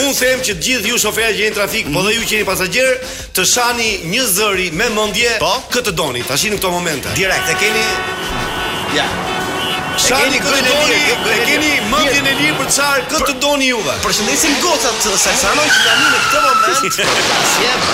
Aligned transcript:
Un 0.00 0.14
them 0.18 0.42
që 0.42 0.56
gjithë 0.58 0.92
ju 0.92 0.98
shoferë 0.98 1.36
që 1.36 1.44
jeni 1.44 1.54
në 1.54 1.58
trafik, 1.60 1.88
mm. 1.88 1.94
po 1.94 2.04
dhe 2.06 2.16
ju 2.16 2.26
që 2.26 2.38
jeni 2.38 2.48
pasagjer, 2.48 2.96
të 3.36 3.46
shani 3.46 3.90
një 4.10 4.26
zëri 4.36 4.70
me 4.78 4.88
mendje 4.96 5.36
po? 5.42 5.52
këtë 5.74 5.94
doni 5.98 6.24
tash 6.26 6.48
në 6.50 6.56
këto 6.58 6.72
momente. 6.74 7.12
Direkt 7.18 7.52
e 7.54 7.60
keni 7.62 7.86
Ja. 8.94 9.02
Yeah. 9.04 9.33
Sa 9.96 10.16
keni 10.18 10.38
këtë 10.42 10.62
doni, 10.66 10.96
e 11.06 11.34
keni 11.48 11.68
mendjen 11.90 12.26
e 12.26 12.32
lirë 12.38 12.54
për 12.58 12.70
çfarë 12.74 13.04
këtë 13.12 13.34
doni 13.44 13.68
juve. 13.68 13.92
Përshëndesim 14.02 14.54
gocat 14.60 14.96
të 15.04 15.12
Saksano 15.22 15.62
që 15.76 15.84
na 15.84 16.06
në 16.06 16.20
këtë 16.24 16.44
moment. 16.48 17.32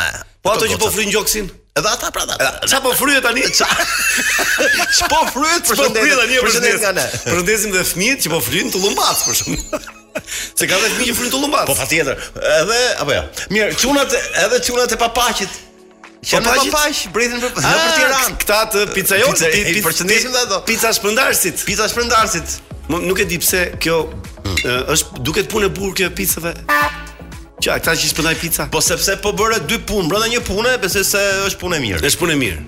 po 0.42 0.50
ato 0.52 0.66
që 0.66 0.78
po 0.82 0.90
frin 0.90 1.12
gjoksin. 1.14 1.50
Edhe 1.78 1.90
ata 1.94 2.10
prandaj. 2.12 2.40
Sa 2.68 2.80
po 2.82 2.90
fryet 2.98 3.22
tani? 3.24 3.42
Ça? 3.54 3.68
Ç'po 4.98 5.20
fryet? 5.32 5.62
Po 5.64 5.76
fryet 5.94 6.16
tani 6.18 6.40
për 6.42 6.50
shëndet 6.56 6.80
nga 6.82 6.92
ne. 6.98 7.06
Përndezim 7.30 7.72
dhe 7.76 7.84
fëmijët 7.86 8.26
që 8.26 8.32
po 8.34 8.40
frin 8.44 8.72
të 8.74 8.82
llumbac 8.82 9.22
për 9.28 9.38
shkak. 9.40 9.88
Se 10.60 10.68
ka 10.68 10.80
vetë 10.82 11.06
një 11.06 11.16
frin 11.16 11.32
të 11.32 11.42
llumbac. 11.44 11.70
Po 11.70 11.76
patjetër. 11.78 12.18
Edhe 12.56 12.80
apo 13.06 13.14
jo. 13.14 13.22
Mirë, 13.56 13.76
çunat 13.80 14.16
edhe 14.44 14.60
çunat 14.66 14.96
e 14.96 15.00
papaqit. 15.06 15.60
Që 16.26 16.40
ah, 16.40 16.48
në 16.50 16.58
papaq 16.66 17.04
brithin 17.16 17.44
për 17.46 17.54
për 17.54 17.68
Tiranë. 17.70 18.38
Këta 18.42 18.60
të 18.74 18.88
picajon 18.98 19.38
ti 19.38 19.62
ti 19.70 19.84
përshëndesim 19.86 20.36
ato. 20.42 20.60
pizza 20.68 20.92
shpëndarësit 20.98 21.64
Pizza 21.70 21.88
shpëndarësit 21.94 22.58
Nuk 23.08 23.22
e 23.24 23.28
di 23.30 23.38
pse 23.40 23.62
kjo 23.80 24.02
hmm. 24.10 24.92
është 24.98 25.22
duket 25.24 25.48
punë 25.54 25.72
burrë 25.78 25.96
kjo 26.02 26.10
picave. 26.18 26.58
Ja, 27.60 27.76
ata 27.76 27.92
që 27.92 28.08
spëndaj 28.14 28.38
pizza. 28.40 28.66
Po 28.72 28.80
sepse 28.84 29.18
po 29.24 29.34
bëre 29.36 29.58
dy 29.68 29.82
punë, 29.88 30.08
brenda 30.10 30.30
një 30.32 30.40
pune, 30.48 30.72
besoj 30.80 31.04
se 31.04 31.22
është 31.50 31.60
punë 31.60 31.76
e 31.76 31.82
mirë. 31.84 32.02
Është 32.08 32.20
punë 32.22 32.36
e 32.36 32.38
mirë. 32.40 32.60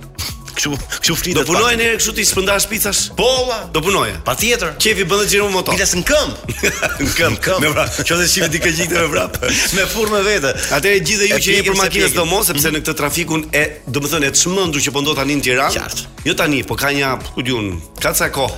Kështu, 0.51 0.71
kështu 0.97 1.15
flitet. 1.15 1.37
Do 1.39 1.45
punojë 1.47 1.77
ne 1.79 1.85
kështu 1.95 2.13
ti 2.17 2.25
spëndash 2.27 2.65
pizzash? 2.67 2.99
Po, 3.15 3.23
valla, 3.47 3.61
do 3.71 3.79
punojë. 3.85 4.17
Patjetër. 4.27 4.73
Çefi 4.83 5.05
bën 5.07 5.21
xhiru 5.29 5.45
me 5.47 5.53
motor. 5.55 5.77
Pizzas 5.77 5.95
në 5.95 6.03
këmbë. 6.09 6.65
Në 7.05 7.13
këmbë, 7.21 7.29
në 7.35 7.39
këmbë. 7.45 7.61
Me 7.63 7.69
vrap. 7.71 7.99
Ço 8.03 8.17
dhe 8.19 8.25
shive 8.27 8.49
dikë 8.53 8.71
gjithë 8.81 8.97
me 8.99 9.07
vrap. 9.13 9.39
Me 9.77 9.85
furmë 9.93 10.19
vetë. 10.27 10.51
vete. 10.51 10.65
Atëre 10.77 10.99
gjithë 11.07 11.29
ju 11.31 11.37
që 11.47 11.55
jeni 11.55 11.67
për 11.71 11.77
makinës 11.79 12.17
do 12.19 12.25
mos, 12.33 12.49
sepse 12.51 12.67
mhm. 12.67 12.75
në 12.75 12.83
këtë 12.83 12.97
trafikun 12.99 13.45
e, 13.47 13.63
domethënë, 13.95 14.27
e 14.33 14.43
çmendur 14.43 14.83
që 14.85 14.91
po 14.95 15.05
ndo 15.05 15.15
tani 15.17 15.39
në 15.39 15.47
Tiranë. 15.47 15.79
Qartë. 15.79 16.09
Jo 16.27 16.35
tani, 16.43 16.61
po 16.67 16.75
ka 16.83 16.91
një, 16.95 17.13
ku 17.31 17.47
diun, 17.47 17.71
kaca 18.03 18.27
ko. 18.35 18.49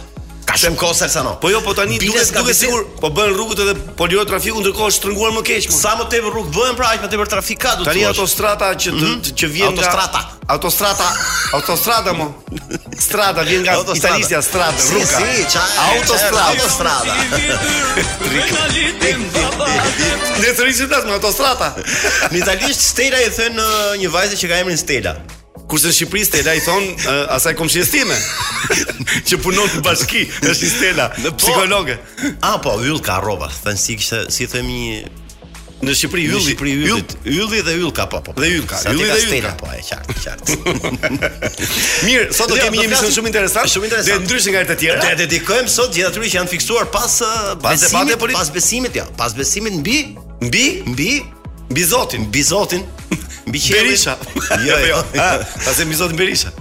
Ka 0.45 0.57
shumë 0.59 0.75
kohë 0.79 1.07
sa 1.07 1.21
no. 1.23 1.37
Po 1.39 1.47
jo, 1.51 1.59
po 1.63 1.71
tani 1.77 1.95
duhet 2.01 2.31
duhet 2.35 2.57
sigur, 2.57 2.83
po 2.99 3.07
bën 3.15 3.31
rrugët 3.31 3.59
edhe 3.63 3.73
po 3.97 4.05
lirohet 4.11 4.27
trafiku 4.27 4.59
ndërkohë 4.59 4.91
është 4.91 4.99
shtrënguar 4.99 5.31
më 5.37 5.43
keq. 5.47 5.67
Sa 5.71 5.93
më 5.99 6.07
tepër 6.11 6.33
rrugë 6.35 6.49
bëhen 6.55 6.77
pra 6.79 6.89
aq 6.95 7.03
më 7.05 7.11
tepër 7.13 7.29
trafika 7.31 7.73
do 7.79 7.85
të 7.85 7.85
thotë. 7.85 7.93
Tani 7.93 8.05
autostrada 8.09 8.69
që 8.75 8.91
mm 8.91 8.97
-hmm. 8.99 9.35
që 9.39 9.45
vjen 9.53 9.77
nga 9.77 9.85
autostrada. 9.85 10.21
Autostrada, 10.55 11.07
autostrada 11.59 12.11
mo. 12.17 12.25
Strada 12.99 13.41
vjen 13.47 13.63
nga 13.63 13.77
Italisja 13.95 14.41
strada, 14.41 14.81
rruga. 14.91 15.05
Si, 15.05 15.45
si, 15.47 15.61
autostrada, 15.91 16.49
autostrada. 16.55 17.13
Ne 20.41 20.49
të 20.57 20.61
rrisim 20.65 20.89
me 21.07 21.13
autostrada. 21.19 21.71
Në 22.31 22.37
italisht 22.41 22.81
Stella 22.89 23.19
i 23.23 23.29
thënë 23.37 23.67
një 24.03 24.09
vajzë 24.15 24.35
që 24.43 24.47
ka 24.51 24.55
emrin 24.65 24.77
Stella 24.83 25.15
kurse 25.69 25.89
në 25.89 25.95
Shqipëri 25.97 26.25
Stela 26.27 26.53
i 26.57 26.61
thon 26.65 26.83
uh, 26.83 27.09
asaj 27.37 27.53
komshisë 27.57 27.91
time 27.93 28.19
që 29.29 29.39
punon 29.43 29.69
në 29.77 29.81
bashki, 29.85 30.23
është 30.49 30.69
Stela, 30.75 31.09
në 31.23 31.31
psikologë. 31.39 31.97
psikologe. 31.97 32.39
A 32.49 32.57
po, 32.63 32.77
yll 32.85 33.01
ka 33.03 33.19
rroba, 33.23 33.49
thën 33.65 33.79
si 33.79 33.99
kishte, 33.99 34.23
si 34.33 34.47
një... 34.51 34.99
në 35.83 35.93
Shqipëri 35.99 36.25
ylli, 36.31 36.55
Yll 36.55 36.89
yllit, 36.91 37.15
ylli 37.27 37.61
dhe 37.67 37.75
yll 37.79 37.91
ka 37.95 38.05
po, 38.11 38.19
po. 38.25 38.33
po. 38.35 38.41
Dhe 38.41 38.51
yll 38.57 38.67
ka, 38.69 38.81
ylli 38.91 39.07
dhe 39.07 39.19
yll 39.27 39.45
ka. 39.47 39.53
Po, 39.61 39.71
e 39.73 39.81
qartë, 39.87 40.17
qartë. 40.27 41.17
Mirë, 42.09 42.27
sot 42.35 42.51
do 42.53 42.59
kemi 42.59 42.83
një 42.83 42.89
mision 42.95 43.15
shumë 43.17 43.31
interesant, 43.33 43.71
shumë 43.73 43.89
interesant. 43.91 44.11
Dhe 44.11 44.27
ndryshe 44.27 44.53
nga 44.55 44.65
të 44.73 44.79
tjera, 44.83 45.09
ne 45.13 45.19
dedikojmë 45.23 45.71
sot 45.73 45.95
gjithë 45.95 46.23
që 46.27 46.33
janë 46.41 46.53
fiksuar 46.57 46.91
pas 46.93 47.19
pas 47.63 47.87
debatit 47.87 48.27
pas 48.35 48.51
besimit, 48.59 48.99
jo, 49.03 49.07
pas 49.19 49.35
besimit 49.37 49.79
mbi 49.81 49.97
mbi 50.47 50.65
mbi 50.93 51.09
mbi 51.71 51.83
Zotin, 51.89 52.27
mbi 52.29 52.43
Zotin. 52.43 52.83
Mbi 53.45 53.59
qiell. 53.59 53.83
Berisha. 53.83 54.17
Jo, 54.65 54.77
jo. 54.87 55.01
Ah, 55.23 55.39
pastaj 55.65 55.85
mbi 55.85 55.95
zotin 55.97 56.17
Berisha. 56.19 56.51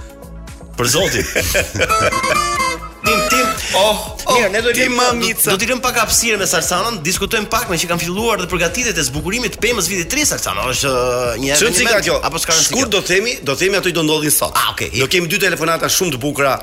Për 0.77 0.89
zotin. 0.89 1.27
Tim 3.03 3.21
tim. 3.31 3.47
Oh, 3.75 3.99
oh, 4.31 4.35
mirë, 4.37 4.49
ne 4.55 4.61
do 4.63 4.71
të 4.71 4.85
lëmë 4.85 4.95
mamica. 4.95 5.51
Do, 5.51 5.57
t'i 5.59 5.67
lëmë 5.67 5.83
pak 5.83 5.97
hapësirë 6.05 6.37
me 6.39 6.47
Sarsanën, 6.47 7.01
diskutojmë 7.03 7.49
pak 7.51 7.65
me 7.67 7.75
që 7.81 7.89
kanë 7.91 8.03
filluar 8.05 8.37
dhe 8.39 8.47
përgatitjet 8.53 9.01
e 9.01 9.05
zbukurimit 9.09 9.57
të 9.57 9.63
pemës 9.65 9.89
vitit 9.91 10.13
3 10.13 10.27
Sarsanën. 10.31 10.61
Është 10.71 10.93
uh, 10.93 11.35
një 11.43 11.49
event 11.57 11.81
si 11.81 11.87
kjo? 12.07 12.21
apo 12.29 12.39
s'ka 12.45 12.55
Kur 12.77 12.87
do 12.93 13.01
të 13.03 13.09
themi, 13.17 13.35
do 13.43 13.57
të 13.59 13.65
themi 13.65 13.81
ato 13.81 13.91
i 13.91 13.95
do 13.97 14.05
ndodhin 14.07 14.31
sot. 14.35 14.55
Ah, 14.55 14.69
okay. 14.77 14.93
Do 14.95 15.11
kemi 15.11 15.27
dy 15.33 15.43
telefonata 15.43 15.91
shumë 15.91 16.15
të 16.15 16.23
bukura 16.23 16.55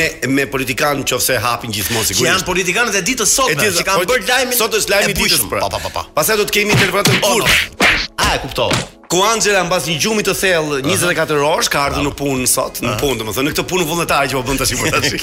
me 0.00 0.08
me 0.34 0.48
politikanë 0.50 1.04
nëse 1.06 1.38
hapin 1.46 1.70
gjithmonë 1.76 2.10
sigurisht. 2.10 2.26
Janë 2.26 2.46
politikanët 2.50 2.98
e 2.98 3.04
ditës 3.12 3.36
sot, 3.38 3.54
që 3.54 3.86
kanë 3.86 4.10
bërë 4.10 4.28
lajmin. 4.32 4.58
Sot 4.58 4.74
është 4.80 4.96
lajmi 4.96 5.14
i 5.14 5.20
ditës. 5.22 5.46
Pra. 5.54 5.62
Pa 5.70 5.78
pa 5.78 5.94
pa 5.94 6.06
Pastaj 6.18 6.42
do 6.42 6.50
të 6.50 6.58
kemi 6.58 6.82
telefonatën 6.82 7.22
oh, 7.22 7.38
kur. 7.38 7.88
Ah, 8.18 8.34
A 8.34 8.34
e 8.34 8.42
kuptova 8.42 8.82
ku 9.14 9.22
Angela 9.22 9.62
mbas 9.64 9.86
një 9.86 9.94
gjumi 10.02 10.22
të 10.26 10.34
thellë 10.36 10.80
24 10.84 11.36
orë 11.46 11.68
ka 11.70 11.82
ardhur 11.88 12.04
në 12.08 12.12
punë 12.18 12.46
sot, 12.50 12.80
në 12.84 12.94
punë, 12.98 13.18
domethënë 13.20 13.46
në 13.46 13.54
këtë 13.54 13.66
punë 13.70 13.86
vullnetare 13.90 14.30
që 14.30 14.38
po 14.38 14.42
bën 14.48 14.58
tashi 14.62 14.78
për 14.80 14.96
tashi. 14.96 15.20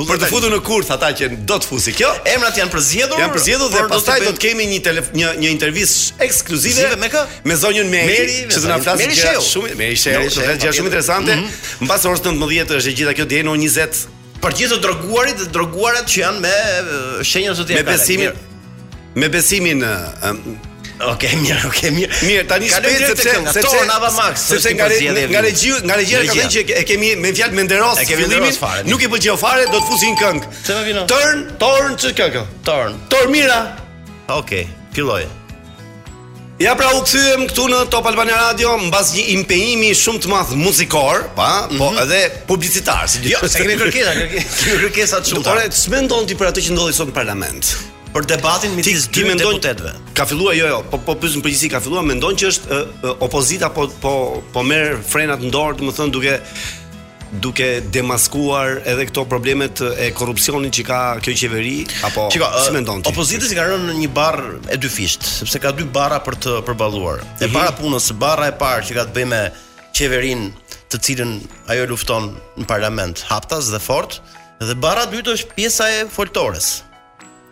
Për 0.00 0.20
të 0.24 0.28
futur 0.28 0.52
në 0.52 0.58
kurth 0.66 0.90
ata 0.92 1.10
që 1.16 1.30
do 1.48 1.56
të 1.62 1.70
fusi 1.70 1.94
kjo, 1.96 2.10
emrat 2.34 2.58
janë 2.60 2.72
përzgjedhur. 2.74 3.20
Janë 3.22 3.36
përzgjedhur 3.36 3.72
dhe 3.72 3.84
pastaj 3.92 4.18
do 4.26 4.34
të 4.36 4.42
kemi 4.46 4.66
një 4.72 4.94
një 5.16 5.30
një 5.40 5.52
intervistë 5.54 6.18
ekskluzive 6.28 6.92
me 7.00 7.08
kë? 7.12 7.22
Me 7.48 7.56
zonjën 7.62 7.88
Meri, 7.94 8.36
që 8.52 8.64
do 8.64 8.72
na 8.72 8.80
flasë 8.84 9.08
gjë 9.12 9.34
shumë 9.48 9.78
me 9.80 9.90
ishte 9.94 10.18
gjë 10.18 10.74
shumë 10.80 10.92
interesante. 10.92 11.36
Mhm. 11.36 11.88
Mbas 11.88 12.04
orës 12.10 12.22
19:00 12.28 12.76
është 12.82 12.96
gjitha 13.00 13.16
kjo 13.18 13.26
deri 13.32 13.48
në 13.48 13.56
20 13.64 14.04
për 14.44 14.58
gjithë 14.60 14.76
të 14.76 14.80
droguarit 14.86 15.40
dhe 15.40 15.48
droguarat 15.56 16.10
që 16.12 16.20
janë 16.20 16.44
me 16.44 16.54
shenjën 17.32 17.56
së 17.62 17.66
tjetër. 17.66 17.82
Me 17.82 17.90
besimin 17.90 18.30
me 19.22 19.28
besimin 19.30 19.84
Okej, 20.94 21.10
okay, 21.12 21.36
mirë, 21.42 21.60
okej, 21.66 21.72
okay, 21.72 21.90
mirë. 21.90 22.16
Mirë, 22.22 22.42
tani 22.46 22.68
shpejt 22.70 23.00
se 23.02 23.06
se 23.18 23.22
se 23.26 23.44
max, 24.14 24.42
nga 24.78 24.88
nga 25.32 25.38
regji, 25.42 25.72
nga 25.82 25.94
regji 25.98 26.14
ka 26.22 26.34
thënë 26.38 26.50
që 26.54 26.62
e 26.78 26.82
kemi 26.86 27.08
me 27.18 27.32
fjalë 27.34 27.50
me 27.54 27.62
nderos, 27.66 27.98
fare. 28.62 28.84
Nuk 28.86 29.02
i 29.02 29.08
pëlqeu 29.10 29.34
fare, 29.36 29.66
do 29.72 29.80
të 29.82 29.88
fusi 29.90 30.12
një 30.12 30.20
këngë. 30.20 30.50
Se 30.68 30.76
më 30.78 30.84
vjen. 30.86 31.00
Turn, 31.10 31.40
turn 31.58 31.96
ç'i 31.98 32.12
kjo? 32.14 32.44
Turn. 32.68 33.00
Turn 33.10 33.32
mira. 33.34 33.58
Okej, 34.36 34.68
filloj. 34.94 35.24
Ja 36.62 36.76
pra 36.78 36.92
u 36.94 37.00
kthyem 37.02 37.48
këtu 37.50 37.64
në 37.72 37.80
Top 37.90 38.06
Albani 38.06 38.30
Radio 38.30 38.76
mbas 38.86 39.10
një 39.16 39.24
impejimi 39.34 39.88
shumë 39.98 40.22
të 40.22 40.30
madh 40.30 40.52
muzikor, 40.54 41.26
pa, 41.34 41.50
mm 41.66 41.72
-hmm. 41.72 41.78
po 41.78 41.90
mhm. 41.90 42.02
edhe 42.04 42.20
publicitar, 42.46 43.08
si 43.10 43.18
di. 43.18 43.34
Jo, 43.34 43.42
se 43.48 43.58
kemi 43.58 43.74
kërkesa, 43.82 44.12
kërkesa 44.78 45.20
shumë. 45.26 45.42
Por 45.44 45.58
e 45.58 45.66
smendon 45.70 46.26
ti 46.26 46.34
për 46.38 46.46
atë 46.52 46.62
që 46.68 46.78
ndodhi 46.78 46.92
sot 46.94 47.08
në 47.10 47.16
parlament 47.18 47.74
për 48.14 48.26
debatin 48.30 48.74
me 48.78 48.82
të 48.86 48.92
dy 49.10 49.26
deputetëve. 49.40 49.92
Ka 50.14 50.24
filluar 50.30 50.54
jo 50.56 50.68
jo, 50.70 50.78
po 50.90 51.00
po 51.02 51.16
pyesim 51.18 51.42
përgjithësi 51.42 51.70
ka 51.72 51.80
filluar 51.82 52.04
mendon 52.06 52.36
që 52.38 52.52
është 52.52 52.80
opozita 53.26 53.72
po 53.74 53.88
po 54.02 54.14
po 54.54 54.62
merr 54.62 54.98
frenat 55.08 55.42
në 55.42 55.50
dorë, 55.54 55.78
domethënë 55.80 56.14
duke 56.14 56.36
duke 57.42 57.66
demaskuar 57.90 58.76
edhe 58.86 59.08
këto 59.08 59.24
probleme 59.26 59.66
të 59.74 59.88
korrupsionit 60.14 60.76
që 60.76 60.84
ka 60.86 60.98
kjo 61.24 61.32
qeveri 61.40 61.80
apo 62.06 62.28
Qika, 62.30 62.50
si 62.62 62.74
mendon 62.76 63.02
ti? 63.02 63.10
Opozita 63.10 63.48
i 63.50 63.56
ka 63.58 63.64
rënë 63.72 63.88
në 63.90 63.96
një 64.04 64.12
barr 64.14 64.52
e 64.70 64.78
dy 64.78 64.90
fisht, 64.98 65.26
sepse 65.40 65.58
ka 65.64 65.72
dy 65.74 65.82
barra 65.96 66.20
për 66.22 66.38
të 66.46 66.54
përballuar. 66.70 67.18
Mm 67.18 67.26
-hmm. 67.26 67.44
E 67.44 67.46
mhm. 67.48 67.54
para 67.58 67.72
punës 67.80 68.12
barra 68.26 68.46
e 68.52 68.54
parë 68.62 68.86
që 68.86 68.94
ka 69.00 69.04
të 69.10 69.14
bëjë 69.18 69.30
me 69.34 69.42
qeverin 69.98 70.52
të 70.90 70.96
cilën 71.04 71.32
ajo 71.72 71.90
lufton 71.90 72.30
në 72.58 72.64
parlament, 72.70 73.26
haptas 73.30 73.72
dhe 73.74 73.80
fort, 73.90 74.22
dhe 74.68 74.74
barra 74.74 75.04
dytë 75.10 75.30
është 75.34 75.50
pjesa 75.58 75.84
e 75.96 76.06
foltores. 76.16 76.84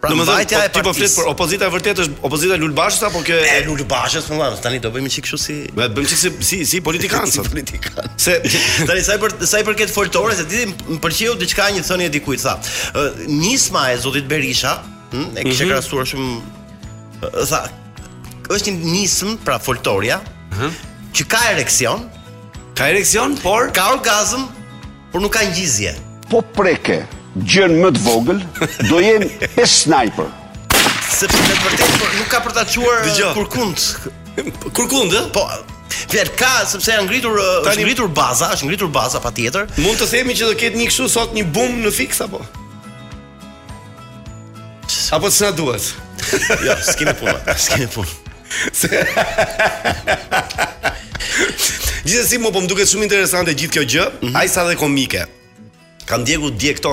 Pra 0.02 0.10
do 0.10 0.16
mbajtja 0.18 0.58
po, 0.58 0.64
e 0.80 0.82
partisë. 0.82 0.82
po 0.82 0.92
flet 0.98 1.12
për 1.14 1.28
opozita 1.30 1.66
e 1.68 1.92
është 2.02 2.16
opozita 2.26 2.56
Lulbashës 2.58 3.04
apo 3.06 3.20
kjo 3.22 3.36
e 3.46 3.58
Lulbashës 3.68 4.24
më 4.32 4.38
vonë, 4.40 4.56
tani 4.64 4.80
do 4.82 4.90
bëjmë 4.90 5.12
çik 5.14 5.28
kështu 5.28 5.38
si 5.38 5.54
do 5.76 5.86
bëjmë 5.98 6.10
çik 6.10 6.20
si 6.22 6.30
si 6.48 6.58
si 6.66 6.80
politikanë, 6.82 7.28
si 7.36 7.44
politikanë. 7.46 8.06
Se 8.24 8.34
tani 8.88 9.04
sa 9.06 9.14
i 9.14 9.20
për 9.22 9.36
sa 9.46 9.60
i 9.62 9.66
përket 9.68 9.92
foltorës, 9.94 10.40
e 10.42 10.48
ditim 10.50 10.74
më 10.90 10.98
pëlqeu 11.06 11.36
diçka 11.44 11.68
një 11.78 11.86
thënie 11.86 12.10
dikujt 12.18 12.42
sa. 12.42 12.56
Nisma 13.30 13.84
e 13.94 14.00
Zotit 14.02 14.26
Berisha, 14.26 14.74
hm, 15.14 15.38
e 15.38 15.46
kishte 15.52 15.68
mhm. 15.68 15.70
krahasuar 15.70 16.10
shumë 16.16 17.46
sa 17.52 17.62
është 18.50 18.72
një 18.74 18.94
nism 18.96 19.38
pra 19.46 19.60
foltorja, 19.62 20.18
ëh, 20.18 20.52
mhm. 20.58 20.92
që 21.14 21.30
ka 21.30 21.44
ereksion, 21.54 22.06
ka 22.74 22.90
ereksion, 22.90 23.38
por 23.46 23.70
ka 23.70 23.92
orgazm, 23.94 24.50
por 25.14 25.22
nuk 25.22 25.38
ka 25.38 25.46
ngjizje. 25.46 25.94
Po 26.26 26.42
preke 26.58 27.04
gjën 27.40 27.74
më 27.80 27.90
të 27.96 28.02
vogël, 28.06 28.40
do 28.90 28.98
jem 29.00 29.24
pes 29.56 29.72
sniper. 29.86 30.28
Sepse 31.12 31.32
në 31.32 31.52
të 31.52 31.60
për 31.62 31.94
po, 32.02 32.10
nuk 32.18 32.30
ka 32.32 32.40
për 32.44 32.54
ta 32.56 32.64
quar 32.74 33.06
uh, 33.08 33.36
kurkund. 33.36 33.84
Kurkund, 34.76 35.12
ëh? 35.12 35.26
Po, 35.34 35.46
Vjet 36.08 36.30
ka 36.40 36.48
sepse 36.66 36.88
janë 36.88 37.04
ngritur 37.04 37.34
uh, 37.36 37.58
Tani, 37.66 37.74
është 37.74 37.82
ngritur 37.84 38.08
baza, 38.16 38.48
është 38.54 38.68
ngritur 38.68 38.88
baza 38.92 39.20
patjetër. 39.20 39.66
Mund 39.84 40.00
të 40.00 40.06
themi 40.08 40.32
që 40.36 40.48
do 40.50 40.54
ketë 40.58 40.78
një 40.80 40.86
kështu 40.88 41.08
sot 41.12 41.34
një 41.36 41.44
bum 41.52 41.82
në 41.84 41.92
fix, 41.92 42.20
apo? 42.24 42.40
Apo 45.12 45.28
s'na 45.28 45.50
duhet. 45.56 45.90
jo, 46.66 46.76
s'kemë 46.88 47.12
punë, 47.20 47.56
s'kemë 47.66 47.90
punë. 47.92 48.16
Se... 48.76 48.88
Gjithsesi, 52.06 52.40
më 52.40 52.52
po 52.56 52.62
më 52.64 52.72
duket 52.72 52.88
shumë 52.88 53.08
interesante 53.10 53.52
gjithë 53.52 53.76
kjo 53.78 53.84
gjë, 53.92 54.08
mm 54.22 54.26
-hmm. 54.32 54.48
sa 54.52 54.64
dhe 54.68 54.74
komike 54.80 55.26
kam 56.06 56.20
ndjeku 56.22 56.50
dje 56.50 56.74
këto 56.80 56.92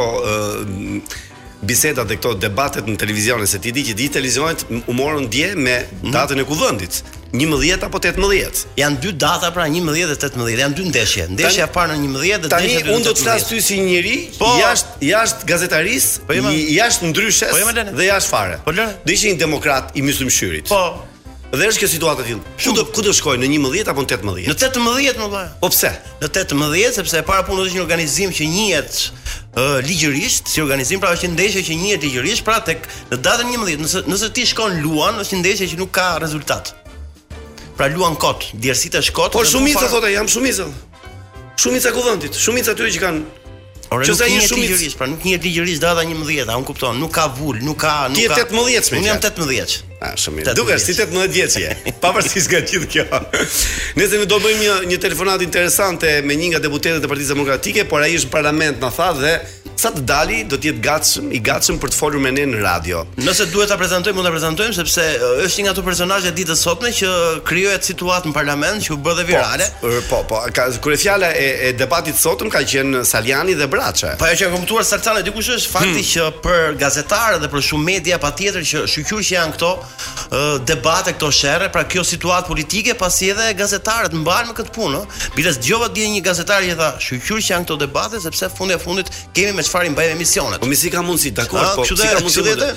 bisedat 1.62 2.08
dhe 2.08 2.16
këto 2.20 2.34
debatet 2.40 2.88
në 2.88 2.96
televizion 3.02 3.42
se 3.48 3.60
ti 3.60 3.72
di 3.76 3.84
që 3.88 3.94
di 3.98 4.08
televizionet 4.12 4.66
u 4.88 4.94
morën 4.96 5.26
dje 5.32 5.56
me 5.56 5.82
mhm. 5.82 6.14
datën 6.14 6.40
e 6.42 6.46
kuvendit. 6.46 7.04
11 7.34 7.86
apo 7.86 8.00
18. 8.00 8.64
Janë 8.76 8.98
dy 9.02 9.12
data 9.14 9.52
pra 9.54 9.68
11 9.70 9.94
dhe 10.10 10.16
18. 10.16 10.56
Janë 10.64 10.74
dy 10.78 10.88
ndeshje. 10.90 11.28
Ndeshja 11.36 11.68
e 11.68 11.72
parë 11.74 11.98
në 12.00 12.06
11 12.06 12.06
dhe 12.06 12.12
ndeshja 12.12 12.40
e 12.40 12.40
dytë. 12.40 12.56
Tani 12.56 12.96
unë 12.96 13.06
do 13.06 13.14
të 13.14 13.22
flas 13.26 13.46
ty 13.50 13.60
si 13.66 13.78
njëri 13.86 14.16
po, 14.40 14.50
jashtë 14.62 15.12
jashtë 15.12 15.50
gazetaris, 15.52 16.08
po 16.26 16.34
jo, 16.38 16.50
jashtë 16.80 17.12
ndryshes 17.14 17.54
po 17.54 17.62
jo, 17.62 17.76
dhe 17.86 18.08
jashtë 18.10 18.34
fare. 18.34 18.58
Po 18.66 18.74
lëre. 18.74 18.98
Do 19.06 19.14
ishin 19.14 19.38
demokrat 19.42 19.94
i 20.00 20.06
myslimshyrit. 20.06 20.74
Po. 20.74 21.09
Dhe 21.50 21.66
është 21.66 21.82
kjo 21.82 21.88
situatë 21.90 22.24
tillë. 22.28 22.42
Ku 22.62 22.72
do 22.78 22.84
ku 22.94 23.02
do 23.02 23.12
shkoj 23.16 23.40
në 23.42 23.48
11 23.58 23.90
apo 23.90 24.04
në 24.06 24.12
18? 24.12 24.28
Në 24.46 24.54
18 24.54 24.84
në 24.86 25.14
vëlla. 25.18 25.40
Po 25.64 25.70
pse? 25.74 25.90
Në 26.22 26.28
18 26.28 27.00
sepse 27.00 27.18
e 27.18 27.24
para 27.26 27.42
punon 27.48 27.66
është 27.66 27.80
një 27.80 27.82
organizim 27.82 28.30
që 28.36 28.46
njihet 28.54 29.00
uh, 29.58 29.80
ligjërisht, 29.88 30.52
si 30.54 30.62
organizim 30.62 31.02
pra 31.02 31.10
është 31.16 31.32
një 31.32 31.36
ndeshje 31.36 31.64
që 31.72 31.80
njihet 31.82 32.06
ligjërisht, 32.06 32.46
pra 32.46 32.60
tek 32.68 32.86
në 33.10 33.18
datën 33.26 33.50
11, 33.56 33.82
nëse 33.82 34.04
nëse 34.12 34.30
ti 34.38 34.46
shkon 34.52 34.78
luan 34.86 35.18
është 35.24 35.40
një 35.40 35.42
ndeshje 35.42 35.72
që 35.74 35.82
nuk 35.82 35.90
ka 35.98 36.08
rezultat. 36.22 36.70
Pra 37.80 37.90
luan 37.96 38.14
kot, 38.20 38.52
djersita 38.62 39.02
është 39.02 39.18
kot. 39.18 39.34
Po 39.40 39.42
shumica 39.48 39.90
thotë 39.90 40.14
jam 40.20 40.30
shumica. 40.30 40.70
Shumica 41.60 41.90
kuvendit, 41.98 42.38
shumica 42.40 42.72
aty 42.78 42.94
që 42.94 43.02
kanë 43.08 43.39
Ora 43.90 44.06
nuk 44.06 44.20
jeni 44.22 44.42
shumë 44.46 44.66
ligjërisht, 44.68 44.98
pra 45.00 45.08
nuk 45.10 45.24
jeni 45.26 45.42
ligjërisht 45.48 45.82
data 45.82 46.04
11, 46.06 46.44
a 46.54 46.58
un 46.60 46.66
kupton, 46.68 46.98
nuk 47.02 47.10
ka 47.16 47.24
vul, 47.40 47.58
nuk 47.66 47.80
ka, 47.82 47.94
nuk 48.12 48.22
ka. 48.22 48.22
Ti 48.22 48.22
je 48.22 48.34
18 48.54 48.66
vjeç. 48.68 48.92
Un 49.00 49.08
jam 49.08 49.18
18 49.24 49.48
vjeç. 49.50 49.78
Ah, 50.00 50.14
shumë 50.16 50.44
mirë. 50.44 50.54
Dukesh 50.56 50.86
ti 50.88 50.94
18 50.96 51.34
vjeç 51.34 51.56
je. 51.60 51.72
Pavarësisht 52.04 52.52
nga 52.54 52.62
gjithë 52.70 52.88
kjo. 52.94 53.22
Ne 54.00 54.06
se 54.08 54.22
ne 54.22 54.28
do 54.32 54.38
bëjmë 54.44 54.62
një 54.70 54.76
një 54.94 55.00
telefonat 55.04 55.42
interesante 55.44 56.12
me 56.24 56.38
një 56.40 56.54
nga 56.54 56.62
deputetët 56.68 57.04
e 57.08 57.10
Partisë 57.12 57.34
Demokratike, 57.34 57.88
por 57.92 58.06
ai 58.06 58.14
është 58.16 58.30
në 58.30 58.34
parlament, 58.38 58.80
na 58.84 58.94
tha 58.96 59.10
dhe 59.18 59.34
sa 59.80 59.92
të 59.96 60.02
dali 60.08 60.40
do 60.50 60.58
të 60.60 60.72
jetë 60.74 60.82
gatshëm, 60.84 61.30
i 61.36 61.40
gatshëm 61.44 61.78
për 61.80 61.92
të 61.94 61.98
folur 62.00 62.20
me 62.24 62.32
ne 62.36 62.44
në 62.52 62.58
radio. 62.64 63.06
Nëse 63.24 63.46
duhet 63.54 63.70
ta 63.72 63.78
prezantoj, 63.80 64.12
mund 64.18 64.28
ta 64.28 64.32
prezantojmë 64.34 64.76
sepse 64.76 65.06
është 65.46 65.62
një 65.62 65.66
nga 65.66 65.72
ato 65.76 65.84
personazhe 65.86 66.34
ditës 66.36 66.64
sotme 66.66 66.92
që 66.98 67.12
krijohet 67.48 67.88
situatë 67.88 68.30
në 68.30 68.36
parlament 68.36 68.84
që 68.86 68.96
u 68.96 69.00
bë 69.06 69.14
dhe 69.20 69.24
po, 69.24 69.30
virale. 69.32 69.68
Po, 69.82 69.92
po, 70.10 70.22
po 70.32 70.42
kur 70.84 70.96
e 70.96 71.00
fjala 71.00 71.30
e, 71.38 71.46
e 71.70 71.72
debatit 71.80 72.20
sotëm 72.20 72.52
ka 72.52 72.64
qenë 72.72 73.06
Saliani 73.08 73.56
dhe 73.60 73.70
Braça. 73.72 74.16
Po 74.20 74.28
ajo 74.28 74.40
që 74.42 74.50
kuptuar 74.58 74.84
Sarcana 74.90 75.24
dikush 75.26 75.54
është 75.56 75.72
fakti 75.78 75.96
hmm. 75.96 76.10
që 76.12 76.28
për 76.48 76.76
gazetarë 76.84 77.40
dhe 77.46 77.52
për 77.54 77.66
shumë 77.70 77.88
media 77.94 78.20
patjetër 78.26 78.68
që 78.74 78.84
shqyrë 78.92 79.26
që 79.30 79.38
janë 79.38 79.58
këto 79.58 79.72
debate 80.70 81.16
këto 81.16 81.30
sherre, 81.34 81.72
pra 81.74 81.86
kjo 81.90 82.04
situatë 82.06 82.52
politike 82.52 82.94
pasi 83.00 83.32
edhe 83.34 83.48
gazetarët 83.58 84.14
mbahen 84.20 84.52
me 84.52 84.58
këtë 84.60 84.74
punë, 84.76 85.00
bile 85.38 85.54
dëgjova 85.56 85.88
dje 85.96 86.10
një 86.14 86.20
gazetar 86.28 86.68
i 86.68 86.76
tha, 86.78 86.92
shqyrë 87.02 87.42
që 87.48 87.54
janë 87.56 87.66
këto 87.70 87.78
debate 87.86 88.22
sepse 88.22 88.50
fundi 88.54 88.76
e 88.78 88.82
fundit 88.84 89.10
kemi 89.38 89.56
me 89.58 89.66
është 89.70 89.96
fare 89.96 90.12
emisionet. 90.14 90.60
Po 90.62 90.68
mi 90.70 90.76
si 90.76 90.90
ka 90.92 91.02
mundsi 91.06 91.32
dakor, 91.32 91.62
po 91.78 91.86
si 91.86 91.96
ka 91.98 92.20
mundsi. 92.20 92.76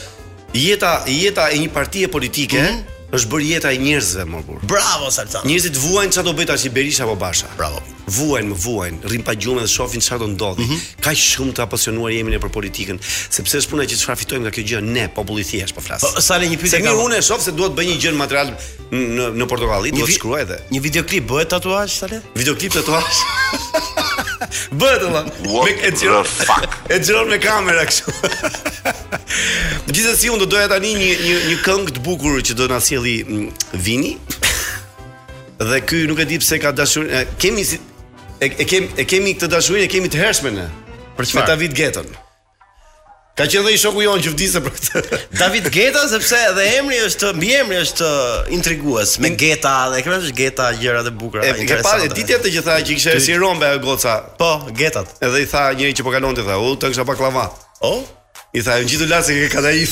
Jeta, 0.53 0.99
jeta 1.09 1.49
e 1.51 1.57
një 1.63 1.71
partie 1.73 2.09
politike 2.13 2.59
mm 2.61 2.67
-hmm. 2.67 3.17
është 3.17 3.29
bërë 3.33 3.45
jeta 3.53 3.69
e 3.73 3.79
njerëzve 3.87 4.23
më 4.33 4.45
burr. 4.47 4.61
Bravo 4.63 5.07
Salca. 5.11 5.39
Njerëzit 5.49 5.75
vuajn 5.85 6.11
çfarë 6.11 6.25
do 6.25 6.33
bëj 6.39 6.47
tash 6.51 6.65
i 6.65 6.69
Berisha 6.69 7.05
apo 7.05 7.15
Basha. 7.25 7.47
Bravo. 7.57 7.79
Vuajn, 8.17 8.49
vuajn, 8.65 8.95
rrin 9.09 9.23
pa 9.29 9.33
gjumë 9.33 9.61
dhe 9.65 9.69
shohin 9.77 10.01
çfarë 10.07 10.19
do 10.19 10.27
ndodhi. 10.35 10.63
Mm 10.65 10.69
-hmm. 10.71 11.01
Ka 11.05 11.11
shumë 11.31 11.53
të 11.57 11.61
apasionuar 11.67 12.11
jemi 12.19 12.31
ne 12.35 12.39
për 12.45 12.49
politikën, 12.57 12.97
sepse 13.37 13.55
është 13.61 13.69
puna 13.71 13.83
që 13.91 13.95
çfarë 14.03 14.17
fitojmë 14.23 14.43
nga 14.45 14.51
kjo 14.57 14.63
gjë 14.71 14.81
ne 14.97 15.05
populli 15.19 15.45
thjesht 15.51 15.75
po 15.77 15.81
flas. 15.87 16.01
Po, 16.01 16.21
sa 16.21 16.35
le 16.41 16.45
një 16.51 16.57
pyetje. 16.61 16.71
Se 16.71 16.79
mirë 16.85 17.01
unë 17.07 17.17
e 17.19 17.23
shoh 17.29 17.41
se 17.47 17.51
duhet 17.59 17.73
bëj 17.77 17.87
një 17.91 17.97
gjë 18.03 18.13
në 18.13 18.17
material 18.25 18.49
në 18.93 19.33
në 19.41 19.45
Portokalli, 19.51 19.89
do 19.91 20.05
të 20.07 20.15
shkruaj 20.19 20.43
edhe. 20.45 20.59
Një 20.75 20.81
videoklip 20.87 21.25
bëhet 21.31 21.49
tatuazh, 21.49 21.93
sa 21.99 22.07
le? 22.13 22.19
Videoklip 22.37 22.73
tatuazh. 22.73 23.17
Bëhet 24.81 25.03
ulla. 25.07 25.23
Me 25.43 25.81
e 25.81 25.91
xhiron. 25.97 26.25
fuck. 26.25 26.67
E 26.91 26.99
xhiron 27.03 27.29
me 27.31 27.39
kamera 27.39 27.85
kështu. 27.89 28.15
Gjithsesi 29.93 30.31
unë 30.33 30.43
do 30.45 30.51
doja 30.55 30.71
tani 30.75 30.95
një 31.01 31.11
një 31.27 31.37
një 31.51 31.59
këngë 31.67 31.97
të 31.99 32.05
bukur 32.07 32.41
që 32.43 32.57
do 32.59 32.69
na 32.73 32.81
sjelli 32.85 33.17
mm, 33.25 33.49
Vini. 33.87 34.17
Dhe 35.71 35.81
ky 35.87 36.05
nuk 36.11 36.25
e 36.25 36.29
di 36.33 36.41
pse 36.43 36.59
ka 36.63 36.73
dashur. 36.77 37.09
Kemi 37.39 37.67
e 38.43 38.51
kemi 38.67 38.89
e 38.99 39.05
kemi 39.07 39.37
këtë 39.39 39.51
dashurinë, 39.55 39.87
e 39.87 39.93
kemi 39.97 40.11
të 40.13 40.23
hershme 40.25 40.55
ne. 40.61 40.69
Për 41.19 41.29
çfarë 41.33 41.51
ta 41.51 41.59
vit 41.61 41.77
getën? 41.83 42.15
Ka 43.33 43.47
qenë 43.49 43.65
dhe 43.65 43.71
i 43.73 43.79
shoku 43.81 44.03
jonë 44.05 44.21
që 44.27 44.31
vdise 44.35 44.61
për 44.61 44.73
këtë 44.77 45.01
David 45.41 45.69
Geta, 45.73 46.03
sepse 46.11 46.37
edhe 46.51 46.65
emri 46.77 46.99
është 47.01 47.31
Mi 47.41 47.49
emri 47.57 47.79
është 47.81 48.09
intriguës 48.59 49.15
Me 49.25 49.31
Geta 49.41 49.73
dhe 49.89 50.03
e 50.03 50.05
kërën 50.05 50.19
është 50.27 50.35
Geta 50.37 50.67
gjera 50.77 51.01
dhe 51.07 51.13
bukra 51.17 51.41
E 51.49 51.55
ke 51.65 51.77
e 51.81 52.11
ditjet 52.13 52.45
të 52.45 52.49
që 52.59 52.63
tha 52.67 52.75
që 52.85 52.93
i 52.93 52.95
kështë 53.01 53.23
si 53.25 53.33
rombe 53.41 53.65
e 53.65 53.81
goca 53.81 54.19
Po, 54.37 54.51
Getat 54.77 55.15
Edhe 55.25 55.39
i 55.47 55.49
tha 55.49 55.65
njëri 55.79 55.97
që 55.97 56.03
po 56.05 56.13
kanon 56.13 56.37
të 56.37 56.45
tha 56.45 56.59
U, 56.61 56.75
të 56.77 56.93
kësha 56.93 57.07
pa 57.09 57.17
klava 57.17 57.47
O? 57.89 57.95
I 58.53 58.61
tha, 58.61 58.77
në 58.77 58.85
gjithu 58.91 59.07
lasë 59.09 59.33
e 59.33 59.35
ke 59.47 59.51
kada 59.57 59.73
i 59.73 59.89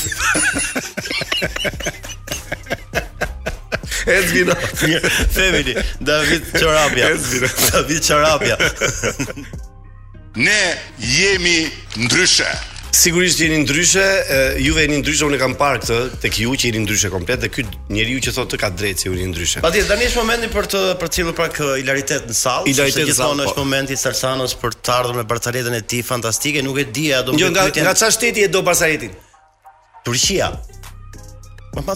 E 4.10 4.16
zbino 4.28 4.52
Femini, 5.38 5.74
David 6.00 6.44
Qarabja 6.58 7.08
E 7.08 7.16
zbino 7.24 7.48
David 7.70 8.04
Qarabja 8.04 8.56
Ne 10.36 10.62
jemi 11.02 11.58
ndryshe 12.04 12.69
Sigurisht 12.90 13.38
jeni 13.40 13.58
ndryshe, 13.62 14.02
juve 14.58 14.82
jeni 14.82 14.96
ndryshe, 14.98 15.22
unë 15.28 15.38
kam 15.38 15.52
parë 15.58 15.78
këtë 15.84 15.96
tek 16.24 16.38
ju 16.42 16.54
që 16.58 16.70
jeni 16.72 16.80
ndryshe 16.82 17.10
komplet 17.12 17.44
dhe 17.44 17.50
ky 17.54 17.62
njeriu 17.94 18.18
që 18.26 18.32
thotë 18.34 18.58
ka 18.58 18.70
drejtë 18.74 19.04
si 19.04 19.10
unë 19.12 19.20
jeni 19.22 19.30
ndryshe. 19.34 19.60
Patjetër, 19.62 19.86
tani 19.92 20.08
është 20.10 20.18
momenti 20.18 20.48
për 20.50 20.66
të 20.72 20.80
për 20.98 21.10
të 21.12 21.16
cilën 21.20 21.36
pak 21.38 21.60
hilaritet 21.78 22.26
në 22.26 22.36
sallë, 22.40 22.72
sepse 22.74 23.04
gjithmonë 23.12 23.46
është 23.46 23.54
po. 23.54 23.62
momenti 23.68 23.94
i 23.94 24.00
Salsanos 24.00 24.56
për 24.58 24.74
të 24.82 24.94
ardhur 24.96 25.20
me 25.20 25.24
Barcaletën 25.30 25.76
e 25.78 25.80
tij 25.92 26.02
fantastike, 26.10 26.64
nuk 26.66 26.80
e 26.82 26.86
di 26.90 27.06
a 27.14 27.22
do 27.22 27.30
të 27.30 27.38
bëjë. 27.38 27.44
Jo, 27.44 27.52
nga 27.54 27.68
kujtjen... 27.68 27.86
nga 27.86 27.94
çfarë 28.00 28.16
shteti 28.18 28.42
e 28.42 28.50
do 28.50 28.62
Barcaletin? 28.66 29.14
Turqia. 30.08 30.50
Ma 31.76 31.86
pa 31.86 31.94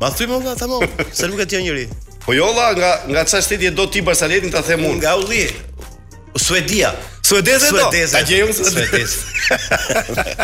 Ma 0.00 0.12
thoj 0.14 0.28
më 0.30 0.36
nga 0.44 0.54
tamam, 0.60 0.84
se 1.12 1.26
nuk 1.26 1.40
e 1.40 1.48
njëri. 1.48 1.86
Po 2.28 2.34
jo 2.36 2.52
valla, 2.52 2.76
nga 2.76 2.90
nga 3.08 3.24
çfarë 3.24 3.42
shteti 3.48 3.66
e 3.72 3.72
do 3.72 3.88
ti 3.88 4.02
Barcaletin 4.04 4.50
ta 4.52 4.60
them 4.60 4.84
unë? 4.84 4.98
Nga 5.00 5.16
Ulli. 5.24 5.42
Suedia. 6.34 6.94
Suedeze 7.20 7.70
do. 7.70 7.76
Suedeze. 7.78 8.12
Ta 8.12 8.22
gjejmë 8.26 8.54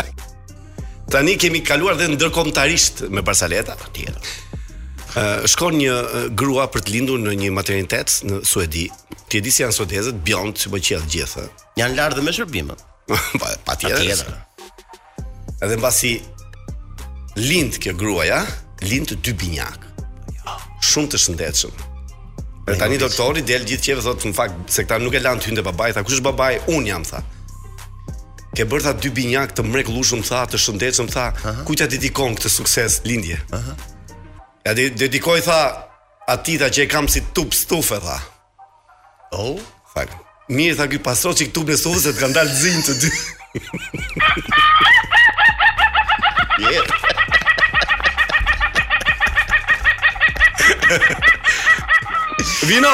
Tani 1.11 1.35
kemi 1.37 1.61
kaluar 1.61 1.93
dhe 1.99 2.07
ndërkombëtarisht 2.09 3.05
me 3.13 3.21
Barsaleta 3.21 3.75
po, 3.77 3.85
të 3.93 4.07
uh, 4.09 5.45
shkon 5.49 5.73
një 5.77 5.91
grua 6.37 6.65
për 6.73 6.81
të 6.81 6.89
lindur 6.95 7.19
në 7.21 7.31
një 7.43 7.49
maternitet 7.53 8.09
në 8.25 8.35
Suedi. 8.47 8.85
Ti 9.29 9.35
e 9.37 9.41
di 9.45 9.49
si 9.53 9.59
janë 9.63 9.75
Suedezët, 9.77 10.17
bjon 10.25 10.49
si 10.57 10.67
po 10.73 10.77
qell 10.81 11.05
gjithë. 11.09 11.43
Jan 11.79 11.93
lart 11.97 12.15
dhe 12.17 12.23
me 12.25 12.31
shërbim. 12.33 12.69
Pa 13.41 13.45
pa 13.65 13.75
tjetër. 13.77 13.95
Pa 13.95 13.99
tjetër. 14.01 14.27
Edhe 15.65 15.75
mbasi 15.77 16.13
lind 17.37 17.73
kjo 17.81 17.91
gruaja, 17.99 18.39
lind 18.89 19.09
dy 19.23 19.31
binjak. 19.37 19.79
Shumë 20.85 21.07
të 21.13 21.17
shëndetshëm. 21.21 21.73
Dhe 22.65 22.73
tani 22.81 22.95
doktori 22.97 23.43
del 23.45 23.61
gjithë 23.61 23.83
qeve 23.85 24.01
thot 24.01 24.23
në 24.25 24.31
fakt 24.33 24.71
se 24.73 24.81
këta 24.87 24.97
nuk 24.97 25.13
e 25.13 25.19
lanë 25.21 25.37
hynte 25.45 25.61
babai, 25.65 25.91
tha 25.93 26.01
kush 26.01 26.15
është 26.17 26.25
babai? 26.31 26.53
Un 26.73 26.85
jam 26.89 27.03
tha. 27.05 27.19
Ke 28.57 28.63
bërë 28.65 28.83
tha 28.87 28.93
dy 29.03 29.09
binjak 29.13 29.51
të 29.53 29.61
mrekullueshëm 29.67 30.21
tha, 30.25 30.39
të 30.49 30.57
shëndetshëm 30.63 31.07
tha, 31.13 31.25
kujt 31.69 31.79
ja 31.83 31.87
dedikon 31.91 32.33
këtë 32.39 32.49
sukses 32.49 32.97
lindje? 33.05 33.37
Aha. 33.53 33.73
Ja 34.65 34.73
de 34.79 34.85
dedikoj 34.97 35.41
tha 35.45 35.59
atit 36.25 36.65
që 36.73 36.87
e 36.89 36.89
kam 36.89 37.05
si 37.07 37.21
tup 37.37 37.53
stufë 37.53 38.01
tha. 38.01 38.17
Oh, 39.37 39.61
fakt. 39.93 40.17
Mirë 40.49 40.79
tha 40.81 40.89
ky 40.89 40.97
pastor 41.05 41.37
çik 41.37 41.53
në 41.53 41.77
stufë 41.77 42.01
se 42.07 42.15
të 42.17 42.19
kanë 42.23 42.33
dalë 42.33 42.53
zinj 42.63 42.81
të 42.81 42.93
dy. 43.05 43.13
yeah. 50.97 51.33
Vino. 52.63 52.87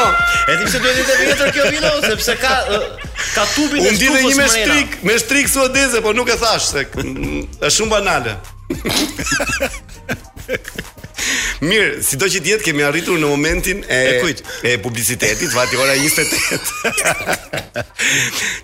E 0.47 0.55
di 0.57 0.65
pse 0.67 0.79
duhet 0.83 1.01
të 1.07 1.17
vinë 1.21 1.35
tek 1.41 1.51
kjo 1.57 1.65
vino 1.73 1.91
sepse 2.05 2.35
ka 2.41 2.53
ka 2.69 3.43
tubin 3.53 3.81
e 3.85 3.91
shkuar. 3.91 3.91
Unë 3.91 3.99
di 3.99 4.13
një 4.29 4.33
me 4.39 4.47
strik, 4.55 4.97
me 5.11 5.17
strik 5.21 5.51
suedeze, 5.51 6.01
po 6.05 6.15
nuk 6.15 6.31
e 6.33 6.39
thash 6.41 6.71
se 6.73 6.87
është 6.95 7.75
shumë 7.81 7.93
banale. 7.97 8.37
Mirë, 11.61 11.99
si 12.03 12.17
do 12.17 12.27
që 12.31 12.41
tjetë 12.43 12.65
kemi 12.65 12.83
arritur 12.83 13.19
në 13.21 13.29
momentin 13.29 13.83
e, 13.85 13.99
e, 14.25 14.31
e 14.65 14.71
publicitetit, 14.81 15.51
vati 15.53 15.77
ora 15.79 15.93
28. 15.99 17.81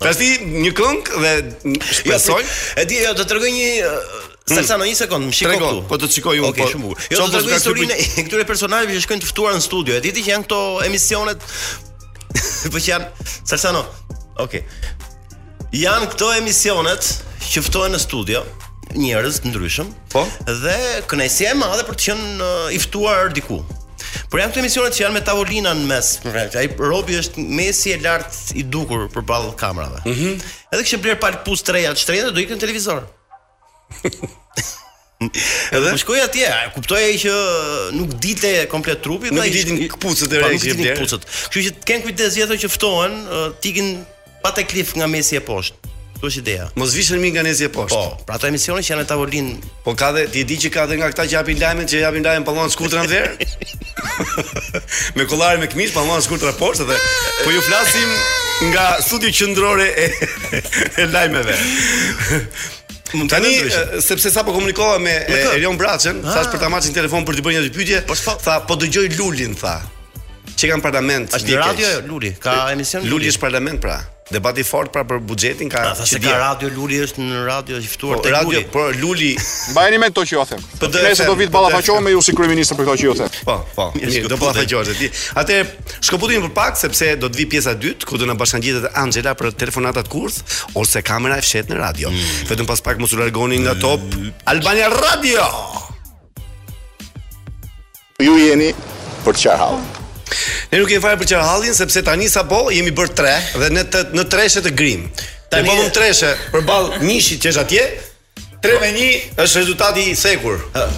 Ta 0.01 0.13
shti 0.15 0.29
një 0.65 0.71
këngë 0.77 1.21
dhe 1.23 1.33
jo, 1.37 1.75
shpesoj. 1.99 2.39
Ja, 2.41 2.83
e 2.83 2.87
di, 2.89 2.99
jo, 3.03 3.13
të 3.19 3.27
tërgoj 3.31 3.53
një... 3.53 3.67
Uh, 3.83 4.25
sa 4.47 4.61
sa 4.63 4.77
hmm. 4.77 4.85
një 4.87 4.95
sekond, 4.97 5.27
më 5.27 5.35
shikoj 5.37 5.57
këtu. 5.61 5.81
Po 5.91 5.97
të 6.01 6.09
shikoj 6.17 6.35
unë. 6.39 6.49
Okej, 6.49 6.51
okay, 6.51 6.65
po. 6.65 6.69
shumë 6.73 6.87
bukur. 6.87 7.09
Jo, 7.13 7.23
të 7.27 7.33
tërgoj 7.37 7.55
historinë 7.59 7.97
e 8.03 8.07
këtyre 8.29 8.47
personajve 8.49 8.95
që 8.97 9.03
shkojnë 9.05 9.25
të 9.25 9.31
ftuar 9.35 9.57
në 9.59 9.65
studio. 9.69 9.97
E 9.99 10.03
di 10.05 10.13
ti 10.15 10.23
që 10.25 10.33
janë 10.33 10.47
këto 10.47 10.61
emisionet 10.87 11.49
po 12.71 12.81
që 12.81 12.87
janë 12.93 13.29
Salsano. 13.37 13.83
Okej. 14.41 14.63
Okay. 14.63 15.75
Janë 15.83 16.07
këto 16.15 16.31
emisionet 16.41 17.13
që 17.51 17.65
ftohen 17.69 17.93
në 17.97 18.01
studio 18.05 18.45
njerëz 18.95 19.41
të 19.43 19.51
ndryshëm. 19.51 19.89
Po. 20.13 20.23
Dhe 20.47 20.75
kënaqësia 21.11 21.51
e 21.55 21.59
madhe 21.59 21.83
për 21.87 21.97
të 21.99 22.07
qenë 22.07 22.47
i 22.75 22.79
ftuar 22.83 23.31
diku. 23.35 23.59
Por 24.31 24.39
janë 24.39 24.53
këto 24.53 24.61
emisionet 24.63 24.95
që 24.95 25.03
janë 25.05 25.17
me 25.17 25.23
tavolina 25.25 25.73
në 25.75 25.85
mes. 25.89 26.09
Ai 26.59 26.67
Robi 26.79 27.17
është 27.21 27.43
mesi 27.59 27.93
e 27.95 27.99
lart 28.03 28.53
i 28.59 28.63
dukur 28.63 29.07
përballë 29.15 29.55
kamerave. 29.59 30.03
Mhm. 30.05 30.31
Mm 30.37 30.53
edhe 30.67 30.83
kishë 30.83 30.97
bler 30.99 31.15
pal 31.15 31.31
pus 31.47 31.61
treja 31.63 31.93
të 31.95 32.01
shtrenjtë 32.01 32.31
do 32.35 32.41
ikën 32.43 32.59
televizor. 32.59 33.05
edhe 35.77 35.85
po 35.93 35.99
shkoi 36.03 36.17
atje, 36.19 36.49
kuptoi 36.75 36.99
ai 37.05 37.13
që 37.21 37.35
nuk 37.95 38.17
dite 38.21 38.51
komplet 38.67 38.99
trupi, 39.01 39.31
nuk 39.31 39.47
ditin 39.47 39.79
kputucët 39.95 40.27
e 40.35 40.41
po, 40.43 40.49
rëndë 40.51 40.59
që 40.65 40.75
bler. 40.81 40.99
Kështu 40.99 41.63
që 41.69 41.73
kanë 41.87 42.05
kujdes 42.09 42.35
jeto 42.41 42.59
që 42.59 42.69
ftohen, 42.73 43.15
tikin 43.63 43.93
pa 44.43 44.51
te 44.57 44.67
klif 44.67 44.91
nga 44.99 45.07
mesi 45.07 45.39
e 45.39 45.41
poshtë. 45.47 45.87
Kjo 46.19 46.29
është 46.31 46.41
ideja. 46.41 46.65
Mos 46.79 46.93
vishën 46.97 47.19
mi 47.21 47.29
nga 47.35 47.43
nezi 47.45 47.67
e 47.67 47.71
poshtë. 47.73 47.97
Po, 47.97 48.17
pra 48.25 48.37
ato 48.39 48.47
emisione 48.49 48.81
që 48.83 48.93
janë 48.93 49.03
në 49.05 49.09
tavolinë. 49.11 49.55
Po 49.85 49.93
ka 49.97 50.09
dhe 50.15 50.25
ti 50.33 50.41
e 50.43 50.47
di 50.49 50.57
që 50.63 50.71
ka 50.73 50.85
dhe 50.89 50.97
nga 50.97 51.09
këta 51.13 51.25
që 51.27 51.35
japin 51.35 51.59
lajmin, 51.61 51.89
që 51.91 51.99
japin 52.01 52.25
lajmin 52.25 52.45
pallon 52.47 52.71
skutra 52.73 53.03
në 53.05 53.11
ver. 53.11 53.27
me 55.17 55.27
kollare 55.29 55.61
me 55.61 55.69
këmish, 55.71 55.93
pallon 55.95 56.23
skutra 56.25 56.53
poshtë 56.57 56.87
dhe 56.89 56.97
po 57.43 57.53
ju 57.53 57.61
flasim 57.65 58.15
nga 58.71 58.87
studio 59.05 59.31
qendrore 59.37 59.91
e, 60.05 60.07
e 60.97 61.05
lajmeve. 61.13 61.57
Mund 63.13 63.31
tani 63.31 63.53
sepse 64.03 64.27
sapo 64.33 64.51
komunikova 64.55 64.97
me 64.99 65.13
Erion 65.53 65.77
Braçën, 65.79 66.23
thash 66.25 66.47
ah. 66.47 66.49
për 66.55 66.65
ta 66.65 66.71
marrë 66.73 66.95
telefon 66.97 67.23
për 67.29 67.37
të 67.39 67.45
bërë 67.45 67.61
një 67.61 67.71
pyetje, 67.77 68.01
po 68.09 68.17
tha 68.21 68.57
po 68.67 68.75
dëgjoj 68.83 69.11
Lulin, 69.19 69.53
tha. 69.59 69.77
Çe 70.57 70.69
kanë 70.71 70.81
parlament. 70.81 71.33
Është 71.37 71.57
radio 71.59 71.89
Luli, 72.09 72.33
ka 72.41 72.55
emision 72.73 73.03
Luli. 73.03 73.11
Luli 73.25 73.31
është 73.33 73.41
parlament 73.45 73.81
pra. 73.83 73.99
Debati 74.27 74.63
fort 74.67 74.89
pra 74.91 75.05
për 75.07 75.21
buxhetin 75.23 75.69
ka. 75.71 75.83
Ata 75.93 76.01
ah, 76.03 76.07
se 76.09 76.17
ka 76.19 76.31
radio 76.41 76.67
Luli 76.73 76.97
është 77.05 77.21
në 77.23 77.43
radio 77.45 77.77
është 77.77 77.91
ftuar 77.93 78.17
po, 78.17 78.23
tek 78.25 78.33
Luli. 78.33 78.61
Po 78.73 78.81
radio, 78.81 78.97
po 78.97 79.05
Luli. 79.05 79.27
Mbajeni 79.71 79.99
me 80.01 80.09
to 80.17 80.23
që 80.27 80.33
ju 80.35 80.45
them. 80.49 80.63
Nëse 80.97 81.27
do 81.29 81.35
vit 81.39 81.51
balla 81.53 81.69
me 82.07 82.11
ju 82.15 82.23
si 82.27 82.33
kryeminist 82.35 82.73
për 82.75 82.87
këto 82.89 82.95
që 83.01 83.05
ju 83.05 83.13
them. 83.21 83.31
Po, 83.47 83.57
po. 83.77 83.85
Do 84.33 84.39
po 84.41 84.49
ta 84.57 84.65
gjoj 84.67 84.97
ti. 84.99 85.11
Atë 85.41 85.59
shkëputim 86.09 86.41
për 86.47 86.53
pak 86.57 86.81
sepse 86.81 87.11
do 87.21 87.29
të 87.31 87.39
vi 87.43 87.45
pjesa 87.53 87.75
e 87.77 87.79
dytë 87.85 88.09
ku 88.09 88.19
do 88.19 88.27
na 88.27 88.35
bashkangjitet 88.41 88.89
Angela 88.99 89.35
për 89.39 89.53
telefonatat 89.61 90.09
kurth 90.11 90.41
ose 90.75 91.05
kamera 91.05 91.37
e 91.39 91.45
fshet 91.45 91.69
në 91.71 91.77
radio. 91.85 92.09
Mm. 92.09 92.33
Vetëm 92.49 92.67
pas 92.67 92.81
pak 92.83 92.97
mos 92.99 93.13
u 93.15 93.21
largoni 93.21 93.61
nga 93.63 93.77
top 93.85 94.01
Albania 94.49 94.89
Radio. 94.97 95.45
Ju 98.25 98.33
jeni 98.41 98.73
për 99.27 99.37
të 99.37 99.55
Ne 100.71 100.77
nuk 100.81 100.89
kemi 100.91 101.03
fare 101.05 101.19
për 101.21 101.29
qerhallin 101.33 101.75
sepse 101.77 102.03
tani 102.07 102.27
sapo 102.31 102.61
jemi 102.73 102.91
bërë 102.97 103.13
3 103.21 103.37
dhe 103.61 103.69
në 103.77 103.85
të, 103.93 104.03
në 104.17 104.27
treshe 104.33 104.63
të 104.67 104.73
grim. 104.79 105.05
Tani 105.51 105.69
po 105.69 105.77
vëm 105.79 105.91
treshe 105.95 106.33
përball 106.53 106.91
mishit 107.07 107.43
që 107.45 107.53
është 107.53 107.63
atje. 107.65 107.87
3 108.65 108.79
me 108.81 108.87
1 108.99 109.37
është 109.43 109.61
rezultati 109.61 110.03
i 110.11 110.13
sekur. 110.19 110.55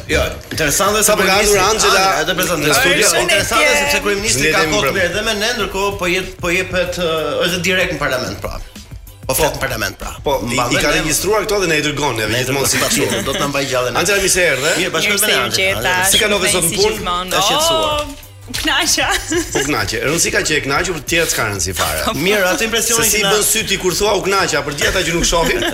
Jo, 0.09 0.21
interesante 0.53 1.01
është 1.01 1.11
apo 1.13 1.25
ka 1.27 1.33
ardhur 1.41 1.59
Angela 1.59 2.03
ah, 2.05 2.21
edhe 2.21 2.35
prezant 2.37 2.63
në 2.63 2.77
studio. 2.77 3.09
Interesante 3.19 3.69
sepse 3.69 4.01
kryeministri 4.05 4.53
ka 4.55 4.61
kohë 4.71 4.93
mirë 4.95 5.11
dhe 5.17 5.23
më 5.27 5.33
ne 5.43 5.49
ndërkohë 5.57 5.99
po 5.99 6.09
jet 6.13 6.31
po 6.45 6.53
jepet 6.55 6.99
është 7.03 7.59
direkt 7.67 7.93
në 7.97 8.01
parlament 8.05 8.39
pra. 8.41 8.55
Po 9.29 9.35
fot 9.37 9.59
në 9.59 9.61
parlament 9.65 9.99
pra. 10.01 10.15
Po 10.25 10.37
i, 10.47 10.79
ka 10.81 10.93
regjistruar 10.95 11.43
këto 11.43 11.59
dhe 11.65 11.69
na 11.73 11.77
i 11.77 11.83
dërgon 11.85 12.23
edhe 12.23 12.39
gjithmonë 12.39 12.71
si 12.71 12.81
kështu. 12.81 13.11
Do 13.27 13.35
të 13.35 13.43
na 13.43 13.51
mbaj 13.51 13.67
gjallën. 13.73 13.99
Angela 14.01 14.23
mi 14.23 14.31
se 14.39 14.47
erdhe. 14.55 14.71
Mirë, 14.79 14.95
bashkëpunim. 14.95 15.53
Si 16.13 16.23
kanë 16.23 16.39
ofertuar 16.39 16.73
punë? 16.73 16.95
Është 16.95 17.43
qetësuar. 17.43 18.01
Oh. 18.07 18.25
Knaqja. 18.51 19.07
Po 19.53 19.59
knaqje. 19.65 19.99
Rëndsi 20.03 20.31
ka 20.33 20.41
që 20.45 20.55
e 20.57 20.61
knaqur 20.65 20.97
për 20.99 21.03
të 21.03 21.09
tjerë 21.13 21.31
çka 21.33 21.45
rëndsi 21.49 21.73
fare. 21.77 22.01
Po. 22.07 22.13
Mirë, 22.17 22.45
atë 22.51 22.65
impresionin 22.65 23.05
e 23.05 23.09
Se 23.09 23.15
si 23.15 23.23
bën 23.23 23.43
syti 23.45 23.77
kur 23.81 23.93
thua 23.95 24.15
u 24.17 24.23
knaqja 24.25 24.61
për 24.65 24.77
gjithë 24.81 25.03
që 25.07 25.15
nuk 25.17 25.27
shohin. 25.29 25.65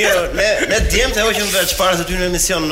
Mirë, 0.00 0.24
me 0.38 0.48
me 0.72 0.80
djemtë 0.90 1.22
ajo 1.22 1.34
që 1.38 1.44
më 1.52 1.62
çfarë 1.72 2.00
se 2.00 2.04
ty 2.08 2.18
në 2.18 2.26
emision 2.30 2.66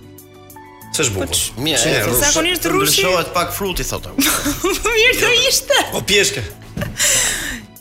Së 0.95 1.05
është 1.07 1.17
po 1.17 1.27
bukur 1.27 1.65
Mja, 1.65 1.81
e 1.83 1.99
të 2.07 2.15
sakon 2.23 2.47
rrushi 2.47 2.63
Të 2.67 2.73
ndryshohet 2.75 3.33
pak 3.35 3.53
fruti, 3.57 3.87
thotë 3.91 4.15
po 4.15 4.95
Mirë 4.95 5.17
të 5.21 5.27
jo. 5.27 5.35
ishte 5.51 5.83
O 5.99 6.05
pjeshkë. 6.07 6.45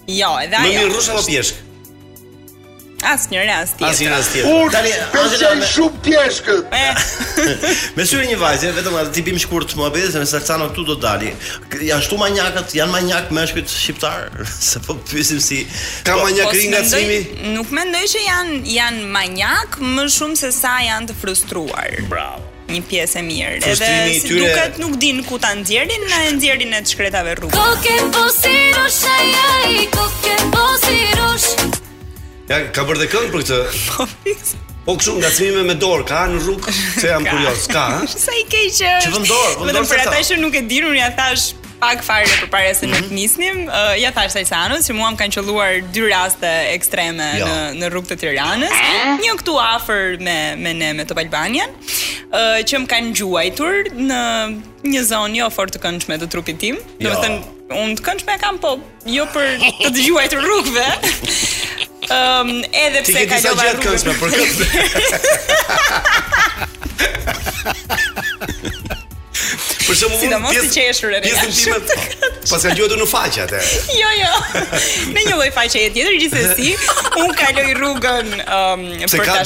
Jo, 0.09 0.31
edhe 0.41 0.57
ajo. 0.57 0.65
Më 0.65 0.69
mirë 0.73 0.95
rushi 0.95 1.11
apo 1.13 1.23
pjeshkë? 1.27 1.67
Asnjë 2.99 3.43
rast 3.47 3.77
tjetër. 3.79 3.93
Asnjë 3.93 4.09
rast 4.11 4.33
tjetër. 4.35 4.73
Tani, 4.75 4.89
as 5.21 5.35
janë 5.39 5.67
shumë 5.69 6.01
pjeshkët. 6.03 6.73
Eh. 6.75 6.97
me 7.99 8.03
syrë 8.09 8.25
një 8.33 8.39
vajzë, 8.41 8.73
vetëm 8.75 8.97
atë 9.05 9.13
tipim 9.15 9.37
i 9.39 9.43
shkurtë 9.45 9.69
të 9.71 9.79
mohabetit, 9.79 10.11
se 10.17 10.23
me 10.23 10.27
sërcano 10.27 10.67
këtu 10.73 10.85
do 10.89 10.97
të 10.97 11.01
dali. 11.05 11.31
Ja 11.87 12.01
shtu 12.03 12.17
manjakët, 12.19 12.75
janë 12.75 12.93
manjak 12.97 13.31
meshkuj 13.39 13.63
shqiptar, 13.71 14.31
se 14.71 14.81
po 14.83 14.97
si 15.15 15.61
ka 16.09 16.15
po, 16.17 16.25
manjak 16.27 16.51
po, 16.51 16.59
ringacimi. 16.59 17.21
Nuk 17.55 17.71
mendoj 17.71 18.03
që 18.17 18.21
janë 18.27 18.67
janë 18.75 19.01
manjak 19.15 19.79
më 19.79 20.05
shumë 20.19 20.37
se 20.43 20.51
sa 20.59 20.81
janë 20.89 21.07
të 21.13 21.15
frustruar. 21.23 21.91
Bravo. 22.11 22.43
Një 22.69 22.83
pjesë 22.85 23.15
e 23.23 23.25
mirë. 23.25 23.63
Edhe 23.65 23.77
si 24.19 24.27
tyre... 24.27 24.41
duket 24.43 24.75
nuk 24.83 24.93
dinë 25.01 25.23
ku 25.31 25.37
ta 25.41 25.51
nxjerrin, 25.57 26.05
na 26.11 26.19
e 26.27 26.29
nxjerrin 26.35 26.71
në 26.75 26.81
çkretave 26.91 27.33
rrugës. 27.39 27.57
ai, 29.15 29.27
Ja, 32.49 32.63
ka 32.73 32.83
bërë 32.89 33.03
dhe 33.03 33.07
këngë 33.13 33.31
për 33.33 33.43
këtë. 33.45 33.57
Po, 33.93 34.05
po 34.89 34.93
kështu 34.97 35.17
ngacmime 35.21 35.63
me 35.69 35.75
dorë, 35.77 36.05
ka 36.09 36.23
në 36.33 36.39
rrugë, 36.47 36.73
se 36.97 37.09
jam 37.11 37.25
kurios, 37.29 37.67
ka. 37.69 37.83
Sa 38.25 38.33
i 38.41 38.45
keq 38.49 38.71
që. 38.79 38.93
Që 39.05 39.11
vendor, 39.13 39.49
vendor. 39.61 39.67
Vetëm 39.69 39.89
për 39.91 40.05
ata 40.07 40.21
që 40.31 40.39
nuk 40.41 40.57
e 40.57 40.63
dinë, 40.71 40.89
unë 40.95 41.01
ja 41.03 41.09
thash 41.19 41.51
pak 41.79 42.01
fare 42.03 42.31
për 42.41 42.49
para 42.51 42.73
se 42.75 42.89
ne 42.91 42.97
të 42.97 43.05
mhm. 43.05 43.15
nisnim, 43.15 43.59
ja 44.01 44.09
thash 44.17 44.33
Sajsanës, 44.35 44.89
që 44.89 44.97
mua 44.99 45.13
më 45.15 45.21
kanë 45.21 45.35
qelluar 45.37 45.77
dy 45.95 46.07
raste 46.11 46.49
ekstreme 46.73 47.29
në 47.39 47.53
në 47.79 47.91
rrugë 47.93 48.13
të 48.13 48.17
Tiranës, 48.25 48.81
një 49.23 49.37
këtu 49.45 49.55
afër 49.63 50.17
me 50.27 50.39
me 50.59 50.73
ne 50.75 50.89
me 50.99 51.07
Top 51.07 51.21
Albanian, 51.23 51.77
që 52.35 52.81
më 52.83 52.91
kanë 52.97 53.13
gjuajtur 53.21 53.93
në 53.95 54.23
një 54.91 55.05
zonë 55.13 55.39
jo 55.39 55.47
fort 55.55 55.77
të 55.77 55.85
këndshme 55.85 56.19
të 56.25 56.33
trupit 56.35 56.59
tim. 56.65 56.81
Do 56.99 57.13
të 57.15 57.21
thënë, 57.29 57.39
unë 57.85 58.01
të 58.01 58.09
këndshme 58.11 58.41
kam 58.43 58.59
po, 58.65 58.75
jo 59.15 59.29
për 59.37 59.55
të 59.85 59.93
dëgjuar 60.01 60.35
rrugëve. 60.35 60.89
Ëm, 62.09 62.15
ehm, 62.15 62.49
um, 62.49 62.65
edhe 62.73 63.01
pse 63.05 63.23
ka 63.29 63.39
lova 63.45 63.65
gjatë 63.65 63.83
këtë 63.85 64.13
për 64.19 64.31
këtë. 64.33 64.69
shumë 69.99 70.17
si 70.21 70.27
mund 70.33 70.57
të 70.57 70.71
qeshur 70.75 71.13
edhe. 71.19 71.29
Pjesën 71.33 71.85
time. 71.89 72.29
Pas 72.49 72.63
ka 72.65 72.75
gjuetur 72.79 72.97
në 73.01 73.07
faqe 73.13 73.41
atë. 73.45 73.59
Jo, 74.01 74.09
jo. 74.23 74.33
Në 75.13 75.29
një 75.29 75.33
lloj 75.37 75.49
faqe 75.59 75.81
e 75.85 75.93
tjetër, 75.93 76.17
gjithsesi, 76.21 76.69
un 77.21 77.33
kaloj 77.41 77.67
rrugën 77.81 78.29
ëm 78.41 78.43
ehm, 78.43 78.91
um, 78.97 79.09
për 79.13 79.29
ta 79.29 79.41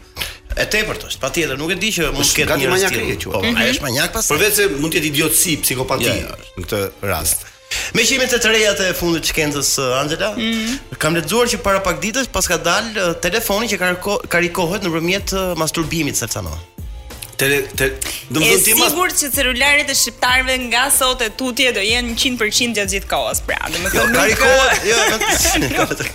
E 0.59 0.65
tepërt 0.71 1.05
është. 1.07 1.21
Patjetër, 1.21 1.57
nuk 1.61 1.71
e 1.71 1.77
di 1.79 1.91
që 1.95 2.09
mund 2.15 2.27
të 2.27 2.41
ketë 2.41 2.57
një 2.59 2.71
manjak 2.71 2.95
Po, 3.31 3.39
mm 3.39 3.47
-hmm. 3.47 3.71
është 3.75 3.85
manjak 3.85 4.11
pas. 4.13 4.27
Përveç 4.27 4.53
se 4.59 4.65
mund 4.75 4.93
të 4.93 4.97
jetë 4.97 5.07
idiotësi, 5.07 5.57
psikopati 5.63 6.05
ja, 6.05 6.15
ja, 6.15 6.35
në 6.57 6.65
këtë 6.65 6.81
rast. 7.07 7.45
Ja. 7.45 7.47
Me 7.95 8.03
qime 8.03 8.25
të 8.27 8.37
të 8.43 8.49
reja 8.51 8.71
të 8.75 8.89
fundit 8.99 9.29
këndës 9.31 9.77
uh, 9.79 9.99
Angela, 10.01 10.33
mm 10.35 10.51
-hmm. 10.51 10.97
kam 10.97 11.15
ledzuar 11.15 11.47
që 11.47 11.57
para 11.63 11.79
pak 11.79 12.01
ditës 12.01 12.27
pas 12.27 12.47
ka 12.47 12.57
dalë 12.57 12.91
uh, 12.99 13.13
telefoni 13.21 13.67
që 13.67 13.77
karikohet 14.27 14.83
në 14.83 14.91
rëmjet 14.95 15.33
uh, 15.33 15.55
masturbimit 15.55 16.17
se 16.17 16.25
të 16.25 16.31
sanoa. 16.33 16.59
Tele, 17.37 17.63
te, 17.75 17.85
e 18.45 18.57
sigur 18.59 19.09
që 19.09 19.31
celularit 19.35 19.89
e 19.89 19.95
shqiptarve 19.95 20.57
nga 20.67 20.91
sot 20.97 21.21
e 21.25 21.29
tutje 21.37 21.71
do 21.71 21.79
jenë 21.81 22.13
100% 22.13 22.75
gjatë 22.77 22.91
gjithë 22.93 23.07
kohës, 23.09 23.39
pra. 23.41 23.57
Dhe 23.71 23.79
më 23.79 23.89
jo, 23.95 24.01
karikohet, 24.13 24.85
jo, 24.91 24.99
karikohet, 25.07 26.05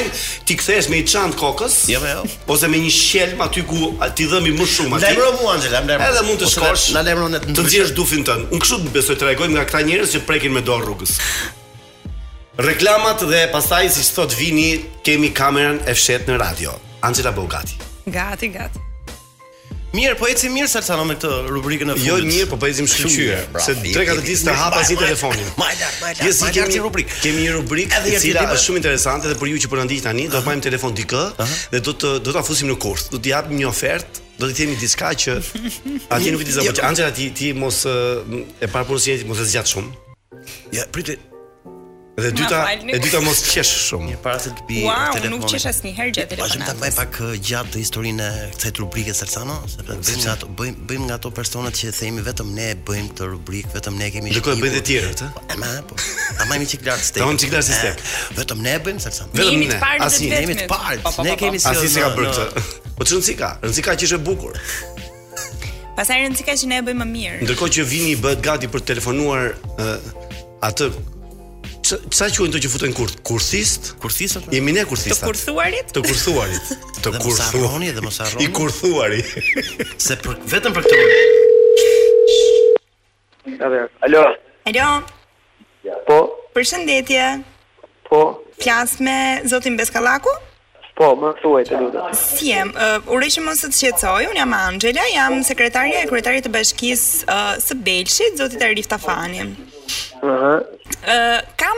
ti 0.49 0.57
kthehesh 0.59 0.89
me 0.91 1.01
i 1.01 1.05
çantë 1.07 1.37
kokës. 1.39 1.75
Jo, 1.91 2.01
jo. 2.13 2.23
Ose 2.53 2.69
me 2.73 2.79
një 2.81 2.93
shelm 2.97 3.43
aty 3.45 3.63
ku 3.69 3.91
ti 4.17 4.25
dhëmi 4.31 4.55
më 4.57 4.67
shumë 4.73 4.97
aty. 4.97 5.11
Lajmëro 5.11 5.35
mua 5.41 5.53
Angela, 5.55 5.81
lajmëro. 5.81 6.07
Edhe 6.09 6.23
mund 6.29 6.41
të 6.41 6.47
po, 6.47 6.53
shkosh. 6.55 6.87
Na 6.95 7.03
lajmëron 7.05 7.37
në 7.37 7.43
të 7.51 7.57
ndjesh 7.67 7.93
dufin 7.97 8.25
tën. 8.27 8.47
Unë 8.53 8.65
kështu 8.65 8.81
të 8.87 9.13
të 9.13 9.35
shkosh. 9.35 9.53
nga 9.53 9.63
këta 9.69 9.83
njerëz 9.91 10.15
që 10.15 10.23
prekin 10.31 10.55
me 10.57 10.61
dorë 10.65 10.87
rrugës. 10.87 11.13
Reklamat 12.57 13.21
dhe 13.29 13.43
pasaj, 13.53 13.85
si 13.93 14.03
thot 14.17 14.33
vini, 14.33 14.81
kemi 15.05 15.29
kamerën 15.29 15.77
e 15.85 15.93
fshet 15.93 16.25
në 16.29 16.39
radio. 16.41 16.73
Angela 17.05 17.31
Bogati. 17.31 17.77
Gati, 18.07 18.47
gati. 18.49 18.86
Mirë, 19.97 20.13
po 20.19 20.27
ecim 20.29 20.53
mirë 20.53 20.69
sa 20.69 20.97
me 21.07 21.15
këtë 21.17 21.29
rubrikën 21.49 21.89
e 21.89 21.95
jo, 21.97 22.17
fundit. 22.17 22.17
Jo 22.19 22.29
mirë, 22.29 22.47
po 22.51 22.57
po 22.61 22.67
ecim 22.69 22.87
shkëlqyer. 22.89 23.61
Se 23.65 23.73
tre 23.93 24.03
katë 24.05 24.25
ditë 24.25 24.45
të 24.47 24.55
hapa 24.59 24.81
si 24.85 24.97
telefonin. 24.99 25.47
Ma 25.57 25.69
lart, 25.71 26.01
ma 26.01 26.11
lart. 26.13 26.57
një 26.57 27.05
Kemi 27.23 27.45
një 27.47 27.55
rubrikë 27.57 28.01
e 28.13 28.19
cila 28.21 28.45
është 28.51 28.65
shumë 28.67 28.79
interesante 28.83 29.31
dhe 29.31 29.37
për 29.41 29.51
ju 29.53 29.61
që 29.63 29.71
po 29.71 29.79
na 29.81 29.85
ndiq 29.89 30.03
tani, 30.05 30.27
do 30.29 30.37
të 30.37 30.45
marrim 30.47 30.63
telefon 30.67 30.93
dik 30.97 31.15
dhe 31.73 31.81
do 31.87 31.93
të 31.97 32.11
do 32.27 32.35
ta 32.37 32.43
fusim 32.45 32.69
në 32.71 32.77
kurs. 32.83 33.07
Do 33.13 33.17
t'i 33.19 33.33
japim 33.33 33.57
një 33.61 33.69
ofertë 33.73 34.25
Do 34.37 34.45
të 34.45 34.53
themi 34.53 34.75
diçka 34.77 35.07
që 35.17 35.33
aty 36.13 36.29
nuk 36.31 36.43
i 36.43 36.45
disa, 36.45 36.61
jo. 36.61 36.69
por 36.69 37.15
ti 37.17 37.31
ti 37.33 37.47
mos 37.57 37.79
e 38.61 38.67
parapurosi 38.67 39.15
ti 39.23 39.25
mos 39.25 39.39
e 39.41 39.45
zgjat 39.49 39.65
shumë. 39.71 39.89
Ja, 40.77 40.85
pritet, 40.93 41.19
Dhe 42.19 42.31
dyta, 42.35 42.59
e 42.97 42.97
dyta 42.97 43.19
mos 43.21 43.43
qesh 43.45 43.91
shumë. 43.91 44.15
para 44.25 44.39
se 44.41 44.49
të 44.49 44.63
bëj 44.65 44.77
wow, 44.87 45.11
telefonin. 45.13 45.35
Wow, 45.37 45.43
nuk 45.43 45.51
qesh 45.53 45.67
asnjëherë 45.69 46.13
gjatë 46.17 46.31
telefonit. 46.31 46.61
Bashkë 46.63 46.65
ta 46.65 46.79
bëj 46.81 46.95
pak 46.97 47.17
gjatë 47.45 47.73
të 47.75 47.81
historinë 47.83 48.23
e 48.25 48.45
kësaj 48.57 48.71
rubrike 48.81 49.13
Salsano, 49.13 49.57
sepse 49.69 49.97
bëjmë 50.07 50.31
ato 50.33 50.47
bëjmë 50.57 50.87
bëjmë 50.89 51.03
nga 51.11 51.17
ato 51.19 51.29
personat 51.37 51.75
që 51.77 51.91
themi 51.93 52.23
vetëm 52.25 52.47
ne 52.55 52.71
bëjmë 52.87 53.11
këtë 53.11 53.27
rubrikë, 53.33 53.73
vetëm 53.75 53.99
ne 54.01 54.07
kemi. 54.15 54.33
Dhe 54.33 54.41
ko 54.47 54.55
bëjnë 54.57 54.79
të 54.79 54.81
tjerët, 54.87 55.21
ëh? 55.27 55.37
Ama 55.53 55.69
po. 55.91 55.97
Ama 56.39 56.49
po. 56.49 56.57
më 56.57 56.69
çik 56.71 56.87
lart 56.87 57.05
stek. 57.05 57.21
Don 57.21 57.37
çik 57.37 57.53
lart 57.53 57.67
stek. 57.67 58.01
Vetëm 58.39 58.63
ne 58.65 58.73
bëjmë 58.87 59.03
Salsano. 59.05 59.35
Vetëm 59.37 59.61
ne. 59.61 59.77
Asi 60.01 60.31
ne 60.31 60.39
jemi 60.41 60.55
të 60.57 60.65
parë. 60.71 61.03
Po, 61.05 61.11
po, 61.13 61.25
ne 61.27 61.35
kemi 61.37 61.61
si. 61.61 61.69
Asi 61.69 61.85
si 61.85 62.01
bërë 62.01 62.33
këtë. 62.33 62.63
Po 62.97 63.05
çon 63.05 63.21
sika? 63.21 63.51
Rëndika 63.61 63.93
që 63.93 64.09
është 64.09 64.17
e 64.17 64.25
bukur. 64.25 64.57
Pastaj 65.93 66.25
rëndika 66.25 66.57
që 66.57 66.65
ne 66.73 66.81
e 66.81 66.87
bëjmë 66.89 66.99
më 67.03 67.07
mirë. 67.11 67.37
Ndërkohë 67.45 67.75
që 67.77 67.85
vini 67.93 68.17
bëhet 68.23 68.41
gati 68.49 68.71
për 68.73 68.81
të 68.87 68.91
telefonuar 68.95 69.53
atë 70.65 70.89
Sa 71.87 71.95
që 72.27 72.43
të 72.51 72.59
që 72.65 72.69
futën 72.71 72.91
kurë? 72.95 73.13
Kursist? 73.27 73.89
Kurësistët? 74.03 74.47
E 74.51 74.53
minë 74.63 74.79
e 74.81 74.83
kurësistët? 74.89 75.21
Të 75.23 75.27
kursuarit? 75.29 75.87
Të 75.95 75.99
kursuarit. 76.03 76.67
Të 77.03 77.09
Dhe 77.13 77.13
më 77.23 77.29
sa 77.37 77.45
dhe 77.55 77.61
më 78.07 78.11
sa 78.17 78.21
I 78.43 78.45
kurësuarit. 78.55 79.27
Se 80.05 80.13
për 80.23 80.33
vetëm 80.51 80.71
për 80.75 80.81
këtë 80.87 80.95
mërë. 83.53 83.85
Alo. 84.09 84.23
Alo. 84.67 84.87
Po. 86.09 86.17
Për 86.57 86.63
shëndetje. 86.73 87.27
Po. 88.11 88.19
Flas 88.59 88.93
me 89.03 89.17
zotin 89.47 89.75
Beskalaku? 89.79 90.33
Po, 90.99 91.07
më 91.23 91.29
thuaj 91.39 91.63
të 91.69 91.73
lutem. 91.85 92.01
Si 92.19 92.47
jam? 92.51 92.69
u 93.07 93.09
rëshë 93.23 93.41
më 93.47 93.51
së 93.63 93.67
të 93.71 93.75
qetësoj, 93.85 94.23
unë 94.33 94.39
jam 94.43 94.51
Angela, 94.59 95.05
jam 95.15 95.33
sekretarja 95.47 95.97
e 96.03 96.05
kryetarit 96.11 96.43
të 96.47 96.51
bashkisë 96.57 97.09
së 97.63 97.73
Belqit, 97.87 98.33
zotit 98.43 98.59
Arif 98.67 98.87
Tafani. 98.91 99.41
Po 99.55 99.76
kam 101.59 101.77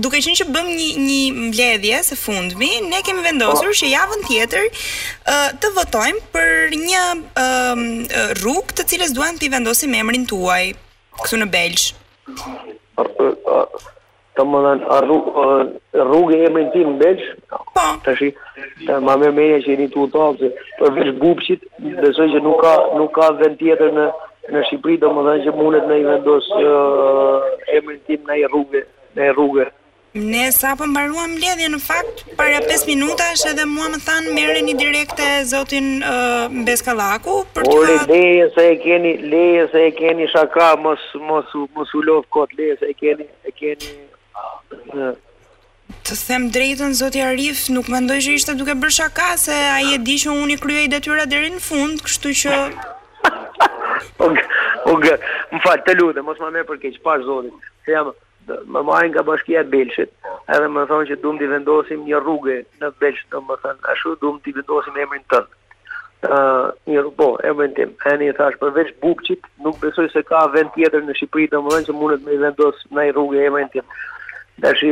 duke 0.00 0.20
qenë 0.24 0.36
që 0.40 0.46
bëm 0.54 0.68
një 0.78 0.88
një 1.06 1.20
mbledhje 1.48 1.98
së 2.06 2.16
fundmi, 2.16 2.70
ne 2.88 3.00
kemi 3.04 3.24
vendosur 3.26 3.74
që 3.80 3.90
javën 3.92 4.22
tjetër 4.30 4.84
të 5.60 5.72
votojmë 5.76 6.22
për 6.34 6.76
një 6.86 7.02
ë 7.42 8.38
rrugë 8.40 8.78
të 8.78 8.88
cilës 8.92 9.12
duam 9.16 9.36
ti 9.40 9.50
vendosim 9.52 9.96
emrin 10.00 10.24
tuaj 10.30 10.62
këtu 11.20 11.40
në 11.42 11.50
Belgj. 11.52 11.90
Të 14.38 14.44
më 14.46 14.58
kanë 14.64 14.96
rrugë 15.04 16.36
e 16.38 16.44
emrin 16.48 16.70
tim 16.72 16.94
në 16.94 17.00
Belgj. 17.02 17.28
Po. 17.76 17.84
Tashi, 18.06 18.32
më 18.88 19.16
më 19.20 19.32
më 19.36 19.44
e 19.58 19.60
jeni 19.66 19.90
tu 19.92 20.06
tonë 20.14 20.48
për 20.80 20.96
vesh 20.96 21.12
gupçit, 21.20 21.68
besoj 21.84 22.30
që 22.32 22.40
nuk 22.46 22.62
ka 22.64 22.74
nuk 22.98 23.12
ka 23.18 23.28
vend 23.42 23.60
tjetër 23.60 23.92
në 23.98 24.08
në 24.52 24.62
Shqipëri 24.68 24.98
do 25.02 25.10
më 25.16 25.22
dhenë 25.26 25.44
që 25.46 25.52
mundet 25.56 25.86
në 25.90 25.96
i 25.98 26.04
vendos 26.06 26.48
uh, 26.56 27.74
emrin 27.78 28.00
tim 28.08 28.24
në 28.28 28.36
i 28.42 28.46
rrugë, 28.48 28.84
në 29.18 29.28
i 29.30 29.34
rrugë. 29.36 29.66
Ne 30.18 30.44
sa 30.56 30.70
po 30.78 30.86
mbaruam 30.88 31.34
mbledhjen 31.34 31.74
në 31.76 31.80
fakt 31.84 32.22
para 32.38 32.62
5 32.64 32.86
minutash 32.88 33.44
edhe 33.50 33.66
mua 33.68 33.90
më 33.92 34.00
than 34.06 34.30
merreni 34.34 34.74
direkte 34.80 35.26
zotin 35.50 35.90
uh, 36.00 36.48
për 36.48 37.62
të 37.62 37.74
Ore 37.74 37.98
leje 38.08 38.48
se 38.56 38.64
e 38.72 38.76
keni 38.82 39.12
leje 39.28 39.66
se 39.74 39.82
e 39.90 39.92
keni 40.00 40.26
shaka 40.32 40.70
mos 40.82 40.98
mos 41.28 41.46
mos 41.76 41.94
u 41.94 42.02
lov 42.08 42.24
kot 42.34 42.50
leje 42.58 42.78
se 42.80 42.88
e 42.88 42.94
keni 43.02 43.28
e 43.44 43.52
keni 43.60 43.92
uh, 44.40 45.14
të 46.08 46.14
them 46.26 46.48
drejtën 46.54 46.96
zoti 47.02 47.20
Arif 47.28 47.66
nuk 47.68 47.88
mendoj 47.92 48.18
që 48.26 48.38
ishte 48.40 48.56
duke 48.56 48.72
bërë 48.80 48.96
shaka 49.02 49.34
se 49.44 49.54
ai 49.76 49.92
e 49.94 49.98
di 50.08 50.16
që 50.24 50.32
unë 50.40 50.56
i 50.56 50.62
kryej 50.64 50.88
detyra 50.96 51.28
deri 51.30 51.52
në 51.52 51.60
fund 51.68 52.00
kështu 52.06 52.32
që 52.42 52.54
Unë 54.88 55.16
më 55.52 55.60
falë, 55.64 55.82
të 55.88 55.94
lutë, 55.98 56.22
mos 56.26 56.40
më 56.42 56.50
merr 56.56 56.66
për 56.68 56.80
keq, 56.84 56.98
pa 57.04 57.18
zonit. 57.26 57.68
Se 57.86 57.94
jam 57.94 58.10
më 58.74 58.82
marrin 58.88 59.12
nga 59.12 59.24
bashkia 59.26 59.60
e 59.64 59.68
Belshit, 59.72 60.10
edhe 60.54 60.68
më 60.72 60.84
thonë 60.88 61.08
që 61.10 61.16
duam 61.22 61.40
të 61.40 61.48
vendosim 61.52 62.04
një 62.08 62.20
rrugë 62.22 62.56
në 62.82 62.90
Belsh, 63.02 63.24
domethënë, 63.34 63.82
ashtu 63.94 64.14
duam 64.22 64.38
të 64.46 64.54
vendosim 64.60 64.96
emrin 65.04 65.24
tënd. 65.34 65.50
Uh, 66.26 66.72
një 66.90 67.02
rrugë, 67.04 67.16
po, 67.20 67.26
e 67.46 67.52
më 67.58 67.68
ndim, 67.74 67.90
e 68.10 68.12
një 68.22 68.32
thash, 68.38 68.56
përveç 68.62 68.88
Bukqit, 69.04 69.44
nuk 69.62 69.76
besoj 69.82 70.08
se 70.14 70.24
ka 70.26 70.46
vend 70.54 70.72
tjetër 70.74 71.04
në 71.06 71.14
Shqipëri, 71.20 71.50
dhe 71.52 71.60
më 71.62 71.74
dhe 71.76 71.84
që 71.90 71.94
mundet 71.98 72.24
me 72.26 72.34
i 72.34 72.40
vendos 72.40 72.80
në 72.96 73.04
i 73.10 73.12
rrugë 73.14 73.44
e 73.44 73.52
më 73.54 73.66
ndim. 73.68 73.92
Dashi, 74.60 74.90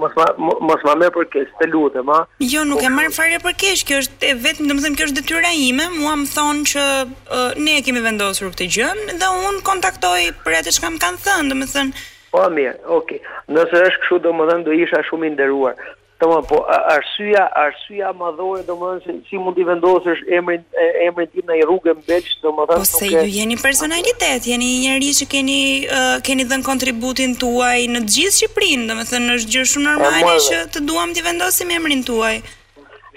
mos 0.00 0.12
ma 0.16 0.26
mos 0.66 0.80
ma 0.86 0.92
merr 1.00 1.10
për 1.16 1.26
keq, 1.34 1.48
të 1.60 1.66
lutem, 1.72 2.10
ha. 2.14 2.20
Jo, 2.52 2.62
nuk 2.68 2.84
e 2.86 2.90
marr 2.94 3.10
fare 3.16 3.40
për 3.42 3.56
keq, 3.62 3.82
kjo 3.88 3.98
është 4.04 4.28
e 4.30 4.36
vetëm, 4.44 4.68
domethënë 4.70 4.98
kjo 5.00 5.08
është 5.08 5.18
detyra 5.18 5.50
ime. 5.64 5.88
Muam 5.96 6.22
thon 6.36 6.62
që 6.72 6.84
uh, 7.02 7.48
ne 7.58 7.74
e 7.80 7.82
kemi 7.86 8.02
vendosur 8.04 8.52
këtë 8.54 8.68
gjë 8.76 8.90
dhe 9.24 9.32
un 9.48 9.58
kontaktoj 9.66 10.18
për 10.44 10.58
atë 10.60 10.76
që 10.78 10.84
më 10.86 11.02
kanë 11.06 11.22
thënë, 11.26 11.50
domethënë. 11.54 12.06
Po 12.32 12.46
mirë, 12.58 12.76
okay. 13.00 13.18
Nëse 13.56 13.82
është 13.88 14.04
kështu, 14.04 14.22
domethënë 14.28 14.66
do 14.70 14.78
isha 14.84 15.02
shumë 15.10 15.32
i 15.32 15.34
nderuar 15.34 15.76
po 16.22 16.62
arsyeja, 16.68 17.48
arsyeja 17.54 18.12
të 18.12 18.62
domethënë 18.66 19.02
se 19.02 19.12
si 19.28 19.36
mund 19.42 19.56
t'i 19.56 19.64
vendosësh 19.66 20.20
emrin 20.38 20.62
emrin 21.08 21.26
tim 21.32 21.42
në 21.48 21.54
një 21.58 21.66
rrugë 21.66 21.94
mbeç, 21.98 22.28
domethënë 22.42 22.78
po 22.78 22.84
se 22.90 23.06
ju 23.10 23.24
jeni 23.38 23.56
personalitet, 23.58 24.46
jeni 24.46 24.70
njerëz 24.86 25.20
që 25.22 25.26
keni 25.32 25.58
uh, 25.86 26.18
keni 26.26 26.44
dhënë 26.46 26.64
kontributin 26.68 27.34
tuaj 27.42 27.80
në 27.94 28.04
të 28.06 28.12
gjithë 28.16 28.34
Shqipërinë, 28.38 28.86
domethënë 28.92 29.38
është 29.38 29.52
gjë 29.54 29.66
shumë 29.72 29.88
normale 29.88 30.36
që 30.46 30.62
të 30.76 30.84
duam 30.88 31.14
t'i 31.16 31.26
vendosim 31.26 31.70
emrin 31.78 32.04
tuaj. 32.08 32.36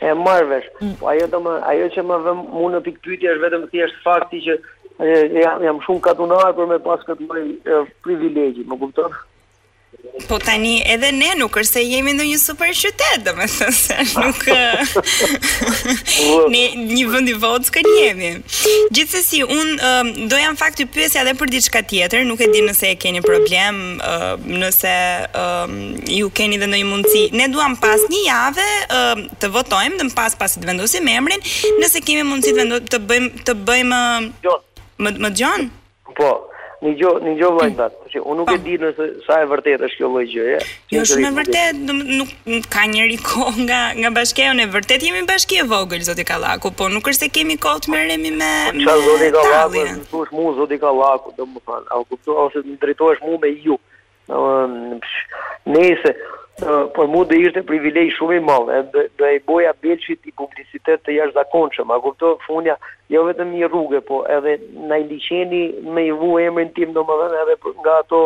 E 0.05 0.13
marvesh, 0.25 0.65
Mm. 0.83 0.95
Po 0.99 1.07
ajo 1.07 1.39
më, 1.45 1.51
ajo 1.71 1.85
që 1.95 2.01
më 2.03 2.17
dhe 2.25 2.31
mua 2.35 2.71
në 2.73 2.81
pikë 2.85 3.15
është 3.31 3.43
vetëm 3.45 3.61
thjesht 3.71 4.01
fakti 4.03 4.41
që 4.45 4.57
e, 4.99 5.11
jam, 5.41 5.63
jam 5.63 5.77
shumë 5.85 6.03
katunar 6.03 6.51
për 6.57 6.67
me 6.73 6.81
pas 6.83 7.05
këtë 7.07 7.29
lloj 7.29 7.43
privilegji, 8.03 8.65
më 8.67 8.75
kupton? 8.81 9.15
Po 10.29 10.37
tani 10.39 10.77
edhe 10.93 11.11
ne 11.11 11.29
nuk 11.37 11.57
është 11.59 11.75
se 11.77 11.81
jemi 11.83 12.13
në 12.15 12.25
një 12.29 12.37
super 12.41 12.71
qytet, 12.77 13.25
do 13.25 13.33
me 13.35 13.45
thënë 13.51 13.75
se 13.75 14.05
nuk 14.23 14.45
ne, 16.53 16.61
një 16.85 17.03
vëndi 17.11 17.35
votës 17.41 17.71
kënë 17.75 17.91
jemi. 17.99 18.29
Gjithës 18.95 19.17
e 19.19 19.23
si, 19.27 19.41
unë 19.45 19.73
um, 19.89 20.09
do 20.31 20.39
jam 20.39 20.55
faktu 20.59 20.85
i 20.85 21.03
edhe 21.03 21.23
dhe 21.27 21.35
për 21.41 21.51
diçka 21.53 21.83
tjetër, 21.89 22.23
nuk 22.29 22.41
e 22.41 22.49
di 22.55 22.63
nëse 22.65 22.93
e 22.93 22.95
keni 23.01 23.21
problem, 23.25 23.83
um, 23.97 24.47
nëse 24.63 24.95
um, 25.43 25.75
ju 26.19 26.29
keni 26.37 26.57
dhe 26.63 26.71
në 26.71 26.81
një 26.81 26.89
mundësi. 26.93 27.25
Ne 27.35 27.49
duham 27.53 27.75
pas 27.81 28.01
një 28.09 28.23
jave 28.25 28.69
të 29.43 29.51
votojmë, 29.59 29.99
dhe 29.99 30.09
në 30.09 30.15
pas 30.15 30.35
pas 30.39 30.55
të 30.57 30.69
vendosim 30.71 31.11
emrin, 31.13 31.43
nëse 31.83 32.01
kemi 32.05 32.25
mundësi 32.31 32.71
të 32.91 33.03
bëjmë 33.11 33.45
të 33.45 33.59
bëjmë... 33.69 34.01
Më 35.05 35.11
më 35.19 35.29
gjonë? 35.35 35.69
Po, 36.15 36.27
Në 36.85 36.91
jo, 37.01 37.09
në 37.23 37.31
jo 37.39 37.49
vaj 37.55 37.67
dat. 37.79 37.95
Mm. 37.99 38.09
Si 38.13 38.21
po 38.21 38.31
unë 38.33 38.41
nuk 38.43 38.51
e 38.53 38.57
po. 38.59 38.63
di 38.67 38.75
nëse 38.83 39.05
sa 39.25 39.39
e 39.43 39.47
vërtet 39.49 39.83
është 39.87 39.99
kjo 40.01 40.09
lloj 40.13 40.25
Jo, 40.35 41.01
është 41.01 41.17
në 41.23 41.31
vërtet 41.39 41.79
nuk 41.85 42.67
ka 42.75 42.83
njëri 42.91 43.17
kohë 43.25 43.65
nga 43.67 43.79
nga 44.01 44.09
bashkia 44.17 44.51
në 44.59 44.67
vërtet 44.75 45.05
jemi 45.07 45.23
në 45.23 45.29
bashkië 45.31 45.65
vogël 45.71 46.05
zoti 46.05 46.25
Kallaku, 46.29 46.71
po 46.77 46.89
nuk 46.93 47.07
është 47.09 47.25
se 47.25 47.31
kemi 47.37 47.57
kohë 47.65 47.85
të 47.85 47.93
merremi 47.95 48.31
me 48.41 48.53
po, 48.85 48.93
zoti 49.07 49.31
Kallaku, 49.37 49.83
thosh 50.13 50.33
mu 50.35 50.45
zoti 50.59 50.77
Kallaku, 50.85 51.33
domethënë, 51.39 51.89
au 51.95 52.05
kuptoa 52.11 52.47
ose 52.49 52.65
drejtohesh 52.83 53.21
mu 53.25 53.39
me 53.41 53.53
ju. 53.65 53.79
Nëse 55.73 56.13
por 56.95 57.07
mund 57.11 57.27
dhe 57.29 57.37
ishte 57.43 57.61
privilegj 57.67 58.13
shumë 58.15 58.37
i 58.39 58.43
madh, 58.47 58.69
e 58.77 59.07
do 59.19 59.27
i 59.35 59.39
boja 59.47 59.73
belqit 59.83 60.21
i 60.23 60.31
publicitet 60.39 61.01
të 61.03 61.15
jashtëzakonshëm, 61.17 61.89
a 61.91 61.97
kupton 62.05 62.37
funja, 62.45 62.77
jo 63.11 63.25
vetëm 63.27 63.51
një 63.57 63.67
rrugë, 63.67 63.99
po 64.07 64.21
edhe 64.37 64.55
na 64.89 65.01
i 65.01 65.03
liçeni 65.09 65.61
me 65.95 66.05
i 66.07 66.13
vu 66.15 66.35
emrin 66.39 66.71
tim 66.77 66.93
domethënë 66.95 67.41
edhe 67.43 67.57
nga 67.81 67.97
ato 68.05 68.21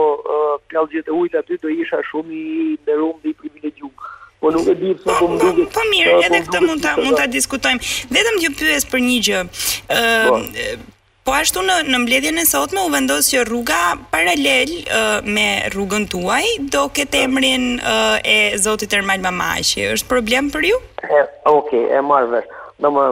pjallgjet 0.69 1.09
e 1.09 1.17
ujit 1.21 1.39
aty 1.41 1.57
do 1.63 1.73
isha 1.81 2.03
shumë 2.11 2.29
i 2.29 2.51
nderuar 2.83 3.17
dhe 3.23 3.33
i 3.33 3.35
privilegjuar. 3.41 4.13
Po 4.39 4.53
nuk 4.55 4.69
e 4.71 4.77
di 4.79 4.93
pse 4.95 5.17
po 5.19 5.31
më 5.33 5.39
po, 5.41 5.65
po 5.73 5.87
mirë, 5.89 6.13
edhe 6.29 6.43
po 6.45 6.51
këtë 6.53 6.63
mund 6.69 6.85
ta 6.85 6.93
mund 7.01 7.17
ta 7.17 7.25
diskutojmë. 7.27 7.91
Vetëm 8.13 8.37
ju 8.45 8.53
pyes 8.61 8.85
për 8.93 8.99
një 9.09 9.17
gjë. 9.29 9.41
Po. 10.29 10.93
Po 11.29 11.35
ashtu 11.37 11.61
në 11.61 11.73
në 11.85 11.97
mbledhjen 12.01 12.39
e 12.41 12.43
sotme 12.49 12.81
u 12.81 12.89
vendos 12.89 13.27
që 13.29 13.43
rruga 13.45 13.75
paralel 14.09 14.71
uh, 14.79 15.27
me 15.35 15.43
rrugën 15.75 16.07
tuaj 16.09 16.47
do 16.73 16.87
ketë 16.97 17.19
emrin 17.27 17.67
uh, 17.83 18.15
e 18.25 18.57
Zotit 18.57 18.95
Ermal 18.97 19.21
Mamaqi. 19.21 19.83
Është 19.93 20.09
problem 20.09 20.47
për 20.49 20.65
ju? 20.71 20.79
E, 21.05 21.19
ok, 21.51 21.69
e 21.93 21.99
marr 22.01 22.25
vesh. 22.31 22.49
Domo 22.81 23.03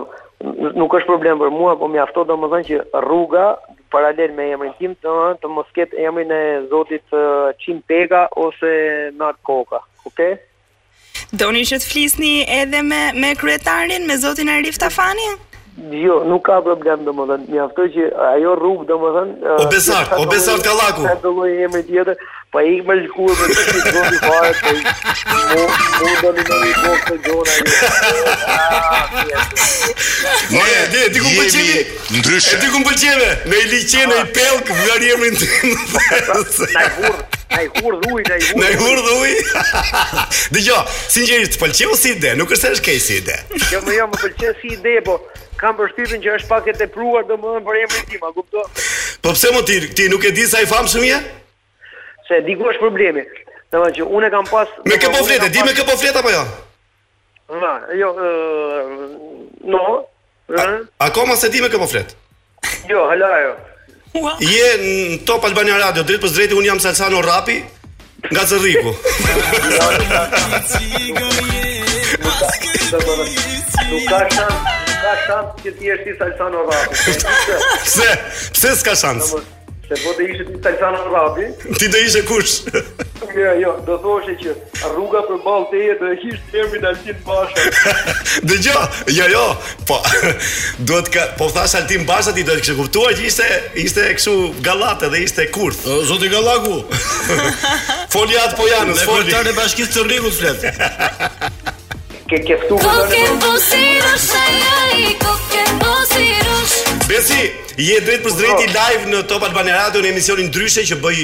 nuk 0.80 0.96
është 0.98 1.06
problem 1.12 1.44
për 1.44 1.54
mua, 1.54 1.76
po 1.78 1.86
mjafto 1.94 2.24
domethënë 2.32 2.68
që 2.72 2.80
rruga 3.06 3.52
paralel 3.94 4.34
me 4.40 4.50
emrin 4.56 4.74
tim 4.82 4.96
të, 5.06 5.14
të 5.44 5.52
mos 5.54 5.70
ketë 5.78 6.02
emrin 6.10 6.34
e 6.34 6.44
Zotit 6.74 7.14
Çim 7.62 7.84
Pega 7.86 8.26
ose 8.34 8.74
Nat 9.22 9.38
Koka. 9.46 9.84
Ok? 10.10 10.26
Doni 11.38 11.62
që 11.70 11.78
të 11.84 11.90
flisni 11.94 12.34
edhe 12.64 12.82
me 12.82 13.12
me 13.22 13.36
kryetarin, 13.38 14.10
me 14.10 14.18
Zotin 14.26 14.50
Arif 14.58 14.82
Tafani? 14.82 15.36
Jo, 15.78 16.24
nuk 16.26 16.42
ka 16.50 16.56
problem 16.66 17.02
dhe 17.06 17.12
më 17.14 17.24
dhe, 17.30 17.36
mjafto 17.54 17.84
që 17.94 18.04
ajo 18.34 18.52
rrugë 18.58 18.84
dhe 18.90 18.96
më 18.98 19.10
dhe... 19.16 19.24
O 19.46 19.48
eh, 19.62 19.68
besart, 19.70 20.10
o 20.18 20.24
besart 20.26 20.64
Kalaku. 20.66 21.06
laku! 21.06 21.14
Ka 21.14 21.22
të 21.22 21.30
lojë 21.38 21.54
jemi 21.62 21.82
tjetër, 21.86 22.18
pa 22.50 22.58
po 22.58 22.64
i 22.72 22.80
me 22.88 22.96
lëkurë 22.98 23.36
dhe 23.38 23.46
të 23.52 23.62
të 23.68 23.78
gjoni 23.94 24.18
farë, 24.24 24.52
pa 24.58 24.70
po 25.30 25.40
i 25.54 25.56
mu 25.62 26.10
dhe 26.10 26.12
në 26.26 26.32
në 26.34 26.42
të 26.50 26.54
ajo. 26.64 26.74
Ma 30.58 30.64
ti 30.98 31.20
ku 31.22 31.30
pëlqeni? 31.30 31.80
Ndryshe. 32.18 32.58
E 32.58 32.60
ti 32.66 32.68
ku 32.74 32.82
pëlqeni? 32.90 33.30
Në 33.46 33.54
i 33.62 33.70
liqeni, 33.78 34.18
i 34.18 34.26
pelkë, 34.42 34.74
vërë 34.82 35.04
jemi 35.14 35.30
në 35.30 35.38
të 35.46 35.50
në 35.62 35.78
përse. 35.96 36.66
Në 36.74 36.78
Ai 37.58 37.64
hur 37.80 37.94
dhuj, 38.04 38.22
ai 38.34 38.40
hur. 38.44 38.56
Ai 38.68 38.74
hur 38.80 39.00
dhuj. 39.06 39.34
Dëgjoj, 40.58 40.82
sinqerisht, 41.14 41.56
pëlqeu 41.62 41.94
si 41.96 42.10
ide, 42.18 42.30
nuk 42.36 42.50
është 42.52 42.64
se 42.66 42.70
është 42.76 42.86
keq 42.90 43.00
si 43.06 43.14
ide. 43.22 43.38
Jo, 43.72 43.80
jo, 43.96 44.06
më 44.12 44.18
si 44.36 44.68
ide, 44.76 44.96
po 45.08 45.14
kam 45.62 45.78
përshtypjen 45.80 46.22
që 46.24 46.32
është 46.38 46.50
pak 46.52 46.68
e 46.72 46.76
tepruar 46.78 47.26
domethënë 47.30 47.66
për 47.68 47.80
emrin 47.84 48.08
tim, 48.12 48.24
a 48.28 48.34
kupton? 48.36 48.78
Po 49.26 49.34
pse 49.36 49.52
mo 49.56 49.62
ti 49.66 49.80
ti 49.98 50.08
nuk 50.12 50.26
e 50.28 50.32
di 50.38 50.46
sa 50.48 50.62
i 50.62 50.68
famshëm 50.70 51.06
je? 51.10 51.18
Se 52.30 52.40
di 52.46 52.56
ku 52.60 52.68
është 52.72 52.82
problemi. 52.84 53.24
Domethënë 53.74 53.98
që 53.98 54.08
unë 54.20 54.30
kam 54.34 54.48
pas 54.52 54.70
Me 54.86 54.98
kë 55.02 55.10
po 55.16 55.24
flet? 55.28 55.48
Di 55.54 55.64
me 55.66 55.74
kë 55.78 55.88
po 55.90 55.98
flet 56.00 56.20
apo 56.22 56.32
jo? 56.34 56.44
Na, 57.62 57.74
jo, 58.00 58.14
ë, 58.18 59.10
no. 59.74 59.84
Ëh. 60.48 61.10
koma 61.14 61.36
se 61.36 61.50
di 61.52 61.62
me 61.64 61.70
kë 61.74 61.80
po 61.82 61.88
flet. 61.90 62.14
Jo, 62.92 63.08
hala 63.10 63.32
jo. 63.46 63.56
Je 64.42 64.70
në 64.82 64.92
Top 65.30 65.44
Albania 65.46 65.78
Radio, 65.82 66.04
drejt 66.04 66.22
për 66.24 66.32
drejti, 66.38 66.56
unë 66.58 66.70
jam 66.72 66.80
Salsano 66.82 67.22
Rapi, 67.22 67.58
nga 68.32 68.46
Zërriku. 68.50 68.94
nuk 68.96 69.52
ka, 72.18 72.98
nuk 72.98 74.10
ka, 74.10 74.20
nuk 74.26 74.36
nuk 74.40 74.87
ka 75.08 75.20
shansë 75.26 75.66
që 75.66 75.72
ti 75.80 75.88
jesh 75.92 76.08
i 76.12 76.16
Salsan 76.22 76.56
Orabi. 76.64 76.98
Pse? 77.88 78.10
Pse 78.58 78.74
s'ka 78.82 78.98
shansë? 79.06 79.44
Se 79.88 79.96
po 80.04 80.10
të 80.18 80.26
ishe 80.34 80.46
ti 80.50 80.58
Salsan 80.66 80.98
Orabi. 81.04 81.46
Ti 81.78 81.90
do 81.96 82.02
ishe 82.08 82.26
kush? 82.30 82.60
Jo, 83.38 83.52
jo, 83.62 83.72
do 83.86 83.96
thoshe 84.02 84.34
që 84.40 84.54
rruga 84.96 85.20
për 85.28 85.38
balë 85.44 85.66
teje 85.70 85.94
dhe 86.00 86.08
ishë 86.26 86.40
të 86.50 86.58
jemi 86.58 86.80
në 86.82 86.88
altin 86.90 87.20
bashkë. 87.28 87.92
gjo, 88.66 88.74
jo, 89.14 89.28
jo, 89.34 89.44
po, 89.90 89.98
duhet 90.90 91.12
ka, 91.14 91.26
po 91.38 91.50
thash 91.54 91.78
altin 91.78 92.06
Basha 92.10 92.34
ti 92.34 92.46
do 92.48 92.56
të 92.58 92.64
kështë 92.66 92.78
kuptuar 92.80 93.14
që 93.20 93.28
ishte, 93.30 93.48
ishte 93.84 94.08
kështu 94.18 94.36
galate 94.66 95.12
dhe 95.14 95.22
ishte 95.28 95.46
kurth. 95.54 95.86
Zoti 96.10 96.32
gallaku. 96.34 96.80
Foliat 98.16 98.58
po 98.58 98.70
janës, 98.74 99.06
foliat. 99.06 99.44
Në 99.46 99.54
e 99.54 99.58
bashkisë 99.62 99.98
të 99.98 100.08
rrigu 100.08 100.34
flet 100.34 101.76
ke 102.30 102.38
keftu 102.48 102.76
me 102.76 102.84
dorë. 102.84 103.06
Kokën 105.22 105.78
bosirosh 105.84 106.76
Besi, 107.10 107.44
je 107.88 107.98
drejt 108.04 108.26
për 108.26 108.34
drejtë 108.40 108.60
po. 108.60 108.74
live 108.76 109.12
në 109.14 109.22
Top 109.32 109.44
Albania 109.48 109.78
Radio 109.80 110.04
në 110.04 110.12
emisionin 110.12 110.50
ndryshe 110.52 110.84
që 110.90 111.00
bëj 111.04 111.24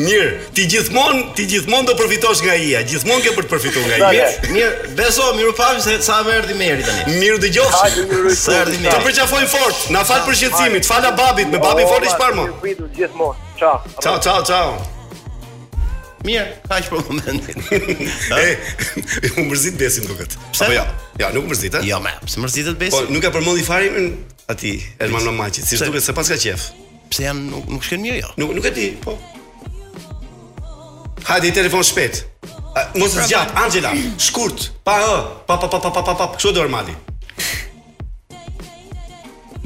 Mirë, 0.02 0.30
ti 0.58 0.63
gjithmonë, 0.72 1.20
ti 1.38 1.46
gjithmonë 1.52 1.90
do 1.92 1.96
përfitosh 2.00 2.42
nga 2.48 2.56
ia, 2.58 2.82
gjithmonë 2.88 3.26
ke 3.28 3.34
për 3.36 3.46
të 3.48 3.52
përfituar 3.54 3.92
nga 3.92 4.10
ia. 4.16 4.32
Mirë, 4.56 4.90
beso, 4.98 5.28
mirë 5.38 5.54
pafim 5.60 5.84
se 5.86 6.00
sa 6.08 6.22
më 6.26 6.38
erdhi 6.40 6.58
meri 6.58 6.88
tani. 6.88 7.20
Mirë 7.20 7.42
dëgjoj. 7.46 7.70
Sa 8.40 8.58
erdhi 8.63 8.80
meri. 8.82 8.96
Të 8.96 9.00
përqafoj 9.06 9.46
fort, 9.54 9.86
na 9.94 10.06
fal 10.08 10.24
për 10.28 10.40
shqetësimin, 10.44 10.88
fala 10.94 11.13
babit, 11.20 11.52
me 11.54 11.62
babin 11.68 11.90
fort 11.94 12.08
i 12.10 12.13
çfarë 12.16 12.40
më? 12.40 12.52
Gjithmonë. 13.02 13.38
Ciao. 13.60 13.78
Ciao, 14.02 14.18
ciao, 14.24 14.42
ciao. 14.48 14.96
Mirë, 16.28 16.46
kaq 16.68 16.88
për 16.92 17.06
momentin. 17.08 17.63
Ai, 18.36 18.50
u 19.40 19.46
mërzit 19.48 19.78
besim 19.80 20.08
duket. 20.10 20.34
Pse? 20.52 20.66
Apo 20.66 20.76
jo. 20.76 20.84
Ja, 21.22 21.30
nuk 21.36 21.46
mërzit, 21.50 21.78
a? 21.80 21.84
Jo, 21.88 22.02
më, 22.04 22.13
pse 22.26 22.42
të 22.68 22.74
besim? 22.82 22.98
Po, 22.98 23.06
nuk 23.16 23.28
e 23.28 23.32
përmendi 23.34 23.63
fare 23.68 23.88
në 23.94 24.04
aty 24.52 24.74
në 25.00 25.22
Lomaçi, 25.26 25.63
si 25.68 25.80
duket 25.80 26.04
se 26.06 26.16
paska 26.18 26.36
qef. 26.42 26.68
Pse 27.13 27.28
janë 27.30 27.48
nuk 27.48 27.70
nuk 27.72 27.88
mirë 28.04 28.20
jo? 28.26 28.34
Nuk 28.44 28.54
nuk 28.58 28.68
e 28.70 28.74
di, 28.76 28.88
po. 29.06 29.16
Hadi, 31.28 31.54
telefon 31.56 31.84
shpejt. 31.84 32.22
Mos 33.00 33.12
të 33.12 33.18
pra, 33.18 33.24
zgjat, 33.26 33.52
pra. 33.56 33.63
Angela, 33.66 33.92
shkurt, 34.22 34.68
pa 34.86 34.98
ë, 35.04 35.13
pa 35.48 35.56
pa 35.63 35.70
pa 35.72 35.80
pa 35.82 35.90
pa 35.92 36.04
pa, 36.06 36.13
pa 36.16 36.28
kështu 36.36 36.54
do 36.58 36.62
normali. 36.63 36.96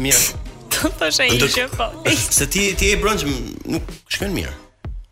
Mirë. 0.01 0.41
Tash 0.99 1.21
ai 1.21 1.27
ishte 1.37 1.67
po. 1.75 1.91
Se 2.15 2.47
ti 2.49 2.69
ti 2.79 2.93
e 2.93 2.99
brëndsh 3.01 3.27
nuk 3.69 3.91
shkën 4.15 4.31
mirë. 4.33 4.57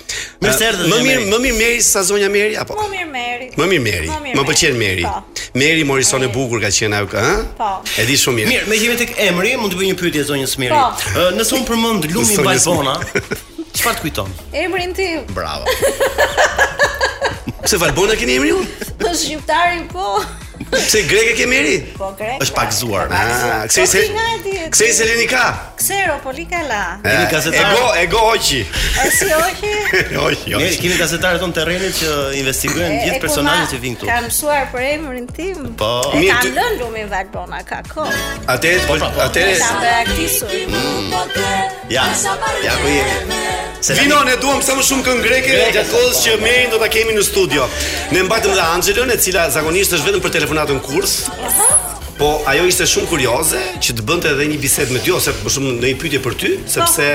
Më 0.42 0.52
mirë, 0.52 0.78
Meri. 1.04 1.24
më 1.32 1.38
mirë, 1.40 1.58
Meri 1.58 1.82
sa 1.82 2.04
zonja 2.04 2.28
Meri 2.30 2.58
apo? 2.58 2.76
Më 2.76 2.88
mirë 2.96 3.12
Meri. 3.12 3.48
Më 3.60 3.66
mirë 3.72 3.84
Meri. 3.84 4.10
Më 4.36 4.44
pëlqen 4.50 4.76
Meri. 4.76 5.06
Meri 5.56 5.84
po. 5.84 5.88
Morrison 5.88 6.24
e 6.24 6.28
bukur 6.28 6.60
ka 6.62 6.68
qenë 6.72 6.94
ajo, 6.94 7.08
ëh? 7.16 7.46
Po. 7.58 7.70
E 7.98 8.06
di 8.06 8.18
shumë 8.18 8.36
mirë. 8.36 8.48
Mirë, 8.54 8.68
me 8.72 8.76
qenë 8.82 8.98
tek 9.02 9.12
emri, 9.30 9.54
mund 9.62 9.74
të 9.74 9.78
bëj 9.80 9.88
një 9.92 9.98
pyetje 10.02 10.24
zonjës 10.32 10.58
Meri. 10.58 10.76
Po. 10.76 11.22
Nëse 11.38 11.54
un 11.60 11.66
përmend 11.70 12.04
Lumi 12.14 12.38
Balbona, 12.46 12.96
çfarë 13.74 13.98
të 13.98 14.02
kujton? 14.06 14.30
Emrin 14.54 14.94
tim. 14.94 15.22
Bravo. 15.30 15.64
Pse 17.64 17.78
Valbona 17.80 18.16
keni 18.18 18.36
emrin? 18.40 18.64
Po 19.00 19.16
shqiptari 19.16 19.84
po. 19.92 20.20
Pse 20.72 21.02
greke 21.08 21.36
ke 21.36 21.46
meri? 21.52 21.74
Po 22.00 22.14
greke. 22.16 22.40
Është 22.48 22.56
pakzuar. 22.56 23.10
Po, 23.12 23.18
kse 23.68 23.84
se 23.92 24.02
po, 24.08 24.52
Kse 24.72 24.86
se 24.96 25.04
Leni 25.08 25.26
ka? 25.28 25.44
Kse 25.76 25.98
Ropoli 26.08 26.46
ka 26.48 26.62
la. 26.64 26.80
Leni 27.04 27.40
eh, 27.52 27.58
Ego, 27.60 27.90
ego 28.04 28.22
hoqi. 28.30 28.62
Si 29.18 29.28
hoqi? 29.30 29.72
Hoqi, 29.92 30.16
hoqi. 30.56 30.56
Ne 30.62 30.70
kemi 30.80 30.96
gazetarë 31.02 31.42
tonë 31.44 31.58
terrenit 31.58 32.00
që 32.00 32.14
investigojnë 32.40 33.02
gjithë 33.04 33.20
personazhet 33.26 33.74
që 33.76 33.82
vijnë 33.84 34.00
këtu. 34.00 34.10
Ka 34.14 34.20
mësuar 34.30 34.70
për 34.72 34.86
emrin 34.94 35.28
tim. 35.36 35.66
Po. 35.82 35.90
E 36.16 36.24
kam 36.30 36.52
lënë 36.60 36.80
lumin 36.80 37.12
Valbona 37.12 37.60
ka 37.68 37.82
kohë. 37.90 38.24
Atë, 38.56 38.74
po, 38.88 38.96
pra, 39.02 39.28
atë. 39.28 39.46
Mm. 39.52 41.12
Ja. 41.92 42.08
Ja, 42.64 42.78
ku 42.80 42.94
jemi. 42.96 43.42
Vino, 43.98 44.22
ne 44.24 44.36
duham 44.40 44.62
sa 44.64 44.76
më 44.78 44.84
shumë 44.88 45.04
kënë 45.08 45.24
greke 45.28 45.60
gjatë 45.76 45.92
kodës 45.92 46.24
që 46.24 46.36
merrin 46.40 46.72
do 46.72 46.80
ta 46.80 46.88
kemi 46.94 47.16
në 47.18 47.26
studio. 47.28 47.66
Ne 48.14 48.24
mbajmë 48.28 48.54
dhe 48.56 48.66
Angelën, 48.78 49.10
e 49.16 49.18
cila 49.24 49.48
zakonisht 49.52 49.98
është 49.98 50.06
vetëm 50.12 50.22
për 50.22 50.34
telefon 50.38 50.61
natën 50.62 50.82
kurs. 50.86 51.18
Po 52.20 52.30
ajo 52.50 52.68
ishte 52.70 52.86
shumë 52.90 53.10
kurioze 53.10 53.62
që 53.82 53.96
të 53.98 54.06
bënte 54.06 54.30
edhe 54.36 54.46
një 54.52 54.60
bisedë 54.62 54.94
me 54.96 55.02
ty 55.04 55.14
ose 55.16 55.34
për 55.40 55.56
shkakun 55.56 55.78
ndonjë 55.80 55.98
pyetje 56.02 56.20
për 56.26 56.36
ty, 56.42 56.52
sepse 56.70 57.08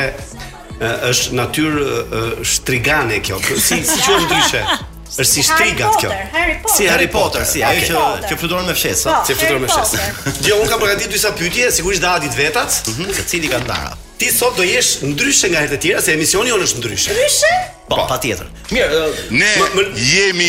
është 1.13 1.37
natyrë 1.39 2.45
shtrigane 2.55 3.21
kjo. 3.25 3.39
Si 3.47 3.79
si 3.87 3.99
quhet 4.03 4.27
ndryshe? 4.27 4.65
Është 5.07 5.29
si 5.31 5.45
shtrigat 5.47 5.95
kjo. 6.03 6.11
Harry 6.35 6.57
Potter, 6.65 6.75
si 6.77 6.91
Harry 6.91 7.09
Potter, 7.15 7.47
si 7.53 7.63
ajo 7.69 7.87
që 7.93 8.27
që 8.33 8.41
fluturon 8.41 8.67
me 8.69 8.75
fshesë, 8.77 9.07
po, 9.07 9.15
ha? 9.15 9.23
Si 9.29 9.39
fluturon 9.39 9.63
me 9.63 9.71
fshesë. 9.71 10.43
Dhe 10.43 10.53
un 10.59 10.67
kam 10.69 10.83
përgatitur 10.83 11.15
disa 11.15 11.31
pyetje, 11.39 11.71
sigurisht 11.79 12.05
dha 12.05 12.17
ditë 12.27 12.41
vetat, 12.43 12.83
mhm, 12.91 13.15
secili 13.21 13.49
ka 13.53 13.63
ndara. 13.63 13.95
Ti 14.21 14.29
sot 14.35 14.59
do 14.59 14.67
jesh 14.67 14.99
ndryshe 15.07 15.55
nga 15.55 15.63
herët 15.65 15.79
e 15.79 15.81
tjera 15.87 16.05
se 16.05 16.19
emisioni 16.19 16.53
on 16.53 16.67
është 16.67 16.83
ndryshe. 16.83 17.15
Ndryshe? 17.15 17.55
Po, 17.87 17.95
pa, 17.97 18.05
patjetër. 18.19 18.47
Mirë, 18.75 19.01
ne 19.31 19.49
më, 19.61 19.67
më, 19.77 19.85
jemi 20.01 20.49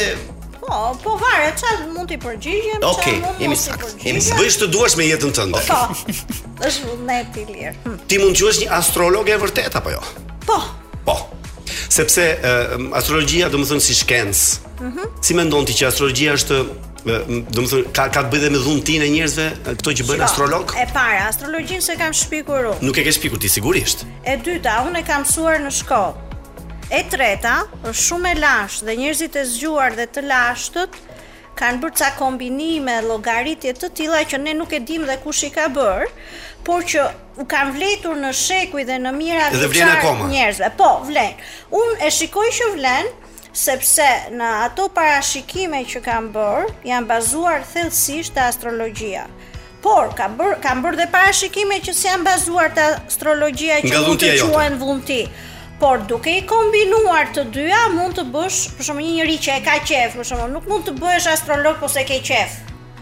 Po, 0.68 0.92
po 1.00 1.14
varet, 1.16 1.56
çfarë 1.58 1.86
mund 1.96 2.10
të 2.12 2.18
përgjigjem, 2.26 2.82
çfarë 2.84 2.90
okay, 2.92 3.22
mund 3.24 3.40
jemi 3.40 3.56
sak, 3.56 3.78
të 3.80 3.88
përgjigjem. 3.88 3.88
Okej, 3.88 4.02
jemi 4.04 4.24
sakt. 4.28 4.42
Jemi 4.44 4.58
të 4.62 4.68
duash 4.74 4.98
me 5.00 5.06
jetën 5.08 5.34
tënde. 5.40 5.62
Po. 5.64 6.68
Është 6.68 6.90
vullnet 6.90 7.40
i 7.42 7.46
lirë. 7.54 7.74
Hm. 7.88 7.96
Ti 8.12 8.20
mund 8.22 8.36
të 8.38 8.42
quhesh 8.46 8.60
një 8.66 8.68
astrolog 8.78 9.32
e 9.34 9.38
vërtet 9.42 9.80
apo 9.80 9.94
jo? 9.96 10.04
Po. 10.46 10.58
Po. 11.08 11.16
Sepse 11.98 12.26
uh, 12.36 12.76
astrologjia, 13.00 13.48
domethënë 13.54 13.88
si 13.90 13.98
shkencë. 14.04 14.74
Mhm. 14.76 14.92
Mm 14.94 15.16
si 15.28 15.34
mendon 15.34 15.66
ti 15.66 15.74
që 15.74 15.88
astrologjia 15.90 16.36
është 16.38 16.58
do 17.08 17.64
të 17.64 17.66
thotë 17.72 17.96
ka 17.96 18.06
ka 18.14 18.22
të 18.26 18.32
bëjë 18.34 18.50
me 18.54 18.60
dhunën 18.64 19.06
e 19.06 19.10
njerëzve, 19.14 19.46
këto 19.80 19.94
që 20.00 20.06
bën 20.08 20.24
astrolog? 20.28 20.74
E 20.82 20.86
para, 20.94 21.24
astrologjinë 21.32 21.84
se 21.86 21.96
kam 22.00 22.14
shpikur 22.16 22.66
unë. 22.74 22.84
Nuk 22.88 23.00
e 23.00 23.06
ke 23.08 23.14
shpikur 23.16 23.40
ti 23.42 23.52
sigurisht. 23.52 24.04
E 24.28 24.36
dyta, 24.44 24.82
unë 24.88 25.02
e 25.04 25.08
kam 25.08 25.24
mësuar 25.26 25.62
në 25.64 25.72
shkollë. 25.80 26.40
E 26.98 27.02
treta, 27.12 27.56
është 27.90 28.02
shumë 28.08 28.32
e 28.36 28.40
lashtë 28.44 28.88
dhe 28.88 28.98
njerëzit 29.02 29.38
e 29.40 29.44
zgjuar 29.54 29.96
dhe 30.00 30.06
të 30.08 30.24
lashtët 30.28 31.00
kanë 31.58 31.80
bërë 31.82 31.98
ca 31.98 32.12
kombinime, 32.20 33.00
llogaritje 33.10 33.72
të 33.80 33.88
tilla 33.98 34.20
që 34.30 34.38
ne 34.44 34.52
nuk 34.60 34.76
e 34.78 34.80
dimë 34.88 35.08
dhe 35.10 35.16
kush 35.24 35.42
i 35.48 35.50
ka 35.56 35.66
bërë, 35.74 36.06
por 36.68 36.84
që 36.86 37.08
u 37.42 37.48
kanë 37.50 37.74
vletur 37.74 38.20
në 38.22 38.30
shekuj 38.44 38.84
dhe 38.86 39.00
në 39.02 39.14
mijëra 39.18 39.48
të 39.56 40.12
njerëzve. 40.30 40.70
Po, 40.78 40.92
vlen. 41.10 41.34
Unë 41.80 41.98
e 42.06 42.12
shikoj 42.14 42.52
që 42.60 42.68
vlen, 42.76 43.10
sepse 43.58 44.06
në 44.38 44.48
ato 44.68 44.88
parashikime 44.94 45.82
që 45.90 46.02
kam 46.06 46.30
bërë 46.34 46.68
janë 46.88 47.08
bazuar 47.10 47.66
thellësisht 47.74 48.36
te 48.36 48.44
astrologjia. 48.46 49.26
Por 49.84 50.12
kam 50.18 50.38
bër 50.40 50.58
kam 50.64 50.82
bër 50.86 50.98
dhe 51.02 51.10
parashikime 51.14 51.80
që 51.86 51.94
s'janë 51.96 52.14
janë 52.20 52.28
bazuar 52.30 52.74
te 52.78 52.88
astrologjia 52.96 53.80
që 53.86 54.04
mund 54.06 54.22
të 54.24 54.32
quhen 54.46 54.80
vullnti. 54.82 55.20
Por 55.82 56.02
duke 56.10 56.32
i 56.40 56.46
kombinuar 56.50 57.28
të 57.36 57.44
dyja 57.54 57.82
mund 57.98 58.18
të 58.18 58.24
bësh 58.34 58.62
për 58.80 58.88
shembull 58.90 59.06
një 59.06 59.18
njerëz 59.20 59.44
që 59.48 59.58
e 59.60 59.64
ka 59.68 59.76
qejf, 59.90 60.16
për 60.18 60.26
shembull, 60.32 60.54
nuk 60.56 60.70
mund 60.72 60.88
të 60.88 60.96
bëhesh 61.02 61.28
astrolog 61.36 61.84
ose 61.88 62.02
po 62.02 62.08
ke 62.12 62.18
qejf. 62.32 62.56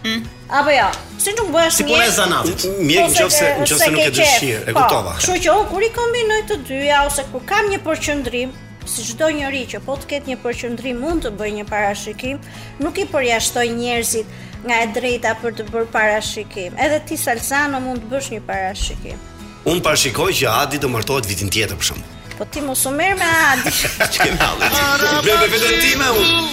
Mm. 0.06 0.26
Apo 0.58 0.72
jo. 0.76 0.90
Si 1.22 1.32
nuk 1.38 1.48
bëhesh 1.54 1.78
mjek? 1.84 2.04
Si 2.10 2.16
zanatit. 2.18 2.66
Mjek 2.88 3.08
nëse 3.14 3.48
nëse 3.64 3.88
nuk 3.94 4.02
e 4.04 4.10
dëshirë, 4.18 4.60
e 4.60 4.76
po, 4.76 4.82
kuptova. 4.84 5.16
Kështu 5.18 5.40
që 5.46 5.56
kur 5.72 5.88
i 5.88 5.90
kombinoj 5.96 6.42
të 6.52 6.60
dyja 6.68 7.00
ose 7.08 7.24
kur 7.32 7.44
kam 7.48 7.72
një 7.72 7.80
përqendrim, 7.88 8.52
Si 8.86 9.02
çdo 9.02 9.26
njeri 9.30 9.64
që 9.66 9.80
po 9.82 9.96
të 9.98 10.06
ketë 10.12 10.30
një 10.30 10.34
përqendrim 10.44 10.98
mund 11.02 11.24
të 11.26 11.32
bëjë 11.40 11.54
një 11.58 11.64
parashikim, 11.68 12.36
nuk 12.84 12.98
i 13.02 13.06
përjashtoj 13.10 13.72
njerëzit 13.74 14.36
nga 14.64 14.76
e 14.84 14.86
drejta 14.94 15.32
për 15.42 15.56
të 15.58 15.66
bërë 15.72 15.88
parashikim. 15.94 16.76
Edhe 16.78 17.00
ti 17.08 17.18
Salsano 17.18 17.80
mund 17.82 18.04
të 18.04 18.10
bësh 18.12 18.28
një 18.36 18.40
parashikim. 18.46 19.18
Un 19.66 19.82
parashikoj 19.82 20.28
që 20.38 20.46
Adi 20.60 20.78
të 20.78 20.92
martohet 20.94 21.26
vitin 21.26 21.50
tjetër 21.50 21.74
për 21.80 21.88
shemb. 21.90 22.14
Po 22.38 22.46
ti 22.46 22.62
mos 22.62 22.84
u 22.86 22.94
merr 22.94 23.18
me 23.18 23.26
Adi. 23.42 23.74
Ç'kemalli. 23.98 24.70
Me 25.24 25.36
vetën 25.50 25.82
time 25.82 26.12
un. 26.20 26.48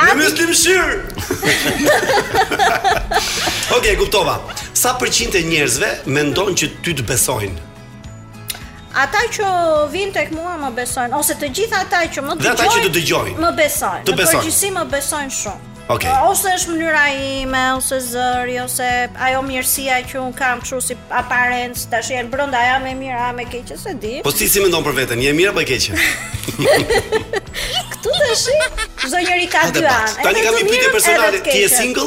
Adi. 0.00 0.20
më 0.20 0.28
është 0.28 0.46
më 0.46 1.94
Oke, 2.50 3.78
Okej, 3.80 3.96
kuptova. 4.04 4.36
Sa 4.74 4.92
përqind 5.00 5.40
njerëzve 5.48 5.92
mendon 6.06 6.52
që 6.60 6.72
ty 6.84 6.92
të 7.00 7.08
besojnë? 7.08 7.69
Ata 8.90 9.20
që 9.30 9.48
vinë 9.92 10.10
tek 10.14 10.30
mua 10.34 10.56
më 10.58 10.72
besojnë 10.80 11.14
ose 11.14 11.36
të 11.38 11.48
gjithë 11.54 11.78
ata 11.84 12.00
që 12.10 12.22
më 12.26 12.34
dëgjojnë. 12.40 12.58
Ata 12.58 12.72
që 12.74 12.80
të 12.88 12.92
dëgjojnë. 12.96 13.34
Më 13.42 13.50
besojnë. 13.60 14.06
Të 14.08 14.14
besojnë. 14.18 14.38
Përgjithësi 14.40 14.70
më 14.76 14.82
besojnë 14.94 15.34
shumë. 15.38 15.68
Okay. 15.90 16.10
Ose 16.26 16.46
është 16.54 16.70
mënyra 16.74 16.98
ime, 17.42 17.60
ose 17.76 17.96
zëri, 18.12 18.56
ose 18.62 18.88
ajo 19.28 19.40
mirësia 19.46 19.96
që 20.06 20.20
unë 20.22 20.36
kam 20.38 20.60
kështu 20.62 20.78
si 20.88 20.96
aparencë, 21.20 21.86
të 21.90 22.00
janë 22.14 22.30
brënda, 22.34 22.60
jam 22.66 22.86
e 22.86 22.92
mirë, 22.98 23.16
jam 23.22 23.40
e 23.42 23.46
keqë, 23.50 23.78
se 23.80 23.94
di. 24.02 24.12
Po 24.26 24.30
si 24.34 24.46
si 24.50 24.62
me 24.62 24.68
ndonë 24.70 24.86
për 24.86 24.94
vetën, 25.00 25.24
je 25.26 25.32
mirë 25.40 25.50
apo 25.52 25.64
keqë? 25.66 25.98
Këtu 27.96 28.14
të 28.22 28.30
shi, 28.38 28.54
zë 29.10 29.22
njëri 29.26 29.50
ka 29.50 29.64
dy 29.74 29.82
anë. 29.82 30.14
Tani 30.26 30.46
kam 30.46 30.60
i 30.60 30.64
pyte 30.70 30.92
personale, 30.94 31.42
ti 31.50 31.58
e 31.66 31.70
single? 31.74 32.06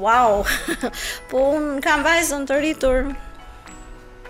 Wow, 0.00 0.40
po 1.32 1.50
unë 1.58 1.84
kam 1.84 2.04
vajzën 2.04 2.48
të 2.48 2.62
rritur. 2.64 3.12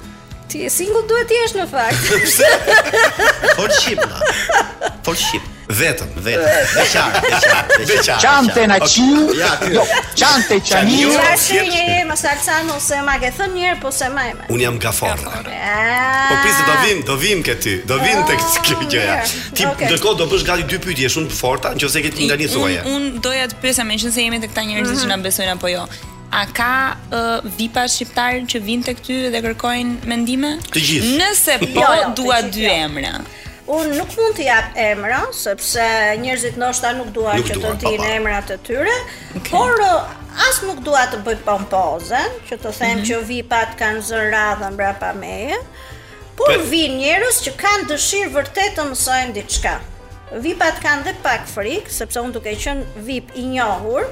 Ti 0.50 0.66
e 0.68 0.74
single 0.76 1.06
duhet 1.08 1.32
jesh 1.32 1.56
në 1.56 1.70
fakt. 1.72 2.04
Përse? 2.10 3.56
Por 5.06 5.16
shqip, 5.22 5.46
Vetëm, 5.70 6.08
vetëm. 6.24 6.46
Dhe 6.74 6.84
qarë, 6.90 7.20
dhe 7.24 7.38
qarë. 7.44 7.76
dhe 7.88 7.96
qa. 8.06 8.16
Qante 8.22 8.64
na 8.70 8.78
qiu. 8.82 9.34
jo, 9.70 9.84
qante 10.18 10.56
qaniu. 10.70 11.12
Ja, 11.14 11.34
një, 11.36 11.82
e 11.82 12.04
ma 12.08 12.16
salsan 12.18 12.70
ose 12.74 12.98
ma 13.06 13.14
ke 13.22 13.30
thënë 13.36 13.54
mirë 13.54 13.76
po 13.82 13.92
se 13.94 14.08
ma 14.10 14.24
e 14.26 14.32
më. 14.34 14.48
Un 14.56 14.64
jam 14.64 14.80
gafor. 14.82 15.22
Po 15.22 16.38
pse 16.42 16.62
do 16.70 16.74
vim, 16.84 17.02
do 17.12 17.18
vim 17.22 17.44
ke 17.46 17.54
ty, 17.62 17.76
Do 17.86 17.98
vim 18.02 18.22
tek 18.26 18.42
ah, 18.42 18.56
kjo 18.66 18.78
Ti 19.54 19.68
ndërkohë 19.86 20.18
do 20.18 20.26
bësh 20.32 20.44
gati 20.48 20.66
dy 20.72 20.80
pyetje 20.82 21.12
shumë 21.16 21.30
të 21.30 21.38
forta, 21.38 21.72
nëse 21.78 22.02
ke 22.02 22.10
ti 22.16 22.26
ngani 22.26 22.48
thuaje. 22.50 22.80
Un 22.90 23.06
doja 23.22 23.46
të 23.52 23.60
pyesa 23.62 23.86
më 23.86 24.00
nëse 24.00 24.24
jemi 24.26 24.40
të 24.42 24.50
këta 24.50 24.64
njerëz 24.70 24.98
që 25.04 25.12
na 25.12 25.20
mhm. 25.20 25.26
besojnë 25.28 25.54
apo 25.54 25.70
jo. 25.70 25.84
A 26.30 26.44
ka 26.54 26.72
uh, 27.10 27.46
vipa 27.58 27.86
shqiptarën 27.90 28.44
që 28.50 28.60
vinë 28.66 28.86
të 28.86 28.96
këty 28.98 29.16
dhe 29.34 29.40
kërkojnë 29.46 30.06
mendime? 30.06 30.52
Të 30.70 30.82
gjithë 30.86 31.16
Nëse 31.18 31.56
po, 31.74 31.82
jo, 31.82 31.90
jo, 31.98 32.10
dua 32.22 32.42
dy 32.46 32.68
jo. 32.68 32.74
emra 32.88 33.16
unë 33.70 33.96
nuk 33.98 34.12
mund 34.18 34.36
të 34.38 34.46
jap 34.48 34.76
emra 34.80 35.20
sepse 35.36 35.84
njerëzit 36.22 36.56
ndoshta 36.58 36.90
nuk 36.96 37.12
duan 37.14 37.38
nuk 37.40 37.50
që 37.50 37.58
të 37.62 37.72
dinë 37.84 38.08
emrat 38.16 38.50
e 38.50 38.58
tyre, 38.66 38.94
okay. 39.36 39.52
por 39.52 39.78
uh, 39.84 40.14
as 40.48 40.58
nuk 40.66 40.82
dua 40.86 41.04
të 41.12 41.20
bëj 41.26 41.38
pompozën, 41.46 42.34
që 42.48 42.56
të 42.64 42.72
them 42.72 42.96
mm 42.96 43.02
-hmm. 43.02 43.08
që 43.10 43.20
VIP-at 43.30 43.76
kanë 43.80 44.04
zënë 44.08 44.34
radhën 44.34 44.76
brapa 44.80 45.12
meje. 45.20 45.58
Por 46.36 46.52
Pe... 46.52 46.64
vin 46.72 46.98
njerëz 46.98 47.38
që 47.46 47.52
kanë 47.62 47.86
dëshirë 47.92 48.32
vërtet 48.38 48.72
të 48.76 48.86
mësojnë 48.90 49.34
diçka. 49.38 49.74
VIP-at 50.44 50.78
kanë 50.84 51.02
dhe 51.06 51.14
pak 51.22 51.46
frikë 51.54 51.94
sepse 52.00 52.18
unë 52.20 52.32
duke 52.38 52.54
qenë 52.64 53.04
VIP 53.08 53.28
i 53.34 53.44
njohur, 53.54 54.02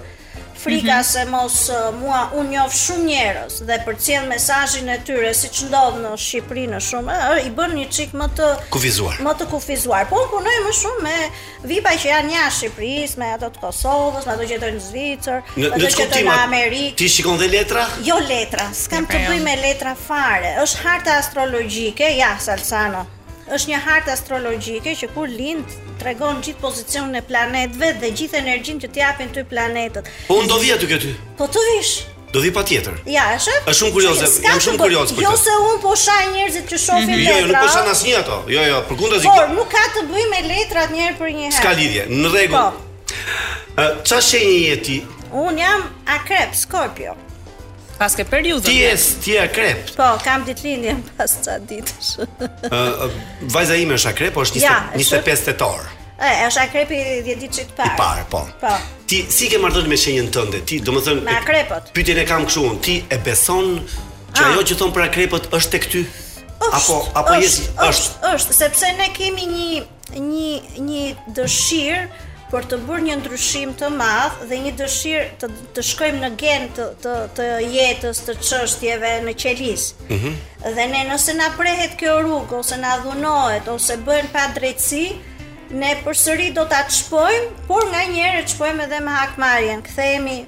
frika 0.64 0.94
mm 0.94 1.01
-hmm. 1.01 1.12
se 1.12 1.25
mos 1.27 1.55
uh, 1.68 2.01
mua 2.01 2.23
unë 2.40 2.49
njoh 2.55 2.73
shumë 2.75 3.05
njerëz 3.11 3.61
dhe 3.68 3.77
përcjell 3.87 4.27
mesazhin 4.33 4.88
e 4.88 4.97
tyre 5.07 5.31
siç 5.40 5.57
ndodh 5.68 5.97
në 6.03 6.11
Shqipëri 6.25 6.64
në 6.73 6.79
shumë 6.88 7.14
uh, 7.31 7.47
i 7.47 7.51
bën 7.59 7.73
një 7.79 7.87
çik 7.97 8.11
më 8.21 8.27
të 8.37 8.49
kufizuar. 8.75 9.14
Më 9.27 9.33
të 9.40 9.44
kufizuar. 9.53 10.05
Po 10.12 10.18
punoj 10.33 10.59
më 10.66 10.73
shumë 10.81 11.01
me 11.07 11.16
VIP-a 11.71 11.92
që 12.03 12.07
janë 12.14 12.31
jashtë 12.35 12.57
Shqipërisë, 12.59 13.18
me 13.21 13.27
ato 13.37 13.49
të 13.55 13.59
Kosovës, 13.64 14.25
me 14.27 14.33
ato 14.35 14.44
që 14.49 14.53
jetojnë 14.55 14.79
në 14.81 14.85
Zvicër, 14.88 15.38
me 15.57 15.66
ato 15.66 15.85
që 15.94 16.01
jetojnë 16.03 16.31
në 16.33 16.38
Amerikë. 16.49 16.97
Ti 17.01 17.09
shikon 17.14 17.38
dhe 17.42 17.49
letra? 17.57 17.87
Jo 18.09 18.16
letra, 18.31 18.66
s'kam 18.83 19.07
të 19.12 19.18
bëj 19.29 19.40
me 19.47 19.55
letra 19.66 19.94
fare. 20.09 20.51
Është 20.64 20.83
harta 20.85 21.18
astrologjike, 21.23 22.11
ja, 22.23 22.33
Salsano 22.40 23.07
është 23.54 23.68
një 23.72 23.78
hartë 23.87 24.12
astrologjike 24.14 24.92
që 25.00 25.08
kur 25.14 25.30
lind 25.30 25.72
tregon 26.00 26.40
gjithë 26.44 26.61
pozicionin 26.62 27.18
e 27.20 27.24
planetëve 27.28 27.90
dhe 28.02 28.11
gjithë 28.20 28.40
energjinë 28.42 28.82
që 28.84 28.90
t'japin 28.96 29.32
ty 29.34 29.44
planetët. 29.50 30.08
Po 30.28 30.37
unë 30.42 30.50
do 30.52 30.61
vi 30.62 30.72
aty 30.74 30.88
këty. 30.90 31.12
Po 31.40 31.48
të 31.48 31.64
vish. 31.72 31.94
Do 32.34 32.42
vi 32.44 32.50
patjetër. 32.52 32.98
Ja, 33.08 33.30
është. 33.38 33.54
Është 33.64 33.76
shumë 33.78 33.94
kurioze, 33.96 34.26
jam 34.44 34.58
shumë 34.61 34.80
kurioz 34.82 35.12
për 35.16 35.24
Jo 35.24 35.30
se 35.40 35.54
un 35.64 35.78
po 35.80 35.94
shaj 35.96 36.26
njerëzit 36.34 36.66
që 36.68 36.80
shohin 36.82 37.08
letrat... 37.08 37.14
Mhm. 37.16 37.22
Jo, 37.24 37.37
jo 37.38 37.46
nuk 37.46 37.56
po 37.62 37.72
shaj 37.72 37.88
asnjë 37.94 38.18
ato. 38.18 38.37
Jo, 38.54 38.64
jo, 38.68 38.82
përkundër 38.90 39.22
zgjidhje. 39.22 39.38
Por 39.46 39.54
nuk 39.56 39.70
ka 39.72 39.84
të 39.94 40.02
bëj 40.11 40.26
me 40.34 40.42
letrat 40.50 40.92
një 40.92 41.06
herë 41.06 41.16
për 41.22 41.30
një 41.38 41.46
herë. 41.46 41.54
S'ka 41.56 41.72
lidhje. 41.78 42.04
Në 42.12 42.32
rregull. 42.34 42.76
Po. 42.76 43.16
Ë, 43.87 44.20
shenjë 44.28 44.58
je 44.66 44.76
ti? 44.90 44.98
Un 45.46 45.61
jam 45.62 45.88
Akrep, 46.18 46.52
Scorpio. 46.56 47.16
Pas 47.98 48.14
ke 48.14 48.22
periudhën. 48.22 48.70
Ti 48.72 48.78
je 48.78 48.96
ti 49.24 49.30
je 49.34 49.42
krep. 49.50 49.78
Po, 49.98 50.08
kam 50.22 50.44
ditë 50.46 50.62
lindje 50.64 50.94
pas 51.18 51.26
ça 51.32 51.56
ditësh. 51.58 52.12
Ëh, 52.70 53.00
vajza 53.51 53.74
ime 53.82 53.99
është 53.99 54.12
akrep, 54.14 54.34
po 54.38 54.44
është 54.46 54.62
25 54.62 55.46
tetor. 55.51 55.82
Ëh, 56.22 56.44
është 56.46 56.62
akrepi 56.62 57.01
i 57.01 57.16
10 57.26 57.42
ditë 57.42 57.59
çit 57.59 57.72
parë. 57.78 57.96
Parë, 57.99 58.24
po. 58.30 58.44
Po. 58.62 58.72
Ti 59.11 59.18
si 59.32 59.51
ke 59.51 59.59
marrë 59.62 59.80
dorë 59.80 59.90
me 59.90 59.99
shenjën 59.99 60.30
tënde? 60.34 60.62
Ti, 60.68 60.78
domethënë, 60.86 61.26
me 61.26 61.34
akrepot. 61.40 61.90
Pyetjen 61.96 62.22
e 62.22 62.26
kam 62.30 62.46
kështu 62.46 62.64
unë, 62.70 62.80
ti 62.86 62.96
e 63.03 63.20
beson 63.26 63.72
që 63.88 64.46
ah. 64.46 64.53
ajo 64.53 64.64
që 64.70 64.78
thon 64.80 64.94
për 64.94 65.07
akrepot 65.09 65.51
është 65.59 65.74
tek 65.74 65.90
ty? 65.94 66.07
Apo 66.68 67.01
apo 67.18 67.34
je 67.42 67.49
është 67.49 68.30
është, 68.34 68.55
sepse 68.62 68.88
ne 68.99 69.11
kemi 69.14 69.46
një 69.51 69.68
një 70.18 70.51
një 70.88 71.05
dëshirë 71.36 72.26
por 72.53 72.64
të 72.68 72.78
bërë 72.88 73.03
një 73.09 73.14
ndryshim 73.20 73.72
të 73.76 73.88
madh 73.94 74.38
dhe 74.51 74.59
një 74.64 74.72
dëshirë 74.78 75.24
të 75.42 75.49
të 75.76 75.82
shkojmë 75.90 76.20
në 76.22 76.28
gen 76.42 76.64
të 76.76 76.86
të, 77.05 77.14
të 77.38 77.49
jetës, 77.76 78.20
të 78.28 78.36
çështjeve 78.49 79.11
në 79.28 79.34
qelis. 79.42 79.88
Ëh. 80.09 80.14
Mm 80.28 80.38
dhe 80.59 80.84
ne 80.90 81.05
nëse 81.07 81.34
na 81.38 81.53
prehet 81.55 81.92
kjo 82.01 82.14
rrugë 82.24 82.57
ose 82.59 82.74
na 82.82 82.96
dhunohet 83.05 83.68
ose 83.70 83.94
bëhen 84.09 84.26
pa 84.32 84.49
drejtësi, 84.57 85.05
ne 85.78 85.92
përsëri 86.03 86.49
do 86.57 86.64
ta 86.72 86.80
çpojmë, 86.90 87.53
por 87.70 87.86
nganjëherë 87.92 88.40
çpojmë 88.53 88.88
edhe 88.88 88.99
me 89.07 89.14
hakmarrjen, 89.20 89.84
kthehemi 89.86 90.40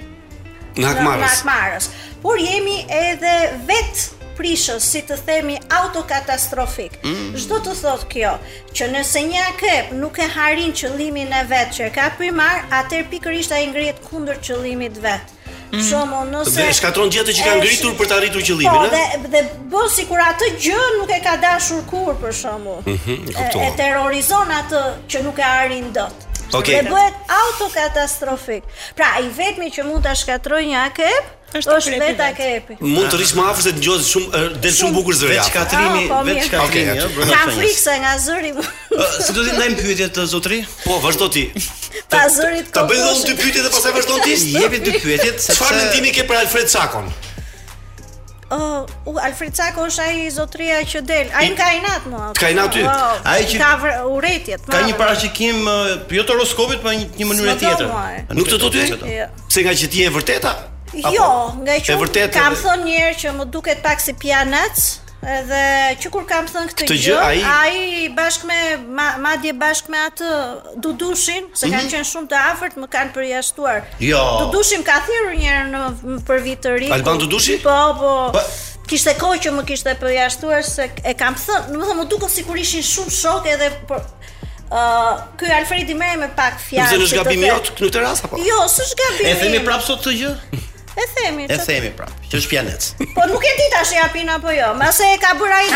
në 0.81 0.97
hakmarrës. 0.99 1.93
Por 2.27 2.43
jemi 2.43 2.81
edhe 3.05 3.37
vetë 3.71 4.20
prishës, 4.41 4.81
si 4.85 5.03
të 5.07 5.19
themi 5.29 5.57
autokatastrofik. 5.77 6.97
Çdo 7.37 7.59
mm. 7.61 7.65
të 7.67 7.75
thotë 7.83 8.09
kjo, 8.13 8.31
që 8.77 8.89
nëse 8.95 9.23
një 9.29 9.43
akep 9.53 9.91
nuk 10.01 10.21
e 10.25 10.29
harin 10.37 10.73
qëllimin 10.77 11.35
e 11.41 11.45
vet 11.51 11.75
që 11.77 11.91
ka 11.97 12.09
primar, 12.19 12.65
atëherë 12.81 13.11
pikërisht 13.13 13.53
ai 13.59 13.67
ngrihet 13.71 14.01
kundër 14.09 14.41
qëllimit 14.47 14.97
vet. 15.05 15.37
Mm. 15.71 15.85
Shomo, 15.87 16.23
nëse 16.33 16.57
dhe 16.57 16.71
shkatron 16.75 17.13
gjetë 17.15 17.33
që 17.37 17.45
ka 17.47 17.53
ngritur 17.61 17.93
për 18.01 18.09
të 18.11 18.17
arritur 18.17 18.43
qëllimin, 18.47 18.73
po, 18.75 18.89
dhe, 18.91 19.37
dhe 19.37 19.43
bo 19.71 19.85
si 19.93 20.03
kur 20.09 20.19
atë 20.25 20.49
gjë 20.65 20.89
nuk 20.97 21.13
e 21.15 21.21
ka 21.23 21.37
dashur 21.45 21.85
kur, 21.93 22.17
për 22.25 22.35
shomo, 22.41 22.79
mm 22.89 22.99
-hmm, 23.05 23.31
e, 23.37 23.47
e 23.69 23.71
terrorizon 23.79 24.49
atë 24.61 24.83
që 25.11 25.23
nuk 25.29 25.39
e 25.39 25.47
arrin 25.61 25.93
dot. 25.95 26.27
Okay. 26.59 26.75
Dhe 26.81 26.91
bëhet 26.91 27.15
autokatastrofik. 27.43 28.65
Pra, 28.99 29.09
i 29.23 29.29
vetmi 29.39 29.69
që 29.77 29.83
mund 29.87 30.03
të 30.07 30.15
shkatroj 30.25 30.63
një 30.73 30.79
akep, 30.89 31.25
është 31.51 31.77
është 31.77 32.01
vetë 32.01 32.29
ke 32.39 32.49
epi. 32.57 32.77
Mund 32.83 33.09
të 33.13 33.19
rish 33.21 33.33
më 33.39 33.45
afër 33.51 33.67
se 33.67 33.73
të 33.77 33.97
shumë 34.07 34.29
er, 34.41 34.51
del 34.63 34.75
shumë 34.77 34.97
bukur 34.97 35.17
zëri. 35.19 35.37
Veç 35.39 35.49
ah, 35.49 35.51
katrimi, 35.55 36.05
po, 36.11 36.21
veç 36.27 36.51
Katrini, 36.53 36.95
ëh, 36.95 37.27
Ka 37.31 37.41
frikse 37.59 37.97
nga 38.05 38.15
zëri. 38.27 38.53
Uh, 38.91 39.07
si 39.23 39.33
do 39.33 39.45
të 39.47 39.53
ndajmë 39.55 39.77
pyetje 39.79 40.07
të 40.13 40.19
uh, 40.19 40.27
zotri? 40.29 40.57
Po, 40.83 40.97
vazhdo 41.01 41.29
ti. 41.31 41.45
Pa 42.11 42.25
zërit 42.35 42.73
Ta 42.75 42.83
bëj 42.91 42.99
dhon 42.99 43.21
dy 43.29 43.37
pyetje 43.39 43.63
dhe 43.63 43.71
pastaj 43.71 43.93
vazhdon 43.97 44.19
ti. 44.27 44.35
Jepi 44.59 44.81
dy 44.83 44.95
pyetjet 44.99 45.39
çfarë 45.45 45.77
mendimi 45.79 46.11
ke 46.17 46.25
për 46.27 46.41
Alfred 46.41 46.67
Sakon? 46.73 47.07
Uh, 48.51 48.91
Alfred 49.23 49.55
Sako 49.55 49.87
është 49.87 50.07
ai 50.09 50.27
zotria 50.35 50.81
që 50.93 51.05
del. 51.07 51.31
Ai 51.39 51.47
ka 51.55 51.71
inat 51.79 52.09
mua. 52.11 52.33
Ka 52.35 52.51
inat 52.51 52.75
ty. 52.75 52.83
Ai 53.31 53.45
që 53.47 53.63
ka 53.63 53.71
uretjet. 54.11 54.67
Ka 54.67 54.83
një 54.91 54.99
parashikim 54.99 55.63
uh, 55.63 55.95
jo 56.11 56.27
të 56.27 56.35
horoskopit, 56.35 56.83
por 56.83 56.99
një 56.99 57.31
mënyrë 57.31 57.57
tjetër. 57.63 57.95
Nuk 58.35 58.51
të 58.51 58.59
do 58.67 58.75
ty? 58.75 58.89
Pse 58.99 59.07
jo. 59.63 59.69
nga 59.71 59.79
që 59.85 59.93
ti 59.95 60.03
je 60.03 60.11
vërteta? 60.19 60.59
Jo, 60.93 61.55
nga 61.63 61.77
që 61.79 62.27
kam 62.35 62.57
thonë 62.59 62.83
një 62.89 62.97
herë 62.99 63.15
që 63.23 63.33
më 63.39 63.45
duket 63.55 63.79
pak 63.85 64.03
si 64.03 64.15
pianac, 64.19 64.81
edhe 65.23 65.61
që 66.03 66.11
kur 66.11 66.25
kam 66.27 66.49
thënë 66.51 66.73
këtë, 66.73 66.83
këtë 66.83 66.97
gjë, 67.05 67.19
ai 67.23 67.41
ai 67.45 68.07
bashkë 68.17 68.49
me 68.49 69.07
madje 69.23 69.53
ma 69.55 69.69
bashkë 69.69 69.93
me 69.95 70.01
atë 70.09 70.31
Dudushin, 70.83 71.47
se 71.55 71.69
kanë 71.71 71.85
mhm. 71.87 71.93
qenë 71.95 72.09
shumë 72.11 72.31
të 72.33 72.41
afërt, 72.51 72.81
më 72.83 72.91
kanë 72.97 73.15
përjashtuar. 73.15 73.85
Jo. 74.03 74.23
Dudushin 74.45 74.83
ka 74.89 74.99
thirrur 75.07 75.39
një 75.39 75.51
herë 75.51 75.71
në 76.11 76.19
për 76.31 76.43
vit 76.49 76.65
të 76.67 76.75
ri. 76.81 76.91
Alban 76.99 77.23
Dudushi? 77.23 77.61
Po, 77.63 77.79
po. 78.01 78.17
Ba... 78.35 78.43
Po. 78.43 78.59
Kishte 78.91 79.13
kohë 79.21 79.39
që 79.45 79.51
më 79.55 79.63
kishte 79.69 79.93
përjashtuar 80.03 80.65
se 80.67 80.89
e 81.07 81.13
kam 81.15 81.37
thënë, 81.39 81.71
do 81.71 81.77
të 81.77 81.85
thonë 81.87 82.01
më 82.01 82.09
duket 82.11 82.35
sikur 82.35 82.59
ishin 82.59 82.83
shumë 82.83 83.15
shok 83.21 83.53
edhe 83.55 83.71
për 83.83 83.87
po, 83.93 84.17
Uh, 84.71 85.17
Ky 85.35 85.49
Alfredi 85.51 85.97
merr 85.99 86.15
me 86.21 86.29
pak 86.39 86.61
fjalë. 86.63 86.95
Nuk 87.01 87.09
është 87.09 87.17
gabim 87.19 87.41
jot 87.43 87.73
në 87.73 87.89
këtë 87.89 88.03
rast 88.05 88.29
apo? 88.29 88.39
Jo, 88.39 88.61
s'është 88.71 89.09
E 89.27 89.33
themi 89.41 89.65
prapë 89.67 89.83
sot 89.83 89.99
këtë 90.05 90.13
gjë? 90.21 90.35
E 90.99 91.07
themi, 91.15 91.45
e 91.47 91.57
themi 91.63 91.91
prapë, 91.95 92.17
që 92.33 92.39
është 92.41 92.51
pianec. 92.51 92.87
Po 93.15 93.23
nuk 93.31 93.45
e 93.47 93.51
di 93.61 93.67
tash 93.71 93.93
ja 93.95 94.09
pin 94.11 94.27
apo 94.35 94.51
jo, 94.51 94.73
më 94.79 94.89
se 94.97 95.07
e 95.15 95.19
ka 95.23 95.31
bërë 95.39 95.59
ai. 95.61 95.67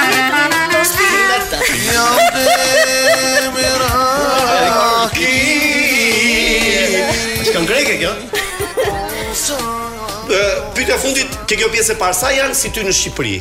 Shkon 7.47 7.69
greke 7.71 7.99
kjo? 8.03 8.11
Dhe 10.27 10.41
pyetja 10.75 10.99
fundit, 10.99 11.31
ke 11.47 11.63
kjo 11.63 11.71
pjesë 11.71 11.95
e 11.95 12.01
parë 12.03 12.19
sa 12.21 12.35
janë 12.35 12.59
si 12.59 12.75
ty 12.75 12.83
në 12.83 12.95
Shqipëri? 12.99 13.37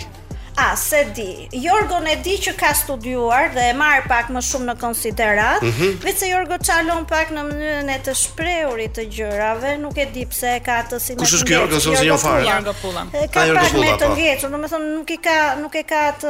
A, 0.56 0.76
se 0.76 1.06
di, 1.14 1.47
Jorgon 1.51 2.06
e 2.06 2.14
di 2.22 2.36
që 2.38 2.54
ka 2.58 2.70
studuar 2.78 3.49
dhe 3.56 3.70
e 3.72 3.78
marë 3.78 4.04
pak 4.06 4.28
më 4.36 4.41
shumë 4.45 4.68
në 4.70 4.76
konsiderat, 4.82 5.62
mm 5.66 5.72
-hmm. 5.78 5.95
vetë 6.06 6.20
se 6.20 6.28
Jorgo 6.30 6.58
qalon 6.68 7.06
pak 7.10 7.32
në 7.32 7.41
mënyrën 7.47 7.89
e 7.95 7.97
të 8.06 8.14
shprehurit 8.14 8.93
të 8.97 9.08
gjërave, 9.18 9.78
nuk 9.78 9.97
e 9.97 10.06
di 10.14 10.26
pse 10.26 10.56
e 10.56 10.60
ka 10.66 10.76
atë 10.84 10.99
si 10.99 11.14
me 11.16 11.18
të 11.18 11.22
ngeqë. 11.22 11.26
Kusë 11.26 11.43
është 11.43 12.06
Jorgo, 12.06 12.18
fare? 12.18 12.43
Jorgo 12.45 12.74
Pullan. 12.82 13.08
Ka 13.34 13.45
Jorgo 13.45 13.64
pak 13.64 13.74
me 13.74 13.89
të 13.99 14.08
ngeqë, 14.16 14.49
domethënë 14.51 14.88
nuk 14.97 15.10
i 15.10 15.18
ka, 15.18 15.38
nuk 15.62 15.76
e 15.76 15.84
ka 15.91 15.99
atë 16.12 16.30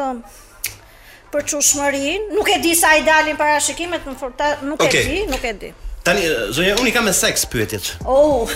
për 1.33 1.41
qushmërin, 1.49 2.21
nuk 2.35 2.47
e 2.49 2.57
di 2.63 2.73
sa 2.75 2.95
i 2.95 3.03
dalin 3.03 3.35
para 3.37 3.59
shikimet, 3.59 4.01
në 4.05 4.31
nuk 4.69 4.81
okay. 4.81 5.01
e 5.01 5.07
di, 5.09 5.25
nuk 5.31 5.43
e 5.43 5.53
di. 5.53 5.73
Tani, 6.03 6.21
zonja, 6.51 6.75
unë 6.79 6.87
i 6.87 6.91
kam 6.91 7.03
me 7.05 7.13
seks 7.13 7.45
pyetjet. 7.45 7.97
Oh. 8.05 8.47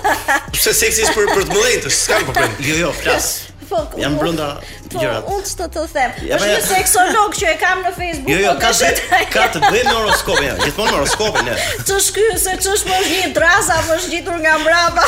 pse 0.54 0.72
seksis 0.74 1.08
për 1.16 1.24
për 1.34 1.42
të 1.48 1.52
mëdhenjtë, 1.56 1.90
s'kam 1.90 2.22
problem. 2.24 2.50
Jo, 2.60 2.74
jo, 2.82 2.92
flas. 2.92 3.28
fuck. 3.70 3.88
Po, 3.94 3.98
Jam 4.00 4.18
brenda 4.18 4.58
po, 4.92 4.98
gjërat. 4.98 5.22
Po, 5.26 5.30
unë 5.38 5.44
ç'të 5.50 5.64
të 5.74 5.82
them. 5.94 6.10
Ja, 6.28 6.34
është 6.36 6.48
një 6.50 6.60
seksolog 6.66 7.30
që 7.38 7.44
e 7.52 7.54
kam 7.62 7.78
në 7.86 7.92
Facebook. 7.98 8.30
Jo, 8.32 8.38
jo, 8.46 8.52
po 8.54 8.58
ka 8.64 8.70
të, 8.78 8.86
ka 9.34 9.44
të 9.54 9.58
bëjë 9.64 9.84
me 9.88 9.94
horoskopin. 9.98 10.46
Ja. 10.48 10.52
Gjithmonë 10.64 10.90
me 10.90 10.94
horoskopin. 10.98 11.46
Ja. 11.50 11.54
Ç'është 11.90 12.10
ky 12.16 12.24
se 12.44 12.52
ç'është 12.64 12.86
më 12.86 12.94
është 13.00 13.12
një 13.12 13.28
draza 13.36 13.72
apo 13.82 13.90
është 13.98 14.10
gjetur 14.14 14.36
nga 14.44 14.54
mbrapa? 14.60 15.02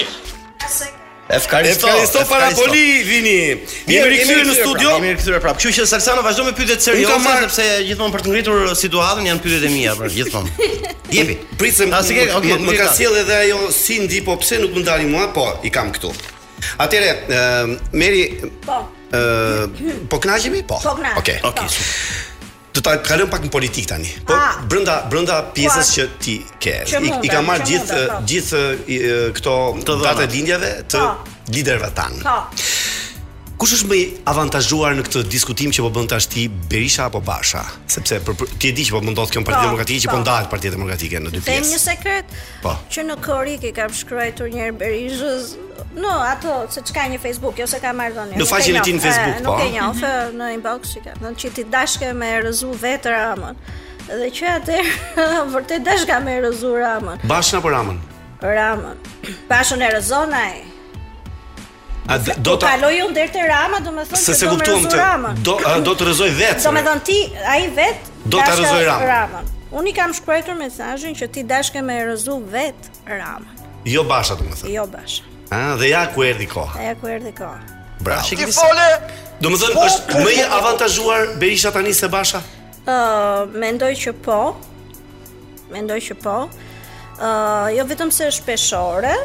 Efkaristo, 1.36 1.88
Efkaristo 2.04 2.66
poli, 2.68 3.04
vini. 3.04 3.56
Mi 3.88 3.94
jemi 3.96 4.10
rikthyer 4.14 4.44
në 4.46 4.56
studio. 4.56 4.74
Mi 4.74 4.80
pra, 4.90 5.00
jemi 5.00 5.14
rikthyer 5.16 5.40
prapë. 5.42 5.62
Kështu 5.62 5.82
që 5.82 5.86
Salsano 5.90 6.24
vazhdon 6.26 6.48
me 6.50 6.54
pyetjet 6.58 6.86
serioze 6.86 7.20
sepse 7.28 7.66
gjithmonë 7.88 8.16
për 8.16 8.24
të 8.28 8.34
ngritur 8.34 8.74
situatën 8.78 9.30
janë 9.32 9.44
pyetjet 9.46 9.66
e 9.68 9.72
mia, 9.74 9.96
për 9.98 10.14
gjithmonë. 10.20 10.74
Jepi. 11.18 11.38
Pritsem. 11.60 11.94
A 11.94 12.02
më 12.46 12.76
ka 12.78 12.90
sjell 12.98 13.18
edhe 13.24 13.40
ajo 13.48 13.60
si 13.74 14.00
ndi 14.06 14.22
po 14.26 14.38
pse 14.42 14.62
nuk 14.62 14.76
më 14.78 14.86
ndali 14.86 15.10
mua? 15.10 15.30
Po, 15.36 15.48
i 15.66 15.74
kam 15.74 15.90
këtu. 15.96 16.12
Atëre, 16.84 17.10
ehm, 17.30 17.74
merri 18.00 18.28
Po. 18.68 18.84
Ëh, 19.14 19.18
ehm, 19.18 20.06
po 20.10 20.22
knajemi? 20.24 20.62
Po. 20.70 20.80
Po, 20.84 20.94
po. 21.02 21.16
Okej. 21.22 21.42
Okej 21.50 21.82
do 22.74 22.82
ta 22.82 22.96
kalojm 23.06 23.30
pak 23.30 23.44
në 23.46 23.52
politik 23.54 23.86
tani. 23.90 24.10
Po 24.26 24.34
A, 24.34 24.40
ah. 24.50 24.56
brenda 24.70 24.96
brenda 25.12 25.38
pjesës 25.54 25.92
që 25.94 26.08
ti 26.26 26.36
ke. 26.58 26.80
Që 26.90 27.04
i, 27.06 27.14
I 27.28 27.32
ka 27.32 27.40
eh, 27.40 27.46
marr 27.46 27.64
gjithë 27.70 28.00
eh, 28.00 28.04
eh, 28.04 28.10
po. 28.10 28.28
gjithë 28.34 28.62
gjith, 28.74 29.34
këto 29.40 29.58
datë 30.02 30.28
lindjeve 30.34 30.74
të 30.94 31.04
po. 31.06 31.36
liderëve 31.54 31.94
tanë. 32.02 32.24
Po. 32.26 32.40
Kush 33.58 33.74
është 33.78 33.88
më 33.90 33.98
avantazhuar 34.32 34.96
në 34.98 35.04
këtë 35.08 35.22
diskutim 35.30 35.72
që 35.74 35.84
po 35.86 35.90
bën 35.94 36.08
tash 36.10 36.26
ti 36.32 36.48
Berisha 36.50 37.06
apo 37.10 37.20
Basha? 37.24 37.60
Sepse 37.94 38.18
për, 38.26 38.36
për, 38.40 38.54
ti 38.60 38.72
e 38.72 38.74
di 38.74 38.86
që 38.88 38.96
po 38.96 39.02
mundot 39.06 39.30
këm 39.30 39.46
Partia 39.46 39.68
po, 39.68 39.70
Demokratike 39.70 40.06
që 40.06 40.10
po, 40.10 40.16
po. 40.18 40.22
ndahet 40.24 40.50
Partia 40.50 40.72
Demokratike 40.74 41.22
në 41.22 41.34
dy 41.36 41.42
pjesë. 41.44 41.62
Tem 41.62 41.70
një 41.70 41.82
sekret? 41.84 42.34
Po. 42.64 42.74
Që 42.90 43.06
në 43.12 43.18
Korik 43.26 43.68
i 43.70 43.72
kam 43.78 43.94
shkruar 43.94 44.34
njëherë 44.34 44.74
Berishës. 44.82 45.52
No, 45.94 46.16
ato 46.32 46.56
se 46.74 46.82
çka 46.90 47.06
një 47.14 47.22
Facebook, 47.22 47.62
ose 47.62 47.78
jo 47.78 47.84
ka 47.84 47.94
marrë 47.98 48.18
dhënë. 48.18 48.34
Jo, 48.34 48.42
në 48.42 48.50
faqen 48.50 48.80
e 48.82 48.86
tij 48.88 48.96
në 48.98 49.04
Facebook, 49.06 49.38
po. 49.38 49.46
Nuk 49.46 49.62
e 49.62 49.70
njoh, 49.78 50.04
në 50.42 50.50
inbox 50.58 50.96
që 50.98 51.04
kanë 51.06 51.22
thënë 51.28 51.42
që 51.46 51.54
ti 51.60 51.68
dashkë 51.78 52.12
me 52.24 52.34
vetë 52.88 53.14
ramën, 53.18 53.64
Dhe 54.04 54.28
që 54.36 54.48
atë 54.58 54.82
vërtet 55.54 55.86
dashka 55.86 56.18
me 56.26 56.34
rëzu 56.44 56.74
Ramën. 56.76 57.22
Bashna 57.32 57.62
po 57.64 57.72
Ramën. 57.72 58.02
Ramën. 58.44 59.00
Bashën 59.50 59.80
e 59.86 59.94
ai. 60.42 60.73
A 62.08 62.18
do 62.44 62.58
ta 62.60 62.68
kaloj 62.74 62.98
unë 63.06 63.16
deri 63.16 63.32
te 63.32 63.42
Rama, 63.48 63.78
domethënë 63.86 64.20
se, 64.20 64.34
se 64.36 64.48
do 64.52 64.58
të 64.60 64.72
rrezoj 64.76 64.98
Rama. 65.00 65.30
Do 65.48 65.54
a, 65.64 65.78
do 65.86 65.94
të 65.96 66.08
rrezoj 66.10 66.32
vetë. 66.36 66.64
Domethënë 66.66 67.04
ti 67.08 67.20
ai 67.48 67.62
vet 67.78 68.10
do 68.28 68.42
ta 68.44 68.58
rrezoj 68.58 68.82
Rama. 68.90 69.08
Rama. 69.08 69.44
Unë 69.80 69.94
i 69.94 69.94
kam 69.98 70.12
shkruar 70.16 70.58
mesazhin 70.60 71.16
që 71.18 71.30
ti 71.32 71.46
dashkë 71.48 71.84
me 71.88 71.96
rrezu 72.10 72.36
vet 72.52 72.92
Rama. 73.08 73.48
Jo 73.88 74.04
Basha 74.10 74.36
domethënë. 74.40 74.74
Jo 74.74 74.84
Basha. 74.92 75.30
Ëh, 75.48 75.72
dhe 75.80 75.94
ja 75.94 76.04
ku 76.12 76.28
erdhi 76.28 76.50
koha. 76.52 76.76
Ja 76.84 76.92
ku 77.00 77.08
erdhi 77.08 77.32
koha. 77.38 77.62
Bravo. 78.04 78.28
Ti 78.28 78.52
fole. 78.52 78.90
Domethënë 79.40 79.78
po, 79.80 79.88
është 79.88 80.06
po, 80.12 80.26
më 80.28 80.36
i 80.36 80.42
po, 80.44 80.52
avantazhuar 80.60 81.32
Berisha 81.40 81.72
tani 81.72 81.96
se 81.96 82.12
Basha? 82.12 82.44
Ë, 82.84 82.84
uh, 82.84 83.40
mendoj 83.64 83.94
që 84.02 84.16
po. 84.28 84.42
Mendoj 85.72 86.02
që 86.10 86.20
po. 86.20 86.36
Ë, 86.44 87.16
uh, 87.16 87.72
jo 87.80 87.88
vetëm 87.94 88.12
se 88.12 88.28
është 88.34 88.48
peshore, 88.52 89.16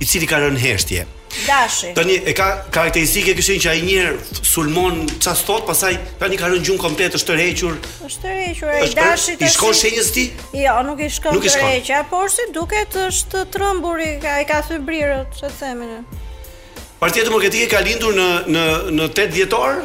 i 0.00 0.08
cili 0.08 0.24
ka 0.30 0.38
rënë 0.40 0.62
heshtje. 0.64 1.04
Dashi. 1.46 1.94
Tani 1.94 2.14
e 2.22 2.32
ka 2.34 2.64
karakteristike 2.74 3.34
kishin 3.38 3.60
që 3.62 3.70
ai 3.70 3.82
njëherë 3.86 4.44
sulmon 4.50 4.96
çast 5.22 5.46
sot, 5.46 5.64
pastaj 5.68 5.94
tani 6.18 6.36
ka 6.40 6.48
rënë 6.50 6.64
gjumë 6.66 6.80
komplet 6.82 7.14
është 7.14 7.30
tërhequr. 7.30 7.76
Është 8.04 8.22
tërhequr 8.24 8.72
ai 8.74 8.88
dashi. 8.98 9.36
I 9.38 9.50
shkon 9.54 9.76
shenjës 9.78 10.10
ti? 10.16 10.24
Jo, 10.58 10.80
nuk 10.88 10.98
i 11.00 11.08
shkon 11.10 11.38
tërhequr, 11.38 12.02
por 12.10 12.30
si 12.34 12.48
duket 12.54 12.98
është 13.04 13.44
trëmburi, 13.54 14.08
ai 14.10 14.16
ka 14.26 14.34
i 14.42 14.48
ka 14.50 14.58
fibrirët, 14.70 15.38
ç'e 15.38 15.52
themi 15.60 15.86
ne. 15.92 16.00
Partia 17.00 17.22
Demokratike 17.24 17.70
ka 17.72 17.80
lindur 17.84 18.16
në 18.18 18.28
në 18.50 18.66
në 18.98 19.06
8 19.14 19.30
dhjetor? 19.36 19.80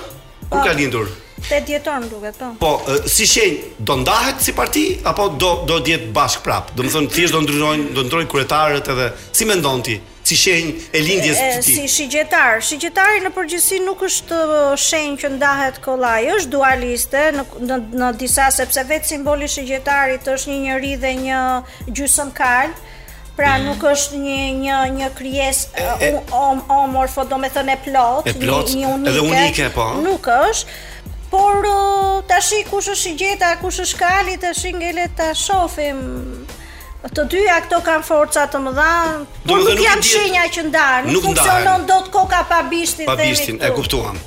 Ku 0.50 0.58
ka 0.66 0.74
po. 0.74 0.80
lindur? 0.82 1.14
8 1.46 1.62
dhjetor 1.70 2.02
më 2.02 2.10
duket, 2.10 2.42
po. 2.42 2.56
Po, 2.58 2.98
si 3.06 3.30
shenjë 3.30 3.86
do 3.86 4.00
ndahet 4.02 4.42
si 4.42 4.58
parti 4.58 4.86
apo 5.06 5.30
do 5.30 5.54
do 5.70 5.78
diet 5.80 6.10
bashk 6.14 6.42
prap? 6.44 6.74
Do 6.76 6.82
të 6.84 6.92
thonë 6.98 7.14
thjesht 7.14 7.38
do 7.38 7.44
ndryshojnë, 7.46 7.88
do 7.94 8.04
ndryshojnë 8.10 8.34
kryetarët 8.34 8.92
edhe 8.96 9.12
si 9.32 9.46
mendon 9.46 9.86
ti? 9.86 10.00
si 10.26 10.34
shenjë 10.40 10.90
e 10.98 11.02
lindjes 11.06 11.40
të 11.42 11.50
ti? 11.62 11.74
Si 11.76 11.92
shigjetar, 12.00 12.62
shigjetari 12.66 13.22
në 13.26 13.30
përgjithësi 13.36 13.78
nuk 13.86 14.02
është 14.08 14.40
shenjë 14.82 15.20
që 15.24 15.32
ndahet 15.36 15.78
kollaj, 15.86 16.26
është 16.40 16.52
dualiste 16.56 17.26
në, 17.36 17.46
në, 17.70 17.78
në 18.02 18.10
disa 18.24 18.48
sepse 18.58 18.86
vetë 18.90 19.12
simboli 19.12 19.50
shigjetarit 19.54 20.26
është 20.34 20.50
një 20.52 20.58
njëri 20.66 20.94
dhe 21.06 21.14
një 21.24 21.46
gjusën 22.02 22.36
kalë, 22.42 22.92
Pra 23.36 23.58
mm. 23.60 23.66
nuk 23.68 23.82
është 23.84 24.16
një 24.16 24.36
një 24.62 24.76
një 24.98 25.08
krijesë 25.18 25.82
homorfo, 26.30 26.70
um, 26.72 26.94
um, 26.96 27.26
domethënë 27.34 27.74
e 27.74 27.80
plot, 27.84 28.30
e 28.32 28.34
plot 28.40 28.70
një, 28.72 28.86
një 28.86 28.94
unike. 28.94 29.12
Edhe 29.12 29.26
unike 29.26 29.66
po. 29.76 29.88
Nuk 30.06 30.30
është, 30.32 30.78
por 31.34 31.68
tash 32.32 32.54
kush 32.72 32.88
është 32.94 33.12
i 33.12 33.18
gjeta, 33.20 33.50
kush 33.60 33.82
është 33.84 34.00
kali, 34.06 34.38
tash 34.40 34.64
ngelet 34.80 35.18
ta 35.20 35.34
shohim. 35.36 36.00
Të 37.14 37.24
dyja 37.30 37.58
këto 37.68 37.78
kanë 37.86 38.06
forca 38.08 38.44
të 38.50 38.60
mëdha, 38.66 38.92
por 39.46 39.62
nuk 39.62 39.82
janë 39.84 40.06
shenja 40.08 40.46
që 40.56 40.62
ndarë, 40.72 41.10
nuk 41.14 41.26
funksionon 41.28 41.84
do 41.86 41.98
të 42.08 42.14
koka 42.16 42.40
pa 42.50 42.62
bishtin. 42.72 43.06
dhe 43.06 43.28
një 43.32 43.60
E 43.62 43.70
kuptuam. 43.76 44.18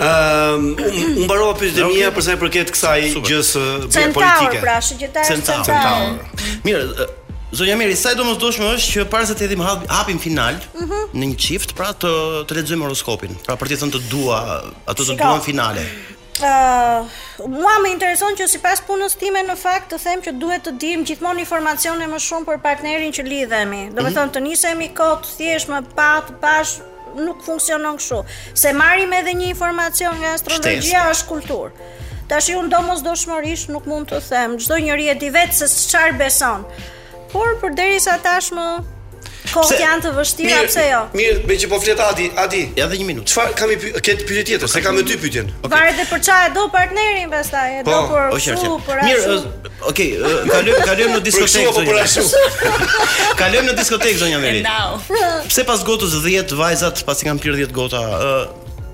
Ehm, 0.00 0.68
Unë 0.78 1.26
barohë 1.28 1.56
për 1.60 1.72
të 1.76 1.88
mija 1.90 2.12
sa 2.24 2.32
e 2.36 2.40
përket 2.42 2.70
kësaj 2.74 3.00
gjësë 3.28 3.64
politike. 3.80 4.12
Pra, 4.12 4.36
centaur, 4.36 4.60
pra, 4.62 4.76
shë 4.86 4.96
gjëtarë 5.02 5.26
së 5.26 5.40
centaur. 5.50 6.46
Mirë, 6.68 7.08
zonja 7.58 7.74
Meri, 7.76 7.96
saj 7.98 8.14
do 8.14 8.24
më 8.28 8.38
është 8.38 8.78
që 8.86 9.06
parës 9.12 9.34
e 9.34 9.34
të 9.34 9.44
edhim 9.48 9.62
hapin 9.90 10.18
final 10.22 10.54
mhm. 10.80 11.02
në 11.18 11.26
një 11.32 11.36
qift, 11.42 11.74
pra 11.76 11.90
të 11.92 12.46
lexojmë 12.56 12.84
horoskopin, 12.86 13.34
pra 13.46 13.58
për 13.60 13.68
të 13.74 13.80
të 13.90 13.92
të 13.98 14.04
dua, 14.14 14.38
ato 14.88 15.02
të 15.02 15.18
të 15.18 15.18
duan 15.20 15.42
finale. 15.44 15.84
Uh, 16.42 17.04
mua 17.52 17.74
më 17.84 17.88
intereson 17.94 18.36
që 18.38 18.46
si 18.48 18.58
pas 18.64 18.80
punës 18.86 19.12
time 19.20 19.42
në 19.44 19.56
fakt 19.60 19.90
të 19.92 19.98
them 20.02 20.22
që 20.24 20.32
duhet 20.40 20.62
të 20.66 20.72
dim 20.80 21.02
gjithmonë 21.08 21.42
informacione 21.44 22.06
më 22.08 22.20
shumë 22.26 22.48
për 22.48 22.60
partnerin 22.64 23.12
që 23.16 23.24
lidhemi. 23.28 23.82
Do 23.92 24.00
mhm. 24.00 24.06
të 24.08 24.14
thonë 24.16 24.34
të 24.36 24.42
njësemi 24.46 24.90
kot 24.96 25.28
thjesht 25.36 25.68
më 25.72 25.80
pat, 25.96 26.30
pash, 26.42 26.78
nuk 27.18 27.44
funksionon 27.46 27.98
kështu. 28.00 28.22
Se 28.56 28.72
marim 28.76 29.12
edhe 29.20 29.34
një 29.40 29.50
informacion 29.52 30.16
nga 30.22 30.32
astrologjia 30.38 31.06
është 31.12 31.28
kulturë. 31.32 31.90
Tash 32.32 32.48
unë 32.54 32.70
domos 32.72 33.02
doshmërisht 33.04 33.72
nuk 33.74 33.88
mund 33.90 34.08
të 34.12 34.22
them, 34.30 34.56
çdo 34.62 34.78
njeri 34.84 35.10
e 35.12 35.16
di 35.20 35.32
vetë 35.34 35.60
se 35.64 35.68
çfarë 35.90 36.16
beson. 36.24 36.64
Por 37.34 37.56
për 37.62 37.76
tashmë 38.24 38.66
Kohë 39.48 39.78
janë 39.80 40.02
të 40.04 40.10
vështira 40.14 40.58
pse 40.68 40.82
jo? 40.84 40.98
Mirë, 41.16 41.36
me 41.48 41.56
që 41.58 41.68
po 41.72 41.78
flet 41.82 42.00
Adi, 42.04 42.26
Adi. 42.38 42.60
Ja 42.78 42.84
dhe 42.90 42.98
1 43.00 43.06
minutë. 43.08 43.26
Çfarë 43.32 43.54
kam 43.58 43.72
i 43.74 43.78
pyetje 43.80 44.42
tjetër, 44.50 44.70
se 44.70 44.82
kam 44.84 44.94
me 44.98 45.02
dy 45.08 45.16
pyetjen. 45.18 45.48
Varet 45.64 45.96
edhe 45.96 46.06
për 46.10 46.22
çfarë 46.28 46.52
do 46.56 46.66
partnerin 46.74 47.32
pastaj, 47.32 47.80
do 47.88 47.94
për 47.94 48.12
po, 48.12 48.76
për 48.86 49.02
ashtu. 49.02 49.08
Mirë, 49.08 49.88
okay, 49.90 50.36
kalojm 50.52 50.84
kalojm 50.90 51.16
në 51.16 51.22
diskotekë. 51.30 51.84
Për 51.88 51.98
ashtu. 52.04 52.26
Kalojm 53.40 53.68
në 53.72 53.74
diskotekë 53.80 54.20
zonja 54.22 54.38
Meri. 54.44 54.60
Now. 54.66 54.98
Pse 55.48 55.64
pas 55.66 55.82
gotës 55.88 56.14
10 56.20 56.54
vajzat 56.60 57.02
pasi 57.08 57.26
kanë 57.30 57.42
pirë 57.44 57.62
10 57.64 57.76
gota, 57.80 58.04
ë 58.06 58.40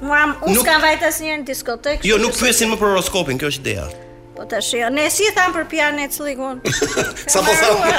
Mam, 0.06 0.34
unë 0.44 0.60
s'kam 0.60 0.82
vajtë 0.84 1.06
asë 1.08 1.22
njërë 1.24 1.38
në 1.40 1.46
diskotekë 1.48 2.04
Jo, 2.10 2.18
nuk 2.20 2.36
pyesin 2.36 2.68
më 2.68 2.76
për 2.82 2.90
horoskopin, 2.92 3.38
kjo 3.40 3.48
është 3.48 3.62
ideja 3.64 3.86
Po 4.36 4.44
të 4.44 4.58
shio, 4.60 4.88
ne 4.92 5.06
si 5.10 5.24
thamë 5.32 5.54
për 5.56 5.62
pjanë 5.72 6.02
e 6.04 6.08
cëligun? 6.12 6.58
Sa 7.32 7.40
po 7.46 7.54
thamë? 7.56 7.92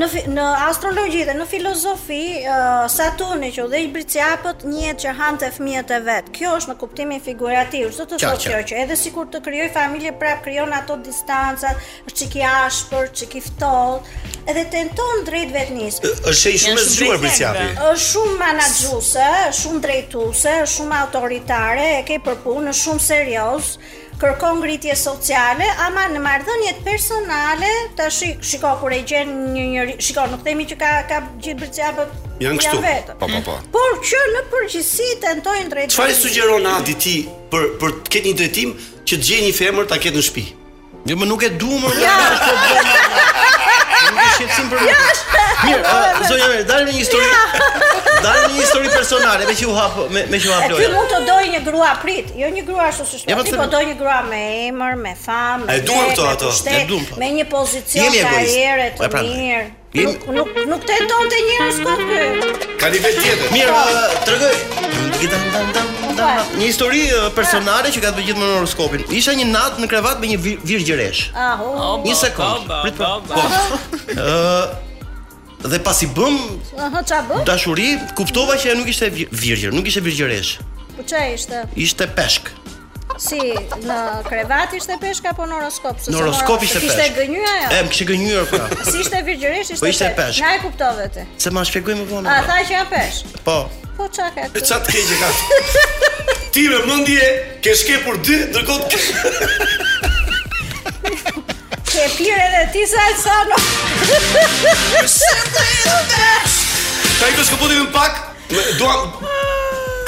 Në 0.01 0.09
në 0.39 0.47
astrologji 0.69 1.27
dhe 1.29 1.35
në 1.41 1.47
filozofi 1.51 2.23
Saturni 3.01 3.49
që 3.57 3.63
udhëj 3.65 3.87
brici 3.95 4.21
apët 4.21 4.67
njihet 4.69 4.99
që 5.01 5.13
hante 5.17 5.47
fëmijët 5.55 5.93
e 5.97 6.01
vet. 6.05 6.27
Kjo 6.37 6.51
është 6.59 6.69
në 6.69 6.75
kuptimin 6.83 7.23
figurativ. 7.25 7.87
Çfarë 7.97 8.11
të 8.11 8.19
thotë 8.21 8.45
kjo 8.51 8.59
që 8.71 8.81
edhe 8.83 8.97
sikur 9.03 9.31
të 9.33 9.41
krijoj 9.47 9.69
familje 9.77 10.11
prap 10.21 10.43
krijon 10.45 10.75
ato 10.79 10.99
distancat, 11.07 11.81
është 12.11 12.19
çik 12.21 12.37
i 12.37 12.45
ashpër, 12.49 13.09
çik 13.17 13.39
i 13.41 13.43
ftohtë, 13.47 14.21
edhe 14.53 14.67
tenton 14.75 15.25
drejt 15.31 15.55
vetnis. 15.57 16.03
Është 16.11 16.53
shumë 16.67 16.77
e 16.77 16.85
zgjuar 16.93 17.23
brici 17.25 17.49
Është 17.49 18.07
shumë 18.11 18.51
është 18.69 19.57
shumë 19.63 19.83
drejtuese, 19.87 20.59
shumë 20.75 21.01
autoritare, 21.07 21.89
e 22.03 22.05
ke 22.11 22.21
për 22.29 22.37
punë 22.45 22.77
shumë 22.83 23.01
serioz 23.07 23.73
kërkon 24.21 24.59
ngritje 24.61 24.93
sociale, 25.07 25.65
ama 25.87 26.03
në 26.13 26.21
marrëdhëniet 26.29 26.83
personale, 26.91 27.71
tash 27.97 28.19
shiko 28.51 28.75
kur 28.85 28.93
e 28.93 28.99
gjen 29.09 29.33
një 29.57 29.63
njëri, 29.73 29.95
shikoj 30.05 30.27
nuk 30.37 30.45
themi 30.51 30.67
që 30.69 30.77
ka 30.85 30.91
ka 31.15 31.21
gjithë 31.41 31.63
bërcia 31.65 31.95
Janë 32.41 32.59
kështu. 32.59 32.79
vetë. 32.85 33.15
Po, 33.21 33.27
po, 33.29 33.41
po. 33.47 33.57
Por 33.75 33.99
që 34.01 34.21
në 34.35 34.41
përgjithësi 34.49 35.09
tentojnë 35.25 35.71
drejtë. 35.75 35.93
Çfarë 35.93 36.15
sugjeron 36.17 36.69
Adi 36.73 36.95
ti 37.05 37.15
për 37.53 37.67
për 37.81 37.99
të 38.01 38.15
këtë 38.15 38.31
një 38.31 38.41
drejtim 38.41 38.73
që 39.05 39.21
të 39.21 39.29
gjejë 39.29 39.47
një 39.49 39.57
femër 39.59 39.89
ta 39.91 39.99
ketë 40.01 40.17
në 40.23 40.25
shtëpi? 40.31 40.45
Jo, 41.11 41.17
më 41.21 41.29
nuk 41.29 41.45
e 41.45 41.51
du 41.61 41.77
më. 41.83 41.91
Ja. 42.01 42.15
Nuk 44.11 44.21
e 44.25 44.29
shqetësim 44.39 44.73
për. 44.73 44.87
Ja. 44.89 45.03
Mirë, 45.61 45.93
zonja, 46.31 46.49
dalë 46.71 46.87
një 46.89 46.95
histori. 46.97 48.15
Dalë 48.25 48.47
një 48.47 48.57
histori 48.57 48.89
personale, 48.95 49.45
me 49.49 49.55
që 49.61 49.69
u 49.69 49.75
hap 49.77 49.99
me 50.15 50.23
me 50.33 50.41
që 50.45 50.49
u 50.51 50.57
hap 50.57 50.75
Ti 50.81 50.87
mund 50.95 51.13
të 51.13 51.21
doje 51.29 51.51
një 51.55 51.61
grua 51.67 51.91
prit, 52.03 52.33
jo 52.37 52.49
një 52.57 52.65
grua 52.69 52.89
ashtu 52.91 53.05
si 53.09 53.21
po 53.29 53.45
Ti 53.47 53.53
po 53.57 53.69
doj 53.73 53.85
një 53.93 53.99
grua 54.01 54.19
me 54.29 54.41
emër, 54.73 54.97
me 55.01 55.13
famë. 55.29 55.69
E 55.77 55.85
duam 55.89 56.09
këto 56.15 56.27
ato. 56.33 56.53
E 56.75 56.81
duam. 56.89 57.05
Me 57.21 57.31
një 57.37 57.47
pozicion 57.53 58.13
karriere 58.25 58.91
të 59.01 59.13
mirë. 59.21 59.69
Nuk, 59.91 60.23
nuk, 60.31 60.47
nuk 60.71 60.85
të 60.87 60.95
jeton 61.01 61.25
të 61.33 61.39
një 61.47 61.55
në 61.65 61.71
skot 61.81 62.01
për. 62.07 62.37
Ka 62.79 62.91
një 62.95 62.99
vetë 63.03 63.19
tjetër. 63.25 63.49
Mirë, 63.51 63.73
po. 63.75 63.81
uh, 63.91 64.07
të 64.23 64.37
rëgëj. 64.37 64.55
Një 66.61 66.67
histori 66.69 67.01
uh, 67.11 67.25
personale 67.35 67.91
që 67.91 68.01
ka 68.05 68.13
të 68.13 68.17
bëgjit 68.21 68.39
më 68.39 68.45
në 68.45 68.55
horoskopin. 68.61 69.03
Isha 69.19 69.33
një 69.35 69.47
natë 69.51 69.77
në 69.83 69.87
krevat 69.91 70.19
me 70.23 70.29
një 70.31 70.39
virgjëresh. 70.63 71.25
Ah, 71.35 71.57
oh. 71.59 71.99
Një 72.07 72.15
sekundë. 72.21 72.67
Prit 72.85 72.95
për. 73.01 73.05
Po. 73.35 73.43
Uh, 74.15 74.79
dhe 75.67 75.79
pasi 75.91 76.07
bëm, 76.15 76.39
Aha, 76.87 77.03
bëm? 77.03 77.43
dashuri, 77.51 77.97
kuptova 78.15 78.55
që 78.63 78.79
nuk 78.79 78.87
ishte 78.95 79.11
virgjër, 79.13 79.75
nuk 79.75 79.91
ishte 79.91 79.99
virgjëresh. 80.07 80.55
Po 80.95 81.03
që 81.03 81.33
ishte? 81.35 81.67
Ishte 81.75 82.07
peshk. 82.15 82.55
Si, 83.21 83.37
në 83.85 83.97
krevat 84.25 84.73
ishte 84.77 84.95
peshk 85.03 85.27
apo 85.29 85.45
në 85.45 85.53
horoskop? 85.59 85.99
Në 86.09 86.17
horoskop 86.17 86.63
ishte 86.65 86.81
peshk. 86.81 86.95
Kishte 86.97 87.11
gënyer 87.19 87.43
ajo? 87.51 87.67
E, 87.69 87.81
më 87.85 87.91
kishte 87.93 88.07
gënyer 88.09 88.47
pra. 88.49 88.65
si 88.89 88.97
ishte 89.05 89.19
virgjëresh 89.27 89.71
ishte? 89.75 89.85
Po 89.85 89.89
ishte 89.91 90.09
peshk. 90.17 90.41
Na 90.41 90.49
e 90.57 90.59
kuptove 90.63 91.05
ti. 91.17 91.23
Se 91.45 91.49
më 91.53 91.61
shpjegoj 91.69 91.95
më 91.99 92.05
vonë. 92.15 92.25
A 92.33 92.35
tha 92.49 92.57
që 92.63 92.73
janë 92.73 92.89
peshk? 92.95 93.25
Po. 93.45 93.59
Po 93.99 94.05
çka 94.09 94.29
ka? 94.39 94.45
Çat 94.71 94.85
ke 94.89 95.01
që 95.11 95.17
ka? 95.21 95.29
Ti 96.57 96.63
me 96.73 96.81
mendje 96.89 97.27
ke 97.67 97.73
shkepur 97.83 98.17
dy 98.25 98.37
ndërkohë 98.47 98.85
ke 98.89 98.99
Ke 101.91 102.03
pirë 102.17 102.41
edhe 102.49 102.63
ti 102.73 102.83
sa 102.95 103.05
Alsano. 103.11 103.59
Ta 107.21 107.25
i 107.29 107.33
kështë 107.37 107.53
këpotit 107.53 107.83
në 107.85 107.93
pak 107.97 108.23
Dua 108.81 109.13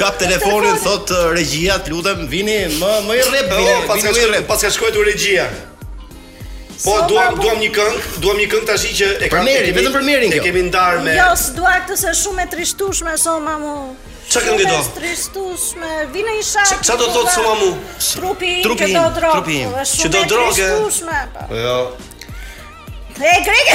Kap 0.00 0.16
telefonin, 0.20 0.72
thot 0.80 1.10
regjia, 1.36 1.76
të 1.84 1.92
lutem, 1.92 2.24
vini 2.30 2.60
më 2.80 2.92
më 3.06 3.16
i 3.18 3.24
rrep, 3.28 3.52
vini, 3.52 3.74
vini 3.86 3.90
pas 3.90 4.00
ka 4.00 4.10
shkojtë, 4.12 4.40
pas 4.48 4.64
ka 4.64 4.70
shkojtë 4.72 5.04
regjia. 5.08 5.46
Po 6.82 6.94
duam 7.10 7.36
duam 7.38 7.60
një 7.60 7.68
këngë, 7.74 7.98
duam 8.24 8.38
një 8.40 8.46
këngë 8.54 8.68
tash 8.70 8.86
që 9.00 9.10
e 9.26 9.28
kemi. 9.30 9.52
Për 9.66 9.76
vetëm 9.76 9.96
për 9.96 10.06
merin 10.06 10.32
kjo. 10.32 10.38
E 10.40 10.44
kemi 10.46 10.62
ndarë 10.70 11.02
me. 11.04 11.12
Jo, 11.18 11.26
s'dua 11.38 11.74
këtë 11.82 11.98
se 12.00 12.14
shumë 12.22 12.46
e 12.46 12.48
trishtueshme 12.54 13.12
soma 13.22 13.58
mu. 13.60 13.74
Ç'a 14.32 14.42
këngë 14.46 14.66
do? 14.70 14.78
Trishtueshme, 14.96 15.90
vini 16.16 16.38
në 16.40 16.46
shaq. 16.48 16.72
Ç'a 16.88 16.96
do 16.98 17.10
thot 17.14 17.28
soma 17.36 17.52
mu? 17.60 17.70
Trupi, 18.16 18.54
trupi, 18.64 18.90
trupi. 19.20 19.60
Që 20.00 20.12
do 20.16 20.24
e 20.24 20.28
Trishtueshme. 20.32 21.20
Po 21.52 21.60
jo. 21.66 21.76
E 23.18 23.32
Greke, 23.44 23.74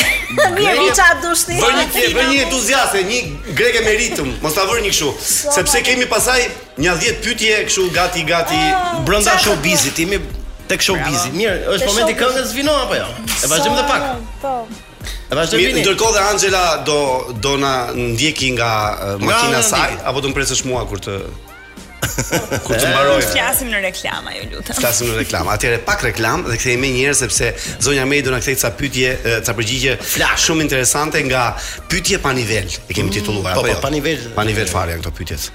mirë 0.56 0.86
i 0.88 0.94
çat 0.98 1.22
dushti. 1.22 1.58
Bëj 1.62 1.74
një, 1.78 2.06
bëj 2.16 2.32
një 2.32 3.02
një 3.06 3.20
Greke 3.56 3.84
me 3.86 3.94
ritëm. 4.00 4.32
Mos 4.42 4.56
ta 4.58 4.66
vër 4.68 4.82
një 4.84 4.92
kështu, 4.94 5.10
sepse 5.54 5.82
kemi 5.86 6.08
pasaj 6.10 6.40
një 6.82 6.96
10 7.04 7.22
pyetje 7.24 7.60
kështu 7.70 7.86
gati 7.96 8.24
gati 8.30 8.58
ah, 8.74 8.98
brenda 9.06 9.36
showbizit. 9.40 10.00
Jemi 10.02 10.20
tek 10.68 10.82
showbizit, 10.84 11.38
Mirë, 11.38 11.68
është 11.78 11.90
momenti 11.92 12.18
këngës 12.20 12.54
vino 12.58 12.74
apo 12.82 12.98
jo? 13.00 13.08
E 13.30 13.52
vazhdim 13.52 13.78
të 13.78 13.86
pak. 13.88 14.08
Po. 14.42 14.56
E 15.06 15.40
vazhdim. 15.40 15.62
Mirë, 15.64 15.86
ndërkohë 15.86 16.18
që 16.18 16.26
Angela 16.32 16.66
do 16.88 17.00
do 17.48 17.56
na 17.62 17.76
ndjeki 17.94 18.52
nga 18.58 18.72
eh, 18.94 19.20
makina 19.22 19.62
saj 19.64 20.02
apo 20.04 20.24
do 20.26 20.32
të 20.34 20.42
presësh 20.42 20.66
mua 20.68 20.82
kur 20.90 21.02
të 21.06 21.22
Ku 22.66 22.74
të 22.74 22.90
Flasim 23.32 23.70
në 23.72 23.80
reklama, 23.84 24.34
ju 24.38 24.46
lutem. 24.52 24.76
Flasim 24.78 25.10
në 25.12 25.18
reklama. 25.22 25.54
Atyre 25.58 25.80
pak 25.86 26.04
reklam 26.06 26.44
dhe 26.48 26.58
kthehemi 26.60 26.86
më 26.86 26.94
njëherë 26.98 27.18
sepse 27.20 27.50
zonja 27.86 28.06
Mei 28.10 28.22
do 28.26 28.34
na 28.34 28.40
kthej 28.42 28.58
ca 28.62 28.72
pyetje, 28.78 29.14
ca 29.46 29.56
përgjigje 29.58 29.96
flash 30.16 30.46
shumë 30.50 30.66
interesante 30.66 31.22
nga 31.30 31.46
pyetje 31.92 32.20
pa 32.24 32.34
nivel. 32.38 32.70
E 32.88 32.94
kemi 32.94 33.10
mm, 33.10 33.16
titulluar 33.20 33.54
po, 33.58 33.64
apo? 33.64 33.70
Po, 33.70 33.74
jo? 33.74 33.82
pa 33.86 33.92
nivel. 33.94 34.22
Pa 34.38 34.46
nivel 34.48 34.70
fare 34.72 34.96
janë 34.96 35.06
këto 35.06 35.14
pyetjet. 35.18 35.50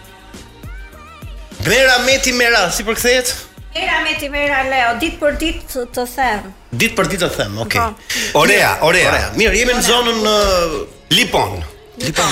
Mera 1.69 1.99
Meti 2.07 2.35
Mera, 2.35 2.65
si 2.75 2.87
përkthehet? 2.87 3.35
Mera 3.77 4.01
Meti 4.07 4.29
Mera 4.33 4.65
Leo, 4.71 4.97
ditë 5.03 5.21
për 5.21 5.39
ditë 5.45 5.85
të 5.95 6.09
them. 6.17 6.51
Ditë 6.73 6.99
për 6.99 7.13
ditë 7.15 7.29
të 7.29 7.39
them, 7.39 7.61
okay. 7.67 7.83
Po. 7.83 8.41
Orea, 8.43 8.75
orea. 8.89 9.15
Mirë, 9.39 9.55
jemi 9.63 9.79
në 9.79 9.87
zonën 9.91 10.27
Lipon. 11.15 11.61
Lipa. 11.99 12.23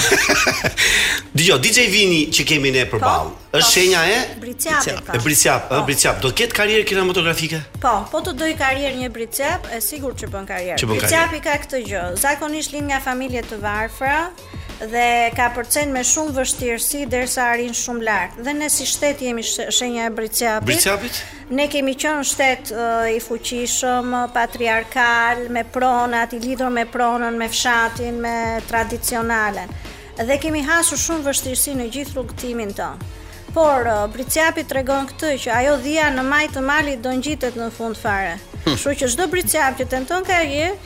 Dijo, 1.36 1.58
DJ 1.60 1.88
Vini 1.92 2.20
që 2.32 2.44
kemi 2.48 2.70
ne 2.72 2.86
përballë, 2.88 3.28
po, 3.28 3.48
po, 3.50 3.58
është 3.60 3.72
shenja 3.74 4.04
e 4.08 4.16
Briciapit. 4.40 5.10
E 5.12 5.20
Briciap, 5.24 5.66
po. 5.68 5.82
Briciap, 5.88 6.22
do 6.24 6.30
të 6.32 6.36
ketë 6.44 6.56
karrierë 6.56 6.86
kinematografike? 6.88 7.60
Po, 7.82 7.92
po 8.08 8.22
të 8.24 8.34
doj 8.40 8.48
karrierë 8.60 8.96
një 9.02 9.10
Briciap, 9.18 9.68
e 9.76 9.82
sigurt 9.84 10.16
që 10.22 10.30
bën 10.32 10.48
karrierë. 10.48 10.90
Briciapi 10.94 11.42
ka 11.44 11.58
këtë 11.66 11.82
gjë. 11.90 12.06
Zakonisht 12.24 12.72
lind 12.74 12.88
nga 12.94 13.02
familje 13.04 13.44
të 13.50 13.60
varfra, 13.62 14.22
dhe 14.80 15.30
ka 15.36 15.46
përcen 15.52 15.90
me 15.92 16.00
shumë 16.08 16.32
vështirësi 16.38 17.02
derisa 17.12 17.44
arrin 17.52 17.74
shumë 17.76 18.02
lart. 18.06 18.38
Dhe 18.44 18.52
ne 18.56 18.68
si 18.72 18.86
shtet 18.88 19.20
jemi 19.20 19.42
shenja 19.44 20.06
e 20.06 20.10
Briciapit. 20.16 21.20
Ne 21.50 21.66
kemi 21.68 21.94
qenë 22.00 22.24
shtet 22.24 22.70
uh, 22.72 23.04
i 23.12 23.20
fuqishëm, 23.20 24.14
patriarkal, 24.32 25.44
me 25.52 25.64
pronat, 25.64 26.32
i 26.32 26.40
lidhur 26.40 26.70
me 26.72 26.86
pronën, 26.88 27.36
me 27.42 27.48
fshatin, 27.52 28.20
me 28.24 28.34
tradicionalen. 28.70 29.68
Dhe 30.16 30.36
kemi 30.40 30.62
hasur 30.66 30.96
shumë 30.98 31.28
vështirësi 31.28 31.76
në 31.78 31.88
gjithë 31.96 32.16
rrugëtimin 32.16 32.72
ton 32.76 32.98
Por 33.56 33.86
uh, 33.88 34.06
Briciapi 34.12 34.66
tregon 34.68 35.06
këtë 35.10 35.30
që 35.44 35.50
ajo 35.56 35.76
dhia 35.84 36.10
në 36.14 36.22
maj 36.26 36.42
të 36.54 36.60
malit 36.64 37.00
do 37.04 37.10
ngjitet 37.16 37.56
në 37.58 37.68
fund 37.74 37.98
fare. 37.98 38.36
Hm. 38.64 38.76
Kështu 38.76 38.96
që 39.02 39.12
çdo 39.16 39.26
Briciap 39.32 39.80
që 39.80 39.88
tenton 39.90 40.24
karrierë 40.24 40.76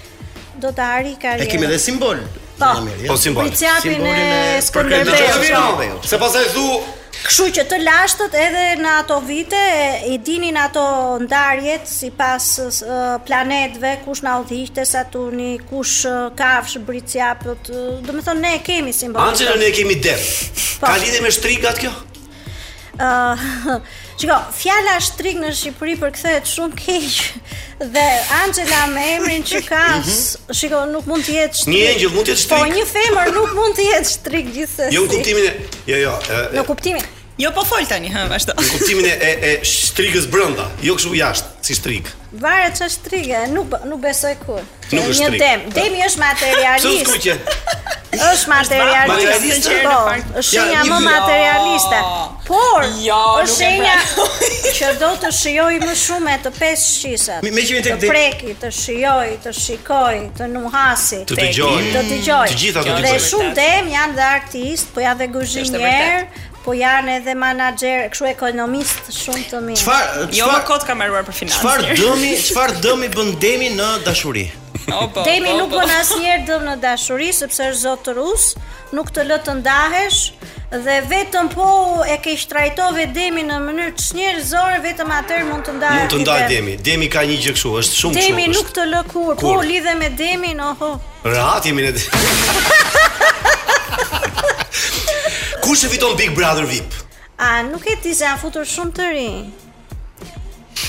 do 0.63 0.73
të 0.73 0.87
arrijë 0.97 1.21
karrierë. 1.27 1.49
E 1.51 1.53
kemi 1.53 1.69
dhe 1.71 1.79
simbol 1.83 2.23
Po, 2.59 2.67
po 3.11 3.17
simbol. 3.19 3.45
Priçapin 3.51 4.05
e 4.07 4.61
Skënderbeut. 4.63 6.07
Se 6.07 6.19
pastaj 6.23 6.51
thu 6.55 6.67
Kështu 7.25 7.45
që 7.57 7.63
të 7.71 7.77
lashtët 7.81 8.35
edhe 8.37 8.63
në 8.85 8.89
ato 9.01 9.15
vite 9.25 9.57
e 10.13 10.17
dinin 10.21 10.59
ato 10.61 10.83
ndarjet 11.23 11.87
si 11.89 12.11
pas 12.13 12.43
uh, 12.59 12.99
planetve, 13.25 13.95
kush 14.05 14.21
në 14.27 14.33
aldhishte 14.35 14.85
Saturni, 14.85 15.55
kush 15.71 16.03
uh, 16.11 16.27
kafsh, 16.37 16.83
britësjapët, 16.85 17.71
uh, 17.71 17.89
dhe 18.05 18.19
me 18.19 18.27
thonë 18.27 18.45
ne 18.45 18.53
kemi 18.67 18.93
simbolit. 18.93 19.31
Anë 19.31 19.41
që 19.41 19.53
në 19.53 19.57
ne 19.63 19.73
kemi 19.79 19.97
dem, 20.05 20.21
ka 20.83 20.85
po. 20.91 20.95
lidhe 21.01 21.25
me 21.25 21.33
shtrikat 21.39 21.81
kjo? 21.87 21.95
Uh, 22.99 23.79
Shiko, 24.21 24.37
fjala 24.55 24.95
shtrik 25.03 25.39
në 25.43 25.51
Shqipëri 25.59 25.95
përkthehet 26.01 26.47
shumë 26.47 26.77
keq 26.79 27.17
dhe 27.97 28.05
Angela 28.43 28.85
me 28.93 29.03
emrin 29.17 29.43
që 29.47 29.61
ka, 29.67 29.81
mhm. 29.99 30.55
shiko, 30.55 30.85
nuk 30.93 31.09
mund 31.11 31.27
të 31.27 31.35
jetë 31.35 31.61
shtrik. 31.65 31.75
Një 31.75 31.91
engjëll 31.97 32.15
mund 32.15 32.29
të 32.31 32.37
jetë 32.37 32.43
shtrik. 32.45 32.63
Po 32.63 32.79
një 32.79 32.87
femër 32.93 33.33
nuk 33.35 33.53
mund 33.59 33.75
të 33.79 33.89
jetë 33.89 34.13
shtrik 34.13 34.53
gjithsesi. 34.55 34.95
Jo 34.95 35.05
kuptimin 35.11 35.49
e. 35.51 35.53
Jo, 35.91 36.01
jo. 36.05 36.15
Në 36.55 36.67
kuptimin. 36.69 37.11
Jo 37.43 37.51
po 37.51 37.65
fol 37.67 37.83
tani 37.91 38.13
hë 38.15 38.29
ashtu. 38.37 38.55
Në 38.55 38.69
kuptimin 38.71 39.09
e 39.11 39.33
e 39.51 39.53
shtrikës 39.67 40.29
brenda, 40.31 40.69
jo 40.87 40.95
kështu 40.95 41.17
jashtë 41.19 41.67
si 41.67 41.77
shtrik. 41.81 42.13
Varet 42.39 42.79
ç'është 42.79 42.95
shtrike, 42.95 43.43
nuk 43.51 43.75
nuk 43.91 43.99
besoj 44.05 44.37
kur. 44.45 44.63
Nuk 44.95 45.11
është 45.11 45.33
shtrik. 45.33 45.67
Demi 45.75 46.07
është 46.07 46.23
materialist. 46.23 47.11
Ç'është 47.11 47.11
kuçi? 47.11 48.23
Është 48.29 48.55
materialist. 48.55 49.69
Po, 49.91 49.99
është 50.39 50.49
shenja 50.53 50.87
më 50.93 51.03
materialiste. 51.09 52.05
Oh 52.07 52.34
por 52.47 52.83
jo, 53.03 53.21
është 53.43 53.69
një 53.83 53.93
që 54.77 54.89
do 55.01 55.11
të 55.25 55.31
shijoj 55.39 55.77
më 55.83 55.95
shumë 56.03 56.35
të 56.47 56.53
pesë 56.59 56.89
shisat. 57.01 57.45
Me 57.45 57.65
të 57.89 57.99
preki, 58.11 58.57
të 58.61 58.71
shijoj, 58.79 59.29
të 59.45 59.53
shikoj, 59.59 60.17
të 60.39 60.49
nuhasi, 60.53 61.23
të 61.31 61.39
dëgjoj, 61.41 61.77
të 61.95 62.03
dëgjoj. 62.09 62.49
Të 62.53 62.59
gjitha 62.65 62.83
të 62.87 62.91
dëgjoj. 62.91 63.05
Dhe 63.07 63.29
shumë 63.29 63.53
dem 63.61 63.91
janë 63.95 64.17
dhe 64.19 64.27
artist, 64.33 64.91
po 64.95 65.05
ja 65.05 65.15
dhe 65.21 65.31
guzhinier. 65.35 66.29
Po 66.65 66.73
janë 66.73 67.19
edhe 67.19 67.35
manager, 67.37 68.07
kështu 68.09 68.29
ekonomist 68.31 69.11
shumë 69.13 69.43
të 69.51 69.59
mirë. 69.67 69.81
Çfarë? 69.83 70.23
Jo, 70.33 70.47
më 70.49 70.63
kot 70.65 70.87
kam 70.89 70.97
marruar 71.03 71.27
për 71.27 71.37
financë. 71.43 71.59
Çfarë 71.61 71.97
dëmi, 71.99 72.31
çfarë 72.41 72.79
dëmi 72.81 73.11
bën 73.13 73.35
demi 73.43 73.69
në 73.77 73.89
dashuri? 74.07 74.47
Opo. 74.89 75.27
Demi 75.29 75.51
po, 75.51 75.59
nuk 75.61 75.75
po. 75.75 75.83
bën 75.83 75.93
asnjëherë 76.01 76.47
dëm 76.49 76.65
në 76.71 76.79
dashuri 76.81 77.29
sepse 77.37 77.69
është 77.69 77.81
zotërus, 77.85 78.49
nuk 78.97 79.13
të 79.17 79.27
lë 79.29 79.43
të 79.45 79.59
ndahesh, 79.61 80.23
dhe 80.83 80.95
vetëm 81.09 81.49
po 81.55 81.69
e 82.07 82.17
ke 82.23 82.35
shtrajtove 82.39 83.07
demi 83.15 83.43
në 83.47 83.59
mënyrë 83.63 83.95
që 84.01 84.17
njërë 84.19 84.45
zorë, 84.49 84.79
vetëm 84.87 85.11
atër 85.21 85.45
mund 85.49 85.67
të 85.69 85.75
ndaj. 85.79 85.97
Mund 85.99 86.15
të 86.15 86.21
ndaj 86.25 86.39
demi, 86.51 86.77
demi 86.89 87.09
ka 87.13 87.23
një 87.29 87.37
gjëkshu, 87.47 87.73
është 87.83 87.99
shumë 87.99 88.17
demi 88.19 88.27
shumë. 88.29 88.39
Demi 88.41 88.55
nuk 88.57 88.71
të 88.77 88.87
lë 88.93 89.03
kur, 89.13 89.35
po 89.43 89.53
lidhe 89.69 89.95
me 90.01 90.11
demi 90.19 90.55
në 90.59 90.71
ho. 90.81 90.93
Rahat 91.35 91.69
jemi 91.71 91.87
në 91.87 91.93
demi. 91.99 92.23
Kush 95.65 95.85
e 95.87 95.91
fiton 95.93 96.17
Big 96.19 96.33
Brother 96.37 96.67
VIP? 96.69 96.97
A, 97.39 97.61
nuk 97.67 97.87
e 97.91 97.97
ti 98.03 98.15
se 98.15 98.27
janë 98.27 98.43
futur 98.43 98.67
shumë 98.69 98.97
të 98.99 99.13
ri. 99.15 99.29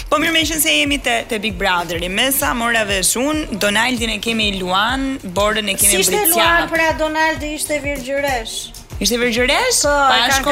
Po 0.09 0.17
mirë 0.21 0.33
mention 0.35 0.59
se 0.61 0.71
jemi 0.79 0.97
te 1.03 1.19
te 1.29 1.37
Big 1.41 1.55
Brotheri. 1.57 2.07
Me 2.13 2.27
sa 2.33 2.51
mora 2.57 2.83
vesh 2.89 3.15
un, 3.21 3.43
Donaldin 3.61 4.13
e 4.17 4.17
kemi 4.21 4.51
Luan, 4.61 5.13
Borën 5.23 5.65
e 5.65 5.77
kemi 5.77 5.99
Brizian. 6.01 6.25
Si 6.25 6.25
ishte 6.25 6.33
Luan 6.33 6.69
pra 6.73 6.91
Donaldi 6.99 7.49
ishte 7.59 7.77
virgjëresh. 7.83 8.84
Ishte 8.99 9.19
vergjëresh? 9.19 9.81
Po, 9.83 9.97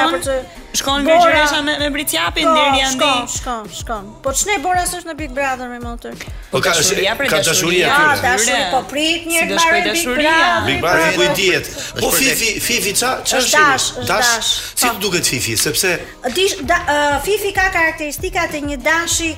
ka 0.02 0.06
për 0.16 0.22
të 0.26 0.38
Shkon 0.74 1.04
në 1.06 1.16
gjëresha 1.22 1.60
me 1.66 1.74
me 1.78 1.90
brit 1.94 2.14
japin 2.16 2.48
po, 2.48 2.54
deri 2.58 2.82
andi. 2.84 3.06
Shkon, 3.06 3.28
shkon, 3.38 3.68
shkon. 3.78 4.08
Po 4.26 4.32
ç'ne 4.34 4.56
bora 4.64 4.82
s'është 4.90 5.12
në 5.12 5.16
Big 5.20 5.34
Brother 5.38 5.68
me 5.70 5.78
motor. 5.84 6.18
Po 6.50 6.62
ka 6.66 6.74
dashuri, 6.80 7.06
ka 7.30 7.42
dashuria. 7.46 7.92
Ja, 7.92 8.18
dashuri 8.24 8.66
po 8.74 8.80
prit 8.90 9.28
një 9.30 9.44
herë 9.44 9.62
me 9.76 9.84
dashuri. 9.90 10.28
Big 10.68 10.82
Brother 10.82 11.14
ku 11.14 11.28
i 11.28 11.30
diet. 11.38 11.70
Po 12.02 12.10
Fifi, 12.18 12.56
Fifi 12.60 12.96
ça, 12.98 13.16
ç'është? 13.22 13.56
Dash, 13.56 14.06
dash. 14.10 14.52
Si 14.74 14.90
të 14.90 14.94
po. 14.98 15.02
duket 15.06 15.30
Fifi, 15.30 15.56
sepse 15.62 15.94
Dish, 16.34 16.58
Fifi 17.24 17.54
ka 17.54 17.70
karakteristikat 17.74 18.54
e 18.60 18.64
një 18.72 18.82
dashi 18.82 19.30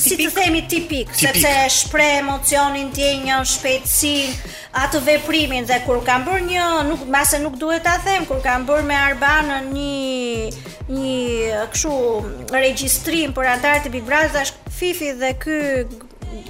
Si 0.00 0.14
të 0.16 0.28
themi 0.32 0.62
tipik, 0.70 1.10
tipik. 1.10 1.18
sepse 1.18 1.50
shpreh 1.74 2.20
emocionin 2.22 2.86
dhe 2.96 3.10
një 3.26 3.40
shpejtësi 3.44 4.14
atë 4.80 5.00
veprimin 5.04 5.66
dhe 5.68 5.82
kur 5.84 5.98
kanë 6.06 6.24
bërë 6.28 6.46
një 6.46 6.68
nuk 6.88 7.02
mase 7.12 7.42
nuk 7.44 7.58
duhet 7.60 7.84
ta 7.84 7.98
them 8.06 8.24
kur 8.30 8.38
kanë 8.40 8.64
bërë 8.70 8.86
me 8.88 8.96
Arbanën 9.10 9.68
një 9.74 10.41
një 10.88 11.66
kështu 11.72 11.96
regjistrim 12.56 13.34
për 13.36 13.50
anëtar 13.56 13.84
të 13.84 13.92
Big 13.94 14.06
Brother 14.08 14.44
është 14.46 14.72
Fifi 14.78 15.12
dhe 15.20 15.32
ky 15.42 15.58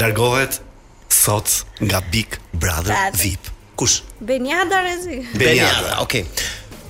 largohet 0.00 0.60
sot 1.12 1.62
nga 1.80 2.00
Big 2.12 2.38
Brother 2.52 3.12
VIP? 3.16 3.52
Kush? 3.76 4.02
Benjada 4.24 4.80
Rezi. 4.84 5.20
Benjada, 5.36 6.00
okay. 6.00 6.24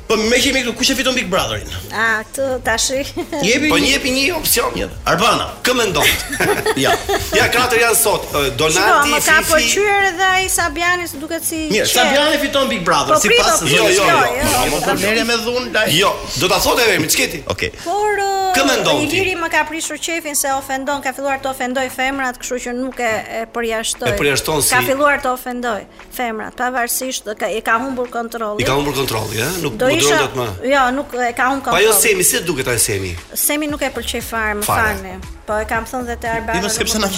Po 0.06 0.14
me 0.16 0.36
kemi 0.38 0.60
këtu 0.62 0.72
kush 0.78 0.90
e 0.92 0.94
fiton 0.94 1.16
Big 1.18 1.26
Brotherin? 1.30 1.66
Ah, 1.90 2.20
këtu 2.22 2.44
tash 2.64 2.84
i 2.94 2.98
jepi 3.42 3.70
Po 3.72 3.76
jepi 3.80 4.12
një 4.14 4.24
opsion 4.36 4.74
jet. 4.78 4.92
Arbana, 5.10 5.48
kë 5.66 5.74
mendon? 5.74 6.12
Ja. 6.76 6.92
Ja 7.34 7.46
katër 7.50 7.80
janë 7.80 7.96
sot. 7.98 8.26
Donati, 8.60 8.76
Fifi. 8.76 9.10
Po 9.10 9.18
ka 9.24 9.36
pëlqyer 9.50 10.06
edhe 10.10 10.24
ai 10.38 10.46
Sabiani, 10.52 11.06
duket 11.20 11.46
si. 11.46 11.62
Mirë, 11.72 11.86
Sabiani 11.90 12.38
fiton 12.42 12.68
Big 12.70 12.82
Brother 12.86 13.16
po 13.16 13.22
sipas. 13.24 13.62
Jo, 13.70 13.86
jo, 13.90 14.04
jo. 14.06 14.44
Po 14.76 14.78
ta 14.84 14.92
merrem 15.00 15.26
me 15.30 15.38
dhun. 15.42 15.70
Jo, 15.96 16.10
do 16.42 16.50
ta 16.52 16.58
thotë 16.62 16.84
edhe 16.86 17.08
çketi. 17.16 17.40
Okej. 17.50 17.70
Por 17.86 18.20
kë 18.58 18.60
uh, 18.62 18.68
mendon? 18.70 19.02
Ai 19.08 19.26
i 19.32 19.34
më 19.40 19.50
ka 19.56 19.62
prishur 19.70 19.98
çefin 20.04 20.36
se 20.38 20.52
ofendon, 20.54 21.00
ka 21.06 21.14
filluar 21.16 21.40
të 21.42 21.50
ofendoj 21.54 21.86
femrat, 21.96 22.38
kështu 22.42 22.60
që 22.68 22.76
nuk 22.82 23.00
e 23.00 23.10
e 23.40 23.42
përjashtoj. 23.56 24.12
E 24.12 24.16
përjashton 24.20 24.62
si. 24.68 24.74
Ka 24.76 24.82
filluar 24.90 25.16
të 25.24 25.32
ofendoj 25.32 25.78
femrat, 26.18 26.54
pavarësisht 26.60 27.26
e 27.38 27.60
ka 27.64 27.78
humbur 27.82 28.12
kontrollin. 28.12 28.60
I 28.60 28.68
ka 28.68 28.76
humbur 28.76 28.96
kontrollin, 29.00 29.40
ëh? 29.46 29.60
Nuk 29.64 29.80
do 29.80 29.88
Isha, 29.96 30.28
më. 30.36 30.46
Jo, 30.70 30.82
nuk 30.94 31.14
e 31.16 31.30
ka 31.32 31.48
un 31.50 31.60
jo 31.60 31.64
kontroll. 31.64 31.76
Po 31.76 31.84
jo 31.84 31.92
semi, 31.96 32.24
si 32.26 32.40
duket 32.44 32.68
ai 32.70 32.78
semi? 32.82 33.12
Semi 33.42 33.66
nuk 33.70 33.82
e 33.84 33.90
pëlqej 33.94 34.22
fare, 34.24 34.54
më 34.60 34.64
falni. 34.68 35.16
Po 35.48 35.58
e 35.62 35.68
kam 35.70 35.88
thënë 35.88 36.08
dhe 36.10 36.16
te 36.22 36.30
Arbana. 36.36 36.60
Ima 36.60 36.68
jo, 36.68 36.74
sepse 36.76 37.00
na 37.00 37.08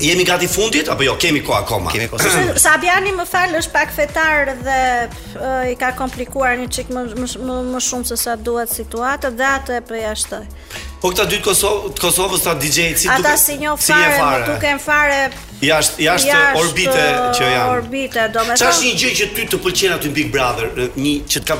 jemi 0.00 0.24
gati 0.24 0.46
fundit 0.48 0.88
apo 0.88 1.04
jo 1.04 1.16
kemi 1.20 1.40
kohë 1.44 1.60
akoma 1.62 1.92
kemi 1.92 2.06
kohë 2.10 2.56
Sabiani 2.66 3.12
më 3.16 3.26
fal 3.28 3.52
është 3.58 3.72
pak 3.74 3.92
fetar 3.94 4.52
dhe 4.64 4.78
e, 5.08 5.50
i 5.74 5.74
ka 5.78 5.90
komplikuar 5.98 6.56
një 6.60 6.68
çik 6.72 6.90
më, 6.96 7.04
më 7.20 7.58
më 7.74 7.82
shumë 7.88 8.08
se 8.10 8.18
sa 8.22 8.34
duhet 8.48 8.72
situata 8.72 9.30
dhe 9.34 9.50
atë 9.58 9.78
e 9.80 9.84
përjashtoi 9.90 10.46
Po 11.02 11.10
këta 11.10 11.24
dy 11.26 11.40
të 11.40 11.44
Kosovë, 11.44 11.88
Kosovës 11.98 12.44
ta 12.44 12.52
DJ 12.56 12.92
si 12.96 13.08
ata 13.10 13.32
si 13.36 13.56
një 13.58 13.72
fare, 13.80 14.16
si 14.16 14.24
nuk 14.24 14.50
duken 14.52 14.82
fare 14.82 15.20
jashtë 15.66 16.04
jashtë 16.04 16.28
jasht 16.28 16.60
orbite 16.62 17.06
që 17.36 17.48
janë. 17.48 17.64
Orbite, 17.74 18.26
domethënë. 18.36 18.58
Çfarë 18.60 18.74
është 18.76 18.86
një 18.86 19.00
gjë 19.00 19.10
që 19.18 19.26
ty 19.34 19.46
të 19.50 19.58
pëlqen 19.64 19.96
aty 19.96 20.12
Big 20.18 20.30
Brother, 20.30 20.70
një 20.94 21.14
që 21.32 21.42
të 21.42 21.46
ka 21.50 21.58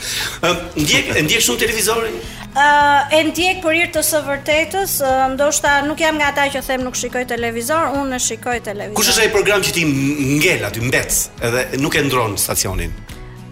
Ndjek 0.76 1.46
shumë 1.46 1.62
televizori? 1.64 2.12
Uh, 2.58 3.12
e 3.14 3.20
ndjek 3.28 3.60
për 3.62 3.76
irë 3.84 3.90
të 3.94 4.02
së 4.02 4.20
vërtetës, 4.26 4.94
uh, 5.06 5.28
ndoshta 5.36 5.76
nuk 5.86 6.00
jam 6.02 6.16
nga 6.18 6.32
ata 6.32 6.48
që 6.56 6.64
them 6.66 6.88
nuk 6.88 6.96
shikoj 6.98 7.28
televizor, 7.30 7.92
unë 8.00 8.18
e 8.18 8.22
shikoj 8.24 8.64
televizor. 8.66 8.96
Kush 8.98 9.12
është 9.12 9.28
ai 9.28 9.28
program 9.36 9.62
që 9.62 9.76
ti 9.76 9.84
ngel 9.86 10.64
aty 10.66 10.82
mbec 10.88 11.20
edhe 11.46 11.62
nuk 11.84 11.94
e 11.94 12.02
ndron 12.08 12.34
stacionin? 12.42 12.96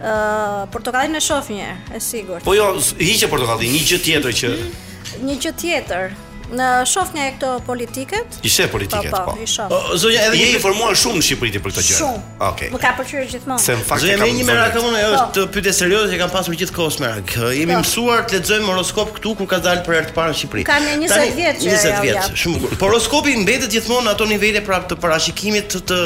uh, 0.02 0.64
portokallin 0.74 1.14
e 1.14 1.22
shoh 1.22 1.52
një 1.54 1.68
e 1.94 2.02
sigurt. 2.02 2.42
Po 2.48 2.56
jo, 2.58 2.66
hiqe 2.98 3.30
portokallin, 3.30 3.76
një 3.76 3.84
gjë 3.92 4.02
tjetër 4.08 4.38
që 4.40 4.52
mhm 4.56 4.74
një 5.24 5.36
gjë 5.46 5.54
tjetër. 5.60 6.14
Në 6.46 6.66
shoh 6.86 7.08
nga 7.10 7.24
këto 7.34 7.48
politikët. 7.66 8.36
Ishte 8.46 8.68
politikët 8.70 9.10
po, 9.10 9.32
po. 9.32 9.32
Po, 9.34 9.38
i 9.42 9.96
Zonja 9.98 10.28
edhe 10.28 10.36
je 10.38 10.50
informuar 10.54 10.94
shumë 10.98 11.18
në 11.18 11.24
Shqipëri 11.26 11.62
për 11.64 11.72
këtë 11.74 11.82
gjë. 11.88 11.96
Shumë. 11.98 12.20
Okej. 12.20 12.50
Okay. 12.52 12.68
Më 12.70 12.78
ka 12.84 12.92
pëlqyer 13.00 13.24
gjithmonë. 13.32 13.62
Se 13.64 13.74
në 13.74 13.86
fakt 13.88 14.04
Zonja, 14.04 14.18
kam 14.22 14.30
një 14.38 14.44
merak 14.46 14.78
apo 14.78 14.84
unë 14.92 15.00
po. 15.00 15.08
është 15.18 15.46
pyetje 15.56 15.72
serioze 15.80 16.12
që 16.12 16.20
kam 16.20 16.30
pasur 16.36 16.58
gjithkohës 16.60 17.00
merak. 17.02 17.32
Po. 17.34 17.50
Jemi 17.50 17.74
po. 17.74 17.80
mësuar 17.82 18.22
të 18.30 18.38
lexojmë 18.38 18.70
horoskop 18.70 19.10
këtu 19.18 19.32
kur 19.42 19.50
ka 19.50 19.58
dalë 19.66 19.82
për 19.88 19.96
herë 19.98 20.12
të 20.12 20.16
parë 20.20 20.36
në 20.36 20.38
Shqipëri. 20.44 20.66
Kam 20.70 20.86
20 20.86 21.34
vjet 21.42 21.60
që. 21.64 21.66
20 21.66 22.06
vjet. 22.06 22.38
Shumë. 22.44 22.72
Horoskopi 22.84 23.34
mbetet 23.42 23.74
gjithmonë 23.74 24.06
në 24.06 24.14
ato 24.14 24.30
nivele 24.30 24.62
pra 24.70 24.78
të 24.86 25.00
parashikimit 25.02 25.74
të, 25.74 25.82
të 25.90 26.00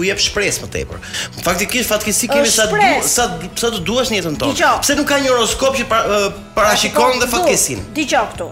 ku 0.00 0.08
jep 0.08 0.20
shpresë 0.24 0.64
më 0.64 0.68
tepër. 0.76 1.02
Faktikisht 1.44 1.92
fatkesi 1.92 2.30
kemi 2.32 2.48
sa 2.48 2.64
du, 2.72 2.80
sa 3.04 3.24
sa 3.62 3.70
të 3.76 3.82
duash 3.84 4.12
në 4.14 4.22
jetën 4.22 4.40
tonë. 4.40 4.72
Pse 4.80 4.96
nuk 4.98 5.08
ka 5.12 5.18
një 5.20 5.34
horoskop 5.34 5.76
që 5.76 5.86
pra- 5.90 6.30
parashikon 6.56 7.20
dhe 7.20 7.28
fatkesin? 7.34 7.84
Dgjoj 7.98 8.24
këtu. 8.32 8.50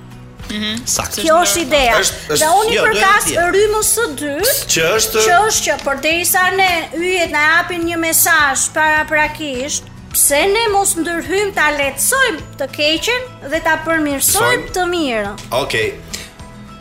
Mhm. 0.52 0.80
Saktë. 0.90 1.24
Kjo 1.24 1.38
është 1.44 1.62
ideja. 1.64 1.98
Dhe 2.34 2.50
unë 2.60 2.72
i 2.72 2.76
jo, 2.76 2.84
përkas 2.88 3.28
rrymës 3.52 3.92
së 3.96 4.08
dytë, 4.20 4.56
që 4.76 4.86
është 4.98 5.26
që 5.28 5.38
është 5.48 5.66
që 5.70 5.78
përderisa 5.86 6.46
ne 6.58 6.70
yjet 7.00 7.34
na 7.34 7.44
japin 7.56 7.86
një 7.88 8.00
mesazh 8.04 8.68
paraprakisht, 8.76 9.88
pse 10.14 10.42
ne 10.52 10.66
mos 10.74 10.94
ndërhyjmë 11.00 11.56
ta 11.56 11.70
lehtësojmë 11.78 12.58
të 12.62 12.70
keqen 12.74 13.30
dhe 13.54 13.62
ta 13.66 13.78
përmirësojmë 13.86 14.74
të 14.76 14.88
mirën. 14.92 15.46
Okej. 15.62 15.94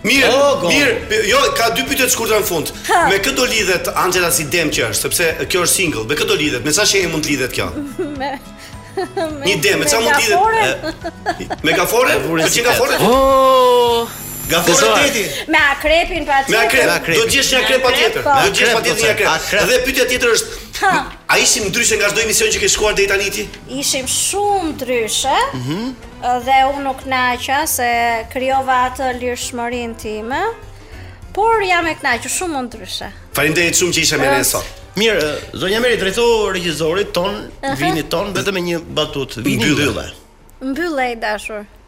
Mirë, 0.03 0.29
oh, 0.35 0.65
mirë, 0.67 1.19
jo, 1.31 1.39
ka 1.55 1.69
dy 1.77 1.85
pyetje 1.87 2.09
të 2.09 2.15
shkurtra 2.17 2.41
në 2.43 2.49
fund. 2.49 2.73
Ha. 2.89 3.05
Me 3.07 3.21
këto 3.23 3.45
lidhet 3.47 3.87
Angela 4.03 4.33
si 4.35 4.49
dem 4.51 4.73
që 4.75 4.89
është, 4.89 5.01
sepse 5.15 5.29
kjo 5.47 5.63
është 5.63 5.77
single. 5.79 6.03
Me 6.11 6.17
këto 6.19 6.35
lidhet, 6.41 6.67
me 6.67 6.75
sa 6.75 6.83
shenjë 6.91 7.13
mund 7.13 7.23
të 7.23 7.37
lidhet 7.37 7.55
kjo? 7.55 7.69
me 8.19 8.33
Një 8.97 9.57
dem, 9.65 9.81
me 9.81 9.87
mund 9.87 10.05
mund 10.05 10.19
ditë. 10.21 11.59
Me 11.69 11.73
gafore? 11.77 12.17
Me 12.29 12.45
gafore? 12.45 12.97
kafore? 12.99 12.99
Gafore 14.53 15.05
të 15.15 15.23
Me 15.55 15.61
akrepin 15.71 16.29
patjetër. 16.29 16.75
Me 16.75 16.83
akrep. 16.95 17.17
Do 17.17 17.25
të 17.25 17.39
gjesh 17.39 17.53
një 17.55 17.61
akrep 17.63 17.87
patjetër. 17.87 18.25
Po. 18.27 18.35
Do 18.43 18.51
të 18.51 18.61
gjesh 18.61 18.75
patjetër 18.77 19.17
një 19.17 19.31
akrep. 19.31 19.71
Dhe 19.71 19.79
pyetja 19.87 20.07
tjetër 20.11 20.35
është 20.35 20.91
A 21.33 21.39
ishim 21.41 21.71
ndryshe 21.71 21.97
nga 21.97 22.11
çdo 22.13 22.21
emision 22.27 22.51
që 22.53 22.61
ke 22.61 22.69
shkuar 22.75 22.95
deri 22.99 23.09
tani 23.13 23.31
ti? 23.37 23.47
Ishim 23.81 24.05
shumë 24.17 24.73
ndryshe. 24.75 25.37
Ëh. 25.41 25.57
Mm 25.57 25.89
Dhe 26.51 26.59
unë 26.75 26.85
nuk 26.85 27.01
naqa 27.11 27.63
se 27.77 27.89
krijova 28.35 28.83
atë 28.91 29.09
lirshmërinë 29.23 29.97
time. 30.05 30.43
Por 31.33 31.65
jam 31.65 31.89
e 31.89 31.97
knaqë, 31.97 32.29
shumë 32.37 32.67
ndryshe. 32.69 33.09
Faleminderit 33.39 33.79
shumë 33.81 33.97
që 33.99 34.07
isha 34.07 34.21
me 34.21 34.29
ne 34.37 34.45
sot. 34.53 34.79
Mirë, 34.99 35.29
zonja 35.57 35.79
Meri 35.81 35.97
drejto 35.97 36.23
regjizorit 36.53 37.13
ton, 37.17 37.39
vini 37.81 38.03
ton 38.13 38.35
vetëm 38.37 38.59
me 38.59 38.63
një 38.67 38.81
batutë, 38.99 39.45
vini 39.47 39.71
mbyllë. 39.73 40.09
Mbyllë 40.73 41.13
dashur. 41.27 41.81